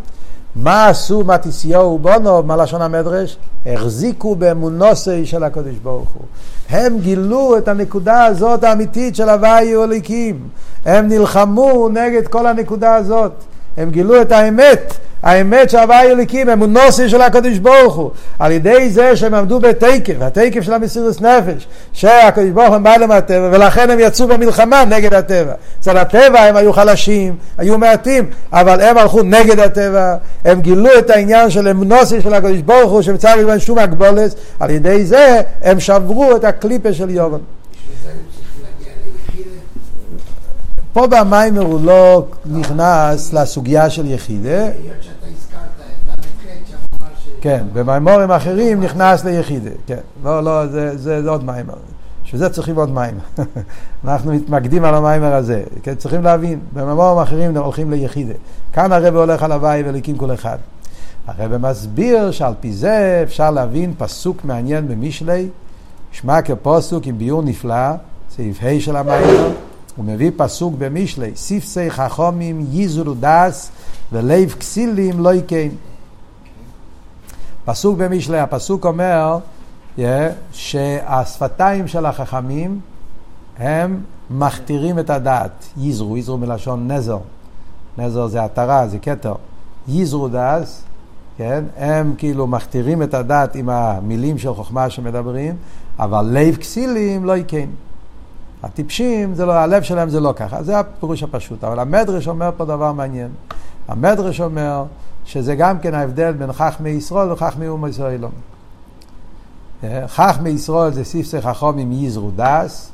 מה 0.55 0.87
עשו 0.87 1.23
מתיסיהו 1.23 1.85
ובונו, 1.85 2.43
מה 2.43 2.55
לשון 2.55 2.81
המדרש? 2.81 3.37
החזיקו 3.65 4.35
באמונוסי 4.35 5.25
של 5.25 5.43
הקדוש 5.43 5.75
ברוך 5.83 6.09
הוא. 6.13 6.23
הם 6.69 6.99
גילו 6.99 7.57
את 7.57 7.67
הנקודה 7.67 8.25
הזאת 8.25 8.63
האמיתית 8.63 9.15
של 9.15 9.29
הוואי 9.29 9.75
הליקים. 9.75 10.39
הם 10.85 11.07
נלחמו 11.07 11.89
נגד 11.89 12.27
כל 12.27 12.47
הנקודה 12.47 12.95
הזאת. 12.95 13.31
הם 13.77 13.91
גילו 13.91 14.21
את 14.21 14.31
האמת. 14.31 14.93
האמת 15.23 15.69
שההוויה 15.69 16.01
אליקים, 16.01 16.49
אמונוסי 16.49 17.09
של 17.09 17.21
הקדוש 17.21 17.57
ברוך 17.57 17.95
הוא, 17.95 18.11
על 18.39 18.51
ידי 18.51 18.89
זה 18.89 19.15
שהם 19.15 19.33
עמדו 19.33 19.59
בתקף, 19.59 20.13
התקף 20.21 20.61
של 20.61 20.73
המסירות 20.73 21.21
נפש, 21.21 21.67
שהקדוש 21.93 22.49
ברוך 22.49 22.69
הוא 22.69 22.77
בא 22.77 22.97
להם 22.97 23.11
הטבע, 23.11 23.49
ולכן 23.51 23.89
הם 23.89 23.99
יצאו 23.99 24.27
במלחמה 24.27 24.85
נגד 24.85 25.13
הטבע. 25.13 25.53
אצל 25.79 25.97
הטבע 25.97 26.39
הם 26.39 26.55
היו 26.55 26.73
חלשים, 26.73 27.35
היו 27.57 27.77
מעטים, 27.77 28.29
אבל 28.53 28.81
הם 28.81 28.97
הלכו 28.97 29.23
נגד 29.23 29.59
הטבע, 29.59 30.15
הם 30.45 30.61
גילו 30.61 30.89
את 30.99 31.09
העניין 31.09 31.49
של 31.49 31.67
אמונוסי 31.67 32.21
של 32.21 32.33
הקדוש 32.33 32.57
ברוך 32.57 32.91
הוא, 32.91 33.01
שמצא 33.01 33.35
בהם 33.35 33.59
שום 33.59 33.77
הגבולת, 33.77 34.35
על 34.59 34.69
ידי 34.69 35.05
זה 35.05 35.41
הם 35.61 35.79
שברו 35.79 36.35
את 36.35 36.43
הקליפה 36.43 36.93
של 36.93 37.09
יובן. 37.09 37.39
פה 40.93 41.07
במיימר 41.07 41.61
הוא 41.61 41.81
לא 41.85 42.25
נכנס 42.45 43.33
לסוגיה 43.33 43.89
של 43.89 44.05
יחידה. 44.05 44.67
כן, 47.41 47.63
במיימורים 47.73 48.31
אחרים 48.31 48.83
נכנס 48.83 49.25
ליחידה, 49.25 49.69
כן. 49.85 49.99
לא, 50.23 50.43
לא, 50.43 50.67
זה, 50.67 50.97
זה, 50.97 51.29
עוד 51.29 51.43
מיימר. 51.43 51.73
בשביל 52.23 52.39
זה 52.39 52.49
צריכים 52.49 52.75
עוד 52.75 52.89
מיימר. 52.89 53.19
אנחנו 54.05 54.33
מתמקדים 54.33 54.85
על 54.85 54.95
המיימר 54.95 55.33
הזה. 55.33 55.63
כן, 55.83 55.95
צריכים 55.95 56.23
להבין, 56.23 56.59
במיימורים 56.73 57.17
אחרים 57.17 57.57
הולכים 57.57 57.91
ליחידה. 57.91 58.33
כאן 58.73 58.91
הרב 58.91 59.15
הולך 59.15 59.43
על 59.43 59.51
הוואי 59.51 59.83
וליקים 59.85 60.17
כל 60.17 60.33
אחד. 60.33 60.57
הרב 61.27 61.57
מסביר 61.57 62.31
שעל 62.31 62.53
פי 62.59 62.73
זה 62.73 63.19
אפשר 63.23 63.51
להבין 63.51 63.93
פסוק 63.97 64.45
מעניין 64.45 64.87
במשלי, 64.87 65.49
שמע 66.11 66.41
כפוסוק 66.41 67.05
עם 67.05 67.17
ביור 67.17 67.41
נפלא, 67.41 67.91
סעיף 68.35 68.63
ה' 68.63 68.79
של 68.79 68.95
המיימר. 68.95 69.49
הוא 69.99 70.05
מביא 70.05 70.31
פסוק 70.37 70.73
במשלי, 70.77 71.31
סיפסי 71.35 71.91
חכומים 71.91 72.65
ייזרו 72.71 73.13
דס 73.19 73.71
ולב 74.11 74.55
כסילים 74.59 75.19
לא 75.19 75.33
יקן. 75.33 75.67
פסוק 77.65 77.97
במשלי, 77.97 78.39
הפסוק 78.39 78.85
אומר 78.85 79.39
yeah, 79.97 80.01
שהשפתיים 80.51 81.87
של 81.87 82.05
החכמים 82.05 82.79
הם 83.57 84.01
מכתירים 84.29 84.99
את 84.99 85.09
הדעת, 85.09 85.65
ייזרו, 85.77 86.17
ייזרו 86.17 86.37
מלשון 86.37 86.91
נזר, 86.91 87.19
נזר 87.97 88.27
זה 88.27 88.43
עטרה, 88.43 88.87
זה 88.87 88.99
כתר, 88.99 89.33
ייזרו 89.87 90.27
דס, 90.27 90.83
כן, 91.37 91.63
הם 91.77 92.15
כאילו 92.17 92.47
מכתירים 92.47 93.03
את 93.03 93.13
הדעת 93.13 93.55
עם 93.55 93.69
המילים 93.69 94.37
של 94.37 94.53
חוכמה 94.53 94.89
שמדברים, 94.89 95.55
אבל 95.99 96.25
לב 96.31 96.55
כסילים 96.55 97.25
לא 97.25 97.37
יקן. 97.37 97.69
הטיפשים, 98.63 99.35
זה 99.35 99.45
לא, 99.45 99.51
הלב 99.51 99.83
שלהם 99.83 100.09
זה 100.09 100.19
לא 100.19 100.33
ככה, 100.35 100.63
זה 100.63 100.79
הפירוש 100.79 101.23
הפשוט. 101.23 101.63
אבל 101.63 101.79
המדרש 101.79 102.27
אומר 102.27 102.49
פה 102.57 102.65
דבר 102.65 102.93
מעניין. 102.93 103.29
המדרש 103.87 104.41
אומר 104.41 104.83
שזה 105.25 105.55
גם 105.55 105.79
כן 105.79 105.93
ההבדל 105.93 106.31
בין 106.31 106.53
חכמי 106.53 106.89
ישראל 106.89 107.31
וחכמי 107.31 107.67
אומה 107.67 107.89
ישראלום. 107.89 108.31
חכמי 110.07 110.49
ישראל 110.49 110.91
זה 110.91 111.03
סיפסי 111.03 111.41
חכומים 111.41 111.91
יזרו 111.91 112.31
דס, 112.35 112.91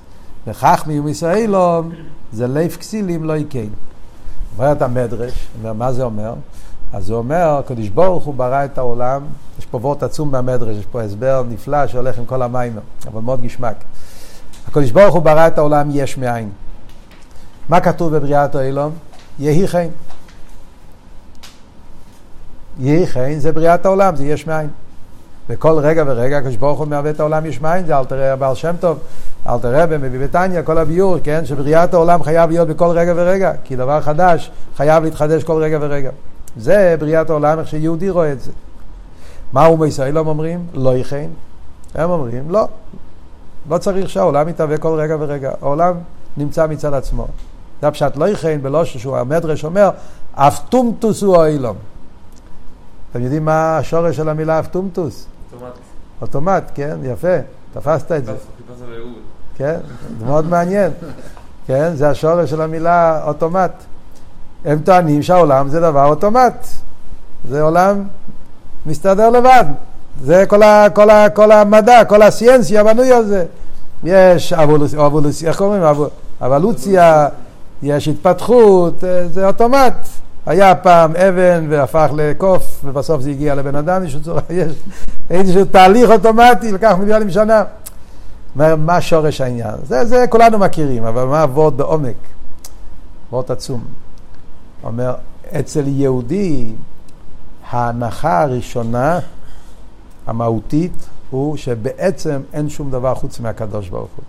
וחכמי 0.47 0.99
אומה 0.99 1.09
ישראלום 1.09 1.91
זה 2.33 2.47
לב 2.47 2.71
כסילים 2.71 3.23
לא 3.23 3.33
יקן. 3.33 3.67
אומר 4.57 4.71
את 4.71 4.81
המדרש, 4.81 5.47
מה 5.77 5.93
זה 5.93 6.03
אומר? 6.03 6.33
אז 6.93 7.09
הוא 7.09 7.17
אומר, 7.17 7.57
הקדוש 7.59 7.89
ברוך 7.89 8.23
הוא 8.23 8.33
ברא 8.33 8.65
את 8.65 8.77
העולם, 8.77 9.21
יש 9.59 9.65
פה 9.65 9.77
וורט 9.77 10.03
עצום 10.03 10.31
מהמדרש, 10.31 10.77
יש 10.77 10.85
פה 10.85 11.01
הסבר 11.01 11.43
נפלא 11.49 11.87
שהולך 11.87 12.17
עם 12.17 12.25
כל 12.25 12.41
המים, 12.41 12.73
אבל 13.07 13.21
מאוד 13.21 13.41
גשמק. 13.41 13.75
הקדוש 14.67 14.91
ברוך 14.91 15.15
הוא 15.15 15.23
ברא 15.23 15.47
את 15.47 15.57
העולם 15.57 15.89
יש 15.91 16.17
מאין. 16.17 16.49
מה 17.69 17.79
כתוב 17.79 18.15
בבריאת 18.15 18.55
העולם? 18.55 18.89
יהי 19.39 19.67
חן. 19.67 19.87
יהי 22.79 23.07
חן 23.07 23.39
זה 23.39 23.51
בריאת 23.51 23.85
העולם, 23.85 24.15
זה 24.15 24.25
יש 24.25 24.47
מאין. 24.47 24.69
בכל 25.49 25.79
רגע 25.81 26.03
ורגע 26.07 26.37
הקדוש 26.37 26.55
ברוך 26.55 26.79
הוא 26.79 26.87
מהווה 26.87 27.11
את 27.11 27.19
העולם 27.19 27.45
יש 27.45 27.61
מאין, 27.61 27.85
זה 27.85 27.97
אל 27.97 28.05
תראה 28.05 28.33
הבעל 28.33 28.55
שם 28.55 28.75
טוב, 28.79 28.99
אל 29.47 29.59
תראה 29.59 29.97
מביא 29.97 30.19
בתניא, 30.19 30.61
כל 30.61 30.77
הביור, 30.77 31.17
כן, 31.23 31.45
שבריאת 31.45 31.93
העולם 31.93 32.23
חייב 32.23 32.49
להיות 32.49 32.67
בכל 32.67 32.89
רגע 32.97 33.13
ורגע, 33.15 33.51
כי 33.63 33.75
דבר 33.75 34.01
חדש 34.01 34.51
חייב 34.77 35.03
להתחדש 35.03 35.43
כל 35.43 35.63
רגע 35.63 35.77
ורגע. 35.81 36.09
זה 36.57 36.95
בריאת 36.99 37.29
העולם, 37.29 37.59
איך 37.59 37.67
שיהודי 37.67 38.09
רואה 38.09 38.31
את 38.31 38.41
זה. 38.41 38.51
מה 39.53 39.65
אומי 39.65 39.87
ישראלים 39.87 40.27
אומרים? 40.27 40.65
לא 40.73 40.97
יכן. 40.97 41.27
הם 41.95 42.09
אומרים, 42.09 42.51
לא, 42.51 42.67
לא 43.69 43.77
צריך 43.77 44.09
שהעולם 44.09 44.49
יתהווה 44.49 44.77
כל 44.77 44.99
רגע 44.99 45.15
ורגע. 45.19 45.51
העולם 45.61 45.93
נמצא 46.37 46.67
מצד 46.67 46.93
עצמו. 46.93 47.27
זה 47.81 47.87
הפשט 47.87 48.17
לא 48.17 48.29
יכן, 48.29 48.61
בלא 48.61 48.85
שהוא 48.85 49.17
המדרש 49.17 49.65
אומר, 49.65 49.89
אבטומטוס 50.33 51.23
הוא 51.23 51.37
האילום. 51.37 51.75
אתם 53.11 53.23
יודעים 53.23 53.45
מה 53.45 53.77
השורש 53.77 54.15
של 54.15 54.29
המילה 54.29 54.59
אבטומטוס? 54.59 55.25
אוטומט. 55.53 55.73
אוטומט, 56.21 56.71
כן, 56.75 56.97
יפה, 57.03 57.37
תפסת 57.73 58.11
את 58.11 58.25
זה. 58.25 58.31
כן, 59.57 59.79
זה 60.19 60.25
מאוד 60.25 60.45
מעניין. 60.45 60.91
כן, 61.67 61.95
זה 61.95 62.09
השורש 62.09 62.49
של 62.49 62.61
המילה 62.61 63.23
אוטומט. 63.23 63.71
הם 64.65 64.79
טוענים 64.79 65.23
שהעולם 65.23 65.69
זה 65.69 65.79
דבר 65.79 66.05
אוטומט. 66.05 66.67
זה 67.49 67.61
עולם 67.61 68.03
מסתדר 68.85 69.29
לבד. 69.29 69.65
זה 70.21 70.45
כל, 70.47 70.63
ה, 70.63 70.87
כל, 70.93 71.09
ה, 71.09 71.29
כל 71.29 71.51
המדע, 71.51 72.05
כל 72.05 72.21
הסיינציה 72.21 72.83
בנוי 72.83 73.11
על 73.11 73.25
זה. 73.25 73.45
יש 74.03 74.53
אבולוציה, 74.53 75.05
אבולוציה 75.05 75.49
איך 75.49 75.57
קוראים? 75.57 75.81
אב- 75.83 76.07
אבולוציה, 76.41 77.27
יש 77.83 78.07
התפתחות, 78.07 79.03
אה, 79.03 79.27
זה 79.27 79.47
אוטומט. 79.47 79.93
היה 80.45 80.75
פעם 80.75 81.15
אבן 81.15 81.67
והפך 81.69 82.09
לקוף, 82.15 82.81
ובסוף 82.83 83.21
זה 83.21 83.29
הגיע 83.29 83.55
לבן 83.55 83.75
אדם, 83.75 84.03
יש 84.05 84.17
איזשהו 85.29 85.65
תהליך 85.65 86.09
אוטומטי, 86.09 86.71
לקח 86.71 86.95
מיליונים 86.99 87.29
שנה. 87.29 87.63
אומר, 88.55 88.75
מה 88.75 89.01
שורש 89.01 89.41
העניין? 89.41 89.75
זה, 89.87 90.05
זה 90.05 90.25
כולנו 90.29 90.57
מכירים, 90.57 91.03
אבל 91.03 91.23
מה 91.23 91.41
הוורד 91.41 91.77
בעומק? 91.77 92.15
וורד 93.31 93.51
עצום. 93.51 93.83
אומר, 94.83 95.13
אצל 95.59 95.83
יהודי 95.87 96.71
ההנחה 97.69 98.41
הראשונה, 98.41 99.19
המהותית, 100.27 100.93
הוא 101.29 101.57
שבעצם 101.57 102.41
אין 102.53 102.69
שום 102.69 102.91
דבר 102.91 103.15
חוץ 103.15 103.39
מהקדוש 103.39 103.89
ברוך 103.89 104.09
הוא. 104.15 104.25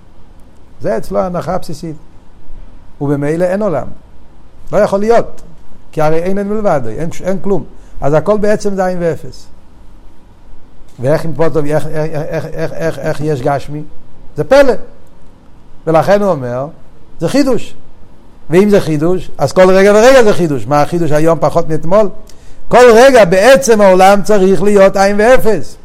זה 0.81 0.97
אצלו 0.97 1.19
ההנחה 1.19 1.55
הבסיסית. 1.55 1.97
ובמילא 3.01 3.45
אין 3.45 3.63
עולם. 3.63 3.87
לא 4.73 4.79
יכול 4.79 5.01
להיות, 5.01 5.43
כי 5.93 6.03
הרי 6.03 6.19
אין 6.19 6.39
אין 6.39 6.49
מלבד, 6.49 6.81
אין, 6.87 7.11
אין 7.25 7.39
כלום. 7.39 7.65
אז 8.01 8.15
הכל 8.15 8.39
בעצם 8.39 8.75
זה 8.75 8.87
עין 8.87 8.99
ואפס. 9.01 9.47
ואיך 11.01 11.27
טוב, 11.53 11.65
איך, 11.67 11.87
איך, 11.87 12.47
איך, 12.47 12.73
איך, 12.73 12.99
איך 12.99 13.21
יש 13.21 13.43
גשמי? 13.43 13.83
זה 14.37 14.45
פלא. 14.45 14.73
ולכן 15.87 16.23
הוא 16.23 16.31
אומר, 16.31 16.67
זה 17.21 17.29
חידוש. 17.29 17.75
ואם 18.51 18.71
זה 18.71 18.81
חידוש, 18.81 19.31
אז 19.39 19.53
כל 19.53 19.71
רגע 19.71 19.93
ורגע 19.95 20.23
זה 20.25 20.33
חידוש. 20.33 20.67
מה 20.67 20.83
החידוש 20.83 21.13
היום 21.13 21.39
פחות 21.41 21.69
מאתמול? 21.69 22.09
כל 22.69 22.91
רגע 22.95 23.25
בעצם 23.25 23.81
העולם 23.81 24.23
צריך 24.23 24.63
להיות 24.63 24.97
עין 24.97 25.17
ואפס. 25.19 25.77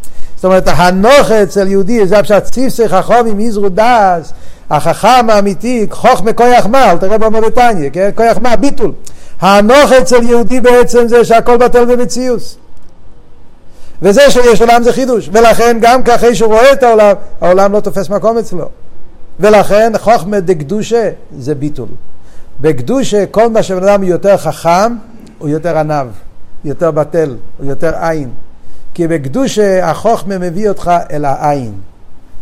זאת 0.41 0.45
אומרת, 0.45 0.63
הנוכה 0.67 1.43
אצל 1.43 1.67
יהודי, 1.67 2.07
זה 2.07 2.19
הפשט 2.19 2.43
ציפסי 2.43 2.89
חכומים 2.89 3.39
יזרו 3.39 3.69
דס, 3.69 4.33
החכם 4.69 5.29
האמיתי, 5.29 5.87
חוכמה 5.91 6.33
כויח 6.33 6.65
מה, 6.65 6.91
אל 6.91 6.97
תראה 6.97 7.17
במודתניה, 7.17 7.89
כן? 7.89 8.09
כויח 8.15 8.37
מה, 8.37 8.55
ביטול. 8.55 8.91
הנוכה 9.41 9.97
אצל 9.97 10.23
יהודי 10.23 10.61
בעצם 10.61 11.07
זה 11.07 11.25
שהכל 11.25 11.57
בטל 11.57 11.85
במציאוס. 11.85 12.57
וזה 14.01 14.31
שיש 14.31 14.61
עולם 14.61 14.83
זה 14.83 14.93
חידוש, 14.93 15.29
ולכן 15.33 15.77
גם 15.81 16.03
כאחרי 16.03 16.35
שהוא 16.35 16.53
רואה 16.53 16.73
את 16.73 16.83
העולם, 16.83 17.15
העולם 17.41 17.73
לא 17.73 17.79
תופס 17.79 18.09
מקום 18.09 18.37
אצלו. 18.37 18.69
ולכן 19.39 19.93
חוכמה 19.97 20.39
דקדושה 20.39 21.09
זה 21.37 21.55
ביטול. 21.55 21.87
בקדושה 22.61 23.25
כל 23.25 23.49
מה 23.49 23.63
שבן 23.63 23.83
אדם 23.83 24.03
יותר 24.03 24.37
חכם, 24.37 24.95
הוא 25.39 25.49
יותר 25.49 25.77
ענב, 25.77 26.07
יותר 26.65 26.91
בטל, 26.91 27.35
הוא 27.57 27.69
יותר 27.69 27.93
עין. 27.99 28.29
כי 29.01 29.07
בקדושה 29.07 29.89
החוכמה 29.89 30.37
מביא 30.37 30.69
אותך 30.69 30.91
אל 31.11 31.25
העין, 31.25 31.73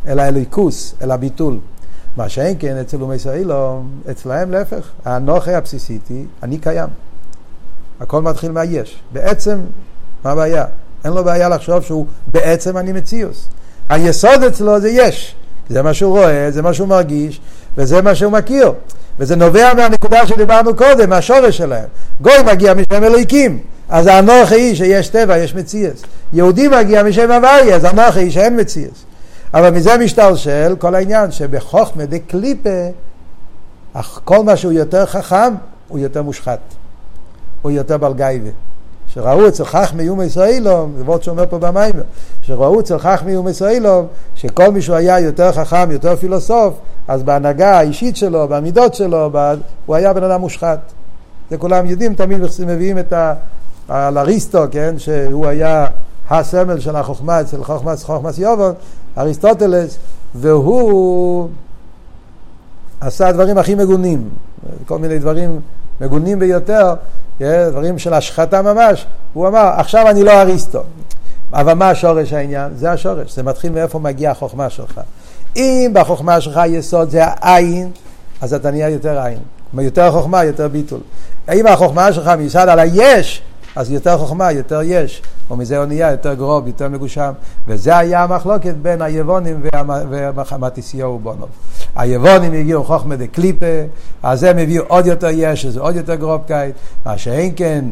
אל 0.07 0.19
האליקוס, 0.19 0.95
אל 1.01 1.11
הביטול. 1.11 1.57
מה 2.17 2.29
שאין 2.29 2.55
כן 2.59 2.77
אצל 2.77 3.01
אומי 3.01 3.15
ישראלו, 3.15 3.83
אצלהם 4.11 4.51
להפך, 4.51 4.89
האנוכי 5.05 5.53
הבסיסית 5.53 6.07
היא, 6.09 6.25
אני 6.43 6.57
קיים. 6.57 6.89
הכל 7.99 8.21
מתחיל 8.21 8.51
מהיש. 8.51 8.99
בעצם, 9.13 9.59
מה 10.23 10.31
הבעיה? 10.31 10.65
אין 11.05 11.13
לו 11.13 11.23
בעיה 11.23 11.49
לחשוב 11.49 11.83
שהוא 11.83 12.05
בעצם 12.27 12.77
אני 12.77 12.91
מציאוס. 12.91 13.47
היסוד 13.89 14.43
אצלו 14.43 14.79
זה 14.79 14.89
יש. 14.89 15.35
זה 15.69 15.81
מה 15.81 15.93
שהוא 15.93 16.17
רואה, 16.17 16.51
זה 16.51 16.61
מה 16.61 16.73
שהוא 16.73 16.87
מרגיש, 16.87 17.41
וזה 17.77 18.01
מה 18.01 18.15
שהוא 18.15 18.31
מכיר. 18.31 18.73
וזה 19.19 19.35
נובע 19.35 19.73
מהנקודה 19.73 20.27
שדיברנו 20.27 20.75
קודם, 20.75 21.09
מהשורש 21.09 21.57
שלהם. 21.57 21.87
גוי 22.21 22.43
מגיע 22.51 22.73
משם 22.73 23.03
אלוהיקים, 23.03 23.59
אז 23.89 24.07
האנוכי 24.07 24.55
היא 24.55 24.75
שיש 24.75 25.09
טבע, 25.09 25.37
יש 25.37 25.55
מציאס. 25.55 26.03
יהודי 26.33 26.67
מגיע 26.67 27.03
משם 27.03 27.31
הוויה, 27.31 27.75
אז 27.75 27.83
האנוכי 27.83 28.19
היא 28.19 28.31
שאין 28.31 28.59
מציאס. 28.59 29.05
אבל 29.53 29.69
מזה 29.69 29.97
משתלשל 29.97 30.75
כל 30.79 30.95
העניין 30.95 31.31
שבחוכמה 31.31 32.05
דקליפה, 32.05 32.87
כל 34.23 34.43
מה 34.43 34.55
שהוא 34.55 34.71
יותר 34.71 35.05
חכם, 35.05 35.53
הוא 35.87 35.99
יותר 35.99 36.23
מושחת. 36.23 36.59
הוא 37.61 37.71
יותר 37.71 37.97
בעל 37.97 38.13
גייבה. 38.13 38.49
שראו 39.13 39.47
אצל 39.47 39.65
חכמי 39.65 40.03
יום 40.03 40.21
ישראלום, 40.21 40.93
זה 40.97 41.03
וורד 41.03 41.23
שאומר 41.23 41.45
פה 41.49 41.59
במיימר, 41.59 42.03
שראו 42.41 42.79
אצל 42.79 42.99
חכמי 42.99 43.31
יום 43.31 43.47
ישראלום, 43.47 44.07
שכל 44.35 44.71
מי 44.71 44.81
שהוא 44.81 44.95
היה 44.95 45.19
יותר 45.19 45.51
חכם, 45.51 45.91
יותר 45.91 46.15
פילוסוף, 46.15 46.73
אז 47.07 47.23
בהנהגה 47.23 47.77
האישית 47.77 48.17
שלו, 48.17 48.47
במידות 48.47 48.95
שלו. 48.95 49.31
הוא 49.85 49.95
היה 49.95 50.13
בן 50.13 50.23
אדם 50.23 50.41
מושחת. 50.41 50.79
זה 51.49 51.57
כולם 51.57 51.85
יודעים, 51.85 52.15
תמיד 52.15 52.39
מביאים 52.67 52.99
את 52.99 53.13
ה... 53.13 53.33
על 53.89 54.17
אריסטו, 54.17 54.63
כן, 54.71 54.95
שהוא 54.97 55.47
היה 55.47 55.87
הסמל 56.29 56.79
של 56.79 56.95
החוכמה 56.95 57.41
אצל 57.41 57.63
חוכמס, 57.63 58.03
חוכמס 58.03 58.37
יובון, 58.37 58.73
אריסטוטלס, 59.17 59.97
והוא 60.35 61.49
עשה 63.01 63.27
הדברים 63.27 63.57
הכי 63.57 63.75
מגונים, 63.75 64.29
כל 64.85 64.99
מיני 64.99 65.19
דברים 65.19 65.59
מגונים 66.01 66.39
ביותר, 66.39 66.93
כן, 67.39 67.67
דברים 67.69 67.99
של 67.99 68.13
השחתה 68.13 68.61
ממש, 68.61 69.05
הוא 69.33 69.47
אמר, 69.47 69.71
עכשיו 69.77 70.09
אני 70.09 70.23
לא 70.23 70.31
אריסטו. 70.31 70.83
אבל 71.53 71.73
מה 71.73 71.89
השורש 71.89 72.33
העניין? 72.33 72.71
זה 72.75 72.91
השורש, 72.91 73.35
זה 73.35 73.43
מתחיל 73.43 73.71
מאיפה 73.71 73.99
מגיעה 73.99 74.31
החוכמה 74.31 74.69
שלך. 74.69 75.01
אם 75.55 75.91
בחוכמה 75.93 76.41
שלך 76.41 76.57
היסוד 76.57 77.09
זה 77.09 77.21
העין, 77.25 77.91
אז 78.41 78.53
אתה 78.53 78.71
נהיה 78.71 78.89
יותר 78.89 79.19
עין. 79.19 79.39
יותר 79.77 80.11
חוכמה, 80.11 80.43
יותר 80.43 80.67
ביטול. 80.67 80.99
אם 81.53 81.67
החוכמה 81.67 82.13
שלך 82.13 82.27
מיסד 82.27 82.69
על 82.69 82.79
היש, 82.79 83.41
אז 83.75 83.91
יותר 83.91 84.17
חוכמה, 84.17 84.51
יותר 84.51 84.81
יש, 84.83 85.21
או 85.49 85.55
מזה 85.55 85.77
הוא 85.77 85.85
נהיה 85.85 86.11
יותר 86.11 86.33
גרוב, 86.33 86.67
יותר 86.67 86.89
מגושם. 86.89 87.31
וזה 87.67 87.97
היה 87.97 88.23
המחלוקת 88.23 88.73
בין 88.81 89.01
היוונים 89.01 89.61
והמתיסיהו 90.09 91.19
בונוב. 91.19 91.49
היוונים 91.95 92.53
הגיעו 92.53 92.83
חוכמה 92.83 93.15
דקליפה, 93.15 93.65
אז 94.23 94.43
הם 94.43 94.57
הביאו 94.57 94.83
עוד 94.87 95.05
יותר 95.05 95.27
יש, 95.31 95.61
שזה 95.61 95.79
עוד 95.79 95.95
יותר 95.95 96.15
גרוב 96.15 96.41
קייט, 96.47 96.75
מה 97.05 97.17
שאין 97.17 97.53
כן, 97.55 97.85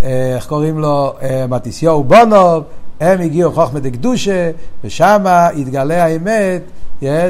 איך 0.00 0.46
קוראים 0.46 0.78
לו, 0.78 1.14
מתיסיהו 1.48 2.04
בונוב, 2.04 2.64
הם 3.00 3.20
הגיעו 3.20 3.52
חוכמה 3.52 3.80
דקדושה, 3.80 4.50
ושם 4.84 5.22
התגלה 5.26 6.04
האמת. 6.04 6.62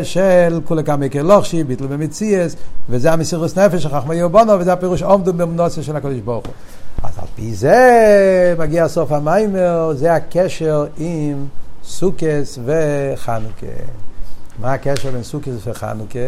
של 0.02 0.60
כולי 0.64 0.84
כמה 0.84 1.08
כלוכשי, 1.08 1.64
ביטל 1.64 1.86
במציאס, 1.86 2.56
וזה 2.88 3.12
המסירוס 3.12 3.58
נפש 3.58 3.82
של 3.82 3.88
חכמי 3.88 4.14
יובונו, 4.14 4.52
וזה 4.52 4.72
הפירוש 4.72 5.02
עומדו 5.02 5.32
במנוסה 5.32 5.82
של 5.82 5.96
הקדוש 5.96 6.18
ברוך 6.18 6.46
הוא. 6.46 6.52
אז 7.02 7.18
על 7.18 7.26
פי 7.34 7.54
זה 7.54 8.54
מגיע 8.58 8.88
סוף 8.88 9.12
המיימר, 9.12 9.92
זה 9.94 10.14
הקשר 10.14 10.86
עם 10.96 11.46
סוכס 11.84 12.58
וחנוכה. 12.64 13.66
מה 14.58 14.72
הקשר 14.72 15.10
בין 15.10 15.22
סוכס 15.22 15.52
וחנוכה? 15.64 16.18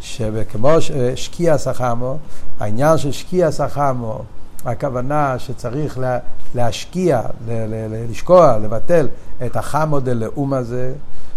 שכמו 0.00 0.70
שקיע 1.14 1.58
סחמו, 1.58 2.16
העניין 2.60 2.98
של 2.98 3.12
שקיע 3.12 3.50
סחמו, 3.50 4.22
הכוונה 4.64 5.38
שצריך 5.38 5.98
לה, 5.98 6.18
להשקיע, 6.54 7.20
ל, 7.48 7.52
ל, 7.52 7.94
ל, 7.94 8.10
לשקוע, 8.10 8.58
לבטל 8.58 9.08
את 9.46 9.56
החמו 9.56 10.00
דלאום 10.00 10.52
הזה, 10.52 10.92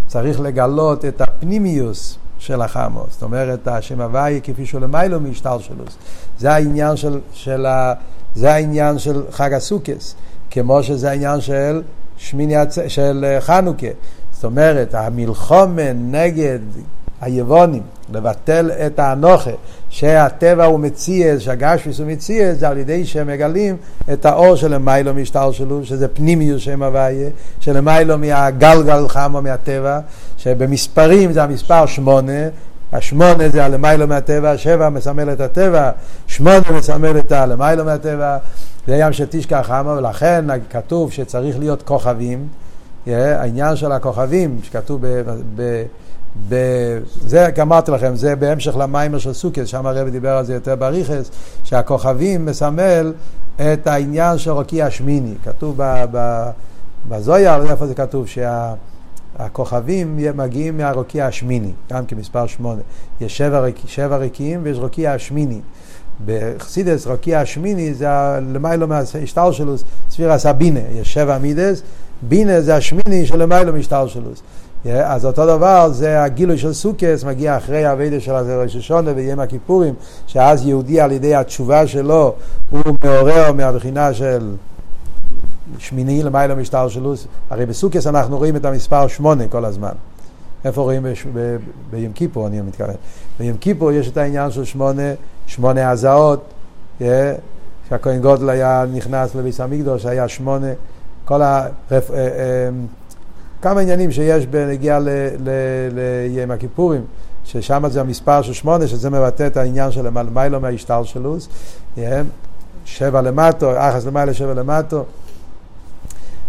צריך 0.08 0.40
לגלות 0.40 1.06
את 1.06 1.22
הפנימיוס 1.22 2.18
של 2.38 2.62
החמו, 2.62 3.04
זאת 3.10 3.24
אומרת, 3.24 3.68
השם 3.68 4.02
הוואי 4.02 4.40
כפי 4.44 4.66
שהוא 4.66 4.82
למיילו 4.82 5.20
שלו. 5.36 5.84
זה 6.40 6.54
העניין 6.54 6.96
של, 6.96 7.20
של, 7.34 7.66
ה, 7.66 7.94
זה 8.36 8.54
העניין 8.54 9.00
של 9.00 9.24
חג 9.32 9.54
הסוכס, 9.54 10.16
כמו 10.52 10.84
שזה 10.84 11.10
העניין 11.10 11.42
של 11.42 11.82
שמיני, 12.18 12.56
של 12.88 13.26
חנוכה. 13.40 13.88
זאת 14.32 14.44
אומרת, 14.44 14.96
המלחומה 14.96 15.94
נגד 15.94 16.60
היוונים, 17.22 17.82
לבטל 18.14 18.72
את 18.86 19.00
האנוכה, 19.00 19.52
שהטבע 19.90 20.66
הוא 20.66 20.80
מציאס, 20.80 21.42
שהגשפיס 21.42 22.00
הוא 22.00 22.08
מציאס, 22.08 22.58
זה 22.58 22.70
על 22.70 22.78
ידי 22.78 23.06
שהם 23.06 23.28
מגלים 23.28 23.78
את 24.14 24.26
האור 24.26 24.56
של 24.56 24.74
המיילו 24.74 25.14
משטר 25.14 25.52
שלו, 25.52 25.86
שזה 25.86 26.08
פנימיוס 26.08 26.62
שם 26.62 26.84
הוויה, 26.84 27.30
של 27.60 27.78
המיילו 27.78 28.18
מהגלגל 28.18 29.08
חמו 29.08 29.42
מהטבע, 29.42 30.00
שבמספרים 30.38 31.34
זה 31.34 31.44
המספר 31.44 31.86
שמונה, 31.86 32.48
השמונה 32.98 33.50
זה 33.50 33.66
הלמיילו 33.66 34.08
מהטבע, 34.08 34.52
השבע 34.52 34.90
מסמל 34.90 35.34
את 35.34 35.42
הטבע, 35.42 35.92
שמונה 36.28 36.72
מסמל 36.78 37.20
את 37.20 37.32
הלמיילו 37.32 37.86
מהטבע, 37.86 38.38
זה 38.88 38.96
ים 38.96 39.14
שתשכח 39.14 39.62
חמה, 39.64 39.94
ולכן 39.98 40.46
כתוב 40.70 41.12
שצריך 41.12 41.60
להיות 41.60 41.82
כוכבים, 41.82 42.48
Yeah, 43.06 43.10
העניין 43.10 43.76
של 43.76 43.92
הכוכבים, 43.92 44.60
שכתוב 44.64 45.02
ב... 45.08 45.22
ב 45.56 45.84
ב... 46.50 46.56
זה 47.28 47.48
אמרתי 47.62 47.92
לכם, 47.92 48.16
זה 48.16 48.36
בהמשך 48.36 48.78
למיימר 48.78 49.18
של 49.18 49.34
סוכס, 49.34 49.68
שם 49.68 49.86
הרב 49.86 50.10
דיבר 50.10 50.30
על 50.30 50.46
זה 50.46 50.54
יותר 50.54 50.76
בריכס, 50.76 51.32
שהכוכבים 51.64 52.46
מסמל 52.46 53.14
את 53.56 53.88
העניין 53.88 54.38
של 54.38 54.52
רוקיע 54.52 54.92
שמיני. 54.92 55.34
כתוב 55.44 55.76
ב... 55.78 56.06
ב... 56.12 56.50
בזויר, 57.10 57.72
איפה 57.72 57.88
זה 57.88 57.96
כתוב? 57.96 58.28
שהכוכבים 58.28 58.95
שה... 59.40 59.48
מגיעים 60.36 60.78
מהרוקיע 60.78 61.26
השמיני, 61.26 61.72
גם 61.94 62.06
כמספר 62.06 62.48
שמונה. 62.48 62.82
יש 63.22 63.38
שבע, 63.38 63.60
ריק... 63.60 63.76
שבע 63.86 64.18
ריקים 64.18 64.60
ויש 64.64 64.78
רוקיע 64.78 65.12
השמיני. 65.12 65.60
בחסידס 66.26 67.08
רוקיע 67.08 67.40
השמיני 67.40 67.94
זה 67.94 68.08
למיילו 68.54 68.88
מהשטר 68.88 69.52
שלו, 69.52 69.76
ספירה 70.10 70.38
סבינה, 70.38 70.80
יש 71.02 71.14
שבע 71.14 71.38
מידס, 71.38 71.82
בינה 72.22 72.62
זה 72.62 72.76
השמיני 72.76 73.26
של 73.26 73.38
למיילו 73.38 73.74
משטר 73.74 74.08
שלו. 74.08 74.30
אז 74.94 75.26
אותו 75.26 75.46
דבר 75.46 75.90
זה 75.90 76.24
הגילוי 76.24 76.58
של 76.58 76.74
סוכס, 76.74 77.24
מגיע 77.24 77.58
אחרי 77.58 77.86
הווידה 77.86 78.20
של 78.20 78.32
ראש 78.32 78.76
השונה 78.76 79.12
ויום 79.16 79.40
הכיפורים, 79.40 79.94
שאז 80.28 80.68
יהודי 80.68 81.02
על 81.02 81.12
ידי 81.12 81.36
התשובה 81.36 81.88
שלו 81.88 82.34
הוא 82.70 82.82
מעורר 83.04 83.52
מהבחינה 83.52 84.14
של 84.14 84.56
שמיני 85.80 86.24
למעלה 86.24 86.56
משטר 86.56 86.88
שלוס. 86.88 87.28
הרי 87.50 87.66
בסוכס 87.66 88.08
אנחנו 88.08 88.38
רואים 88.38 88.56
את 88.56 88.66
המספר 88.66 89.08
שמונה 89.08 89.48
כל 89.48 89.66
הזמן. 89.66 89.92
איפה 90.66 90.82
רואים 90.82 91.06
ביום 91.92 92.14
כיפור, 92.14 92.48
אני 92.48 92.62
מתכוון. 92.62 92.96
ביום 93.40 93.58
כיפור 93.58 93.92
יש 93.92 94.08
את 94.08 94.18
העניין 94.18 94.52
של 94.52 94.66
שמונה, 94.66 95.14
שמונה 95.48 95.90
הזעות, 95.90 96.54
שהכהן 97.90 98.22
גודל 98.22 98.50
היה 98.50 98.86
נכנס 98.94 99.36
לביס 99.36 99.60
המקדוש, 99.60 100.06
היה 100.06 100.28
שמונה, 100.28 100.68
כל 101.26 101.42
ה... 101.42 101.68
כמה 103.62 103.82
עניינים 103.82 104.12
שיש 104.12 104.46
בנגיעה 104.46 105.00
ליום 105.94 106.52
הכיפורים, 106.52 107.02
ששם 107.46 107.84
זה 107.90 108.02
המספר 108.02 108.42
של 108.42 108.54
שמונה, 108.54 108.88
שזה 108.88 109.10
מבטא 109.10 109.48
את 109.48 109.58
העניין 109.58 109.92
של 109.92 110.10
מיילו 110.10 110.60
מההשתלשלוס, 110.60 111.50
שבע 112.86 113.22
למטו, 113.22 113.72
אחס 113.78 114.06
למעלה 114.06 114.34
שבע 114.34 114.54
למטו. 114.54 115.04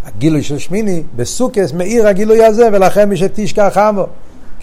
הגילוי 0.07 0.42
של 0.42 0.59
שמיני, 0.59 1.02
בסוכס 1.16 1.72
מאיר 1.72 2.07
הגילוי 2.07 2.44
הזה, 2.44 2.68
ולכן 2.72 3.09
מי 3.09 3.16
שתשכח 3.16 3.78
עמו. 3.78 4.07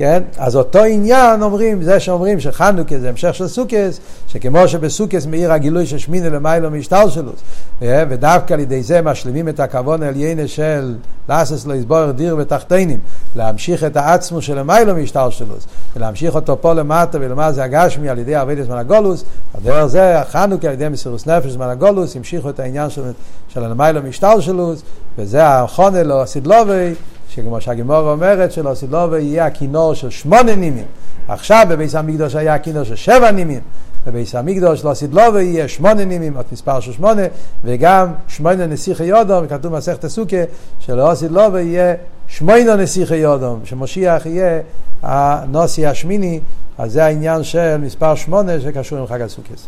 כן? 0.04 0.24
אז 0.38 0.56
אותו 0.56 0.84
עניין 0.84 1.42
אומרים, 1.42 1.84
זה 1.84 2.00
שאומרים 2.00 2.40
שחנוכה 2.40 3.00
זה 3.00 3.10
המשך 3.10 3.36
של 3.36 3.48
סוכס, 3.48 4.00
שכמו 4.28 4.68
שבסוכס 4.68 5.26
מאיר 5.26 5.52
הגילוי 5.52 5.86
של 5.86 5.98
שמיני 5.98 6.30
למיילו 6.30 6.72
משתלשלוס, 6.72 7.42
אה, 7.82 8.04
ודווקא 8.10 8.54
על 8.54 8.60
ידי 8.60 8.84
זה 8.84 9.02
משלימים 9.02 9.50
את 9.50 9.60
הכוון 9.60 10.04
העליינה 10.04 10.48
של 10.48 10.96
לאסס 11.30 11.66
לא 11.66 11.74
יסבור 11.74 12.12
דיר 12.12 12.36
ותחתינים, 12.40 13.00
להמשיך 13.36 13.84
את 13.84 13.98
העצמו 13.98 14.42
של 14.42 14.60
למיילו 14.60 14.96
משתלשלוס, 14.96 15.68
ולהמשיך 15.96 16.36
אותו 16.36 16.58
פה 16.62 16.74
למטה 16.74 17.18
ולמה 17.22 17.52
זה 17.52 17.64
הגשמי 17.64 18.10
על 18.10 18.20
ידי 18.20 18.36
עבודת 18.36 18.66
זמן 18.66 18.78
הגולוס, 18.78 19.24
הדרך 19.56 19.86
זה 19.86 20.22
חנוכה 20.32 20.68
על 20.68 20.74
ידי 20.74 20.90
מסירוס 20.90 21.28
נפש 21.28 21.52
זמן 21.52 21.70
הגולוס, 21.70 22.16
המשיכו 22.16 22.50
את 22.50 22.60
העניין 22.60 22.90
של, 22.90 23.02
של 23.50 23.68
למיילו 23.68 24.02
משתלשלוס, 24.02 24.82
וזה 25.18 25.48
החונה 25.48 26.04
לו 26.04 26.28
סדלובי, 26.28 26.94
שכמו 27.36 27.62
שהגימור 27.62 28.12
אומרת 28.12 28.52
שלא 28.52 28.74
סילובה 28.74 29.20
יהיה 29.20 29.46
הכינור 29.46 29.94
של 29.94 30.10
שמונה 30.10 30.56
נימים. 30.56 30.86
עכשיו 31.28 31.66
בביס 31.70 31.96
המקדוש 31.96 32.36
היה 32.36 32.54
הכינור 32.54 32.84
של 32.84 32.96
שבע 32.96 33.32
נימים. 33.32 33.60
בביס 34.08 34.36
המקדוש 34.36 34.86
לא 34.86 34.94
סילובה 34.94 35.42
יהיה 35.42 35.68
שמונה 35.68 36.06
נימים, 36.06 36.38
עוד 36.38 36.46
מספר 36.52 36.80
של 36.80 36.92
שמונה, 36.92 37.22
וגם 37.64 38.14
שמונה 38.28 38.68
נסיכי 38.68 39.04
יודום, 39.04 39.48
כתוב 39.48 39.74
במסכת 39.74 40.04
הסוכה, 40.04 40.38
שלא 40.80 41.12
סילובה 41.16 41.62
יהיה 41.62 41.96
שמונה 42.28 42.76
נסיכי 42.76 43.16
יודום, 43.16 43.60
שמשיח 43.64 44.26
יהיה 44.26 44.60
הנוסי 45.02 45.86
השמיני, 45.86 46.40
אז 46.78 46.92
זה 46.92 47.06
העניין 47.06 47.44
של 47.44 47.78
מספר 47.78 48.16
שמונה 48.16 48.60
שקשור 48.60 49.00
עם 49.00 49.08
חג 49.08 49.22
הסוכס. 49.22 49.68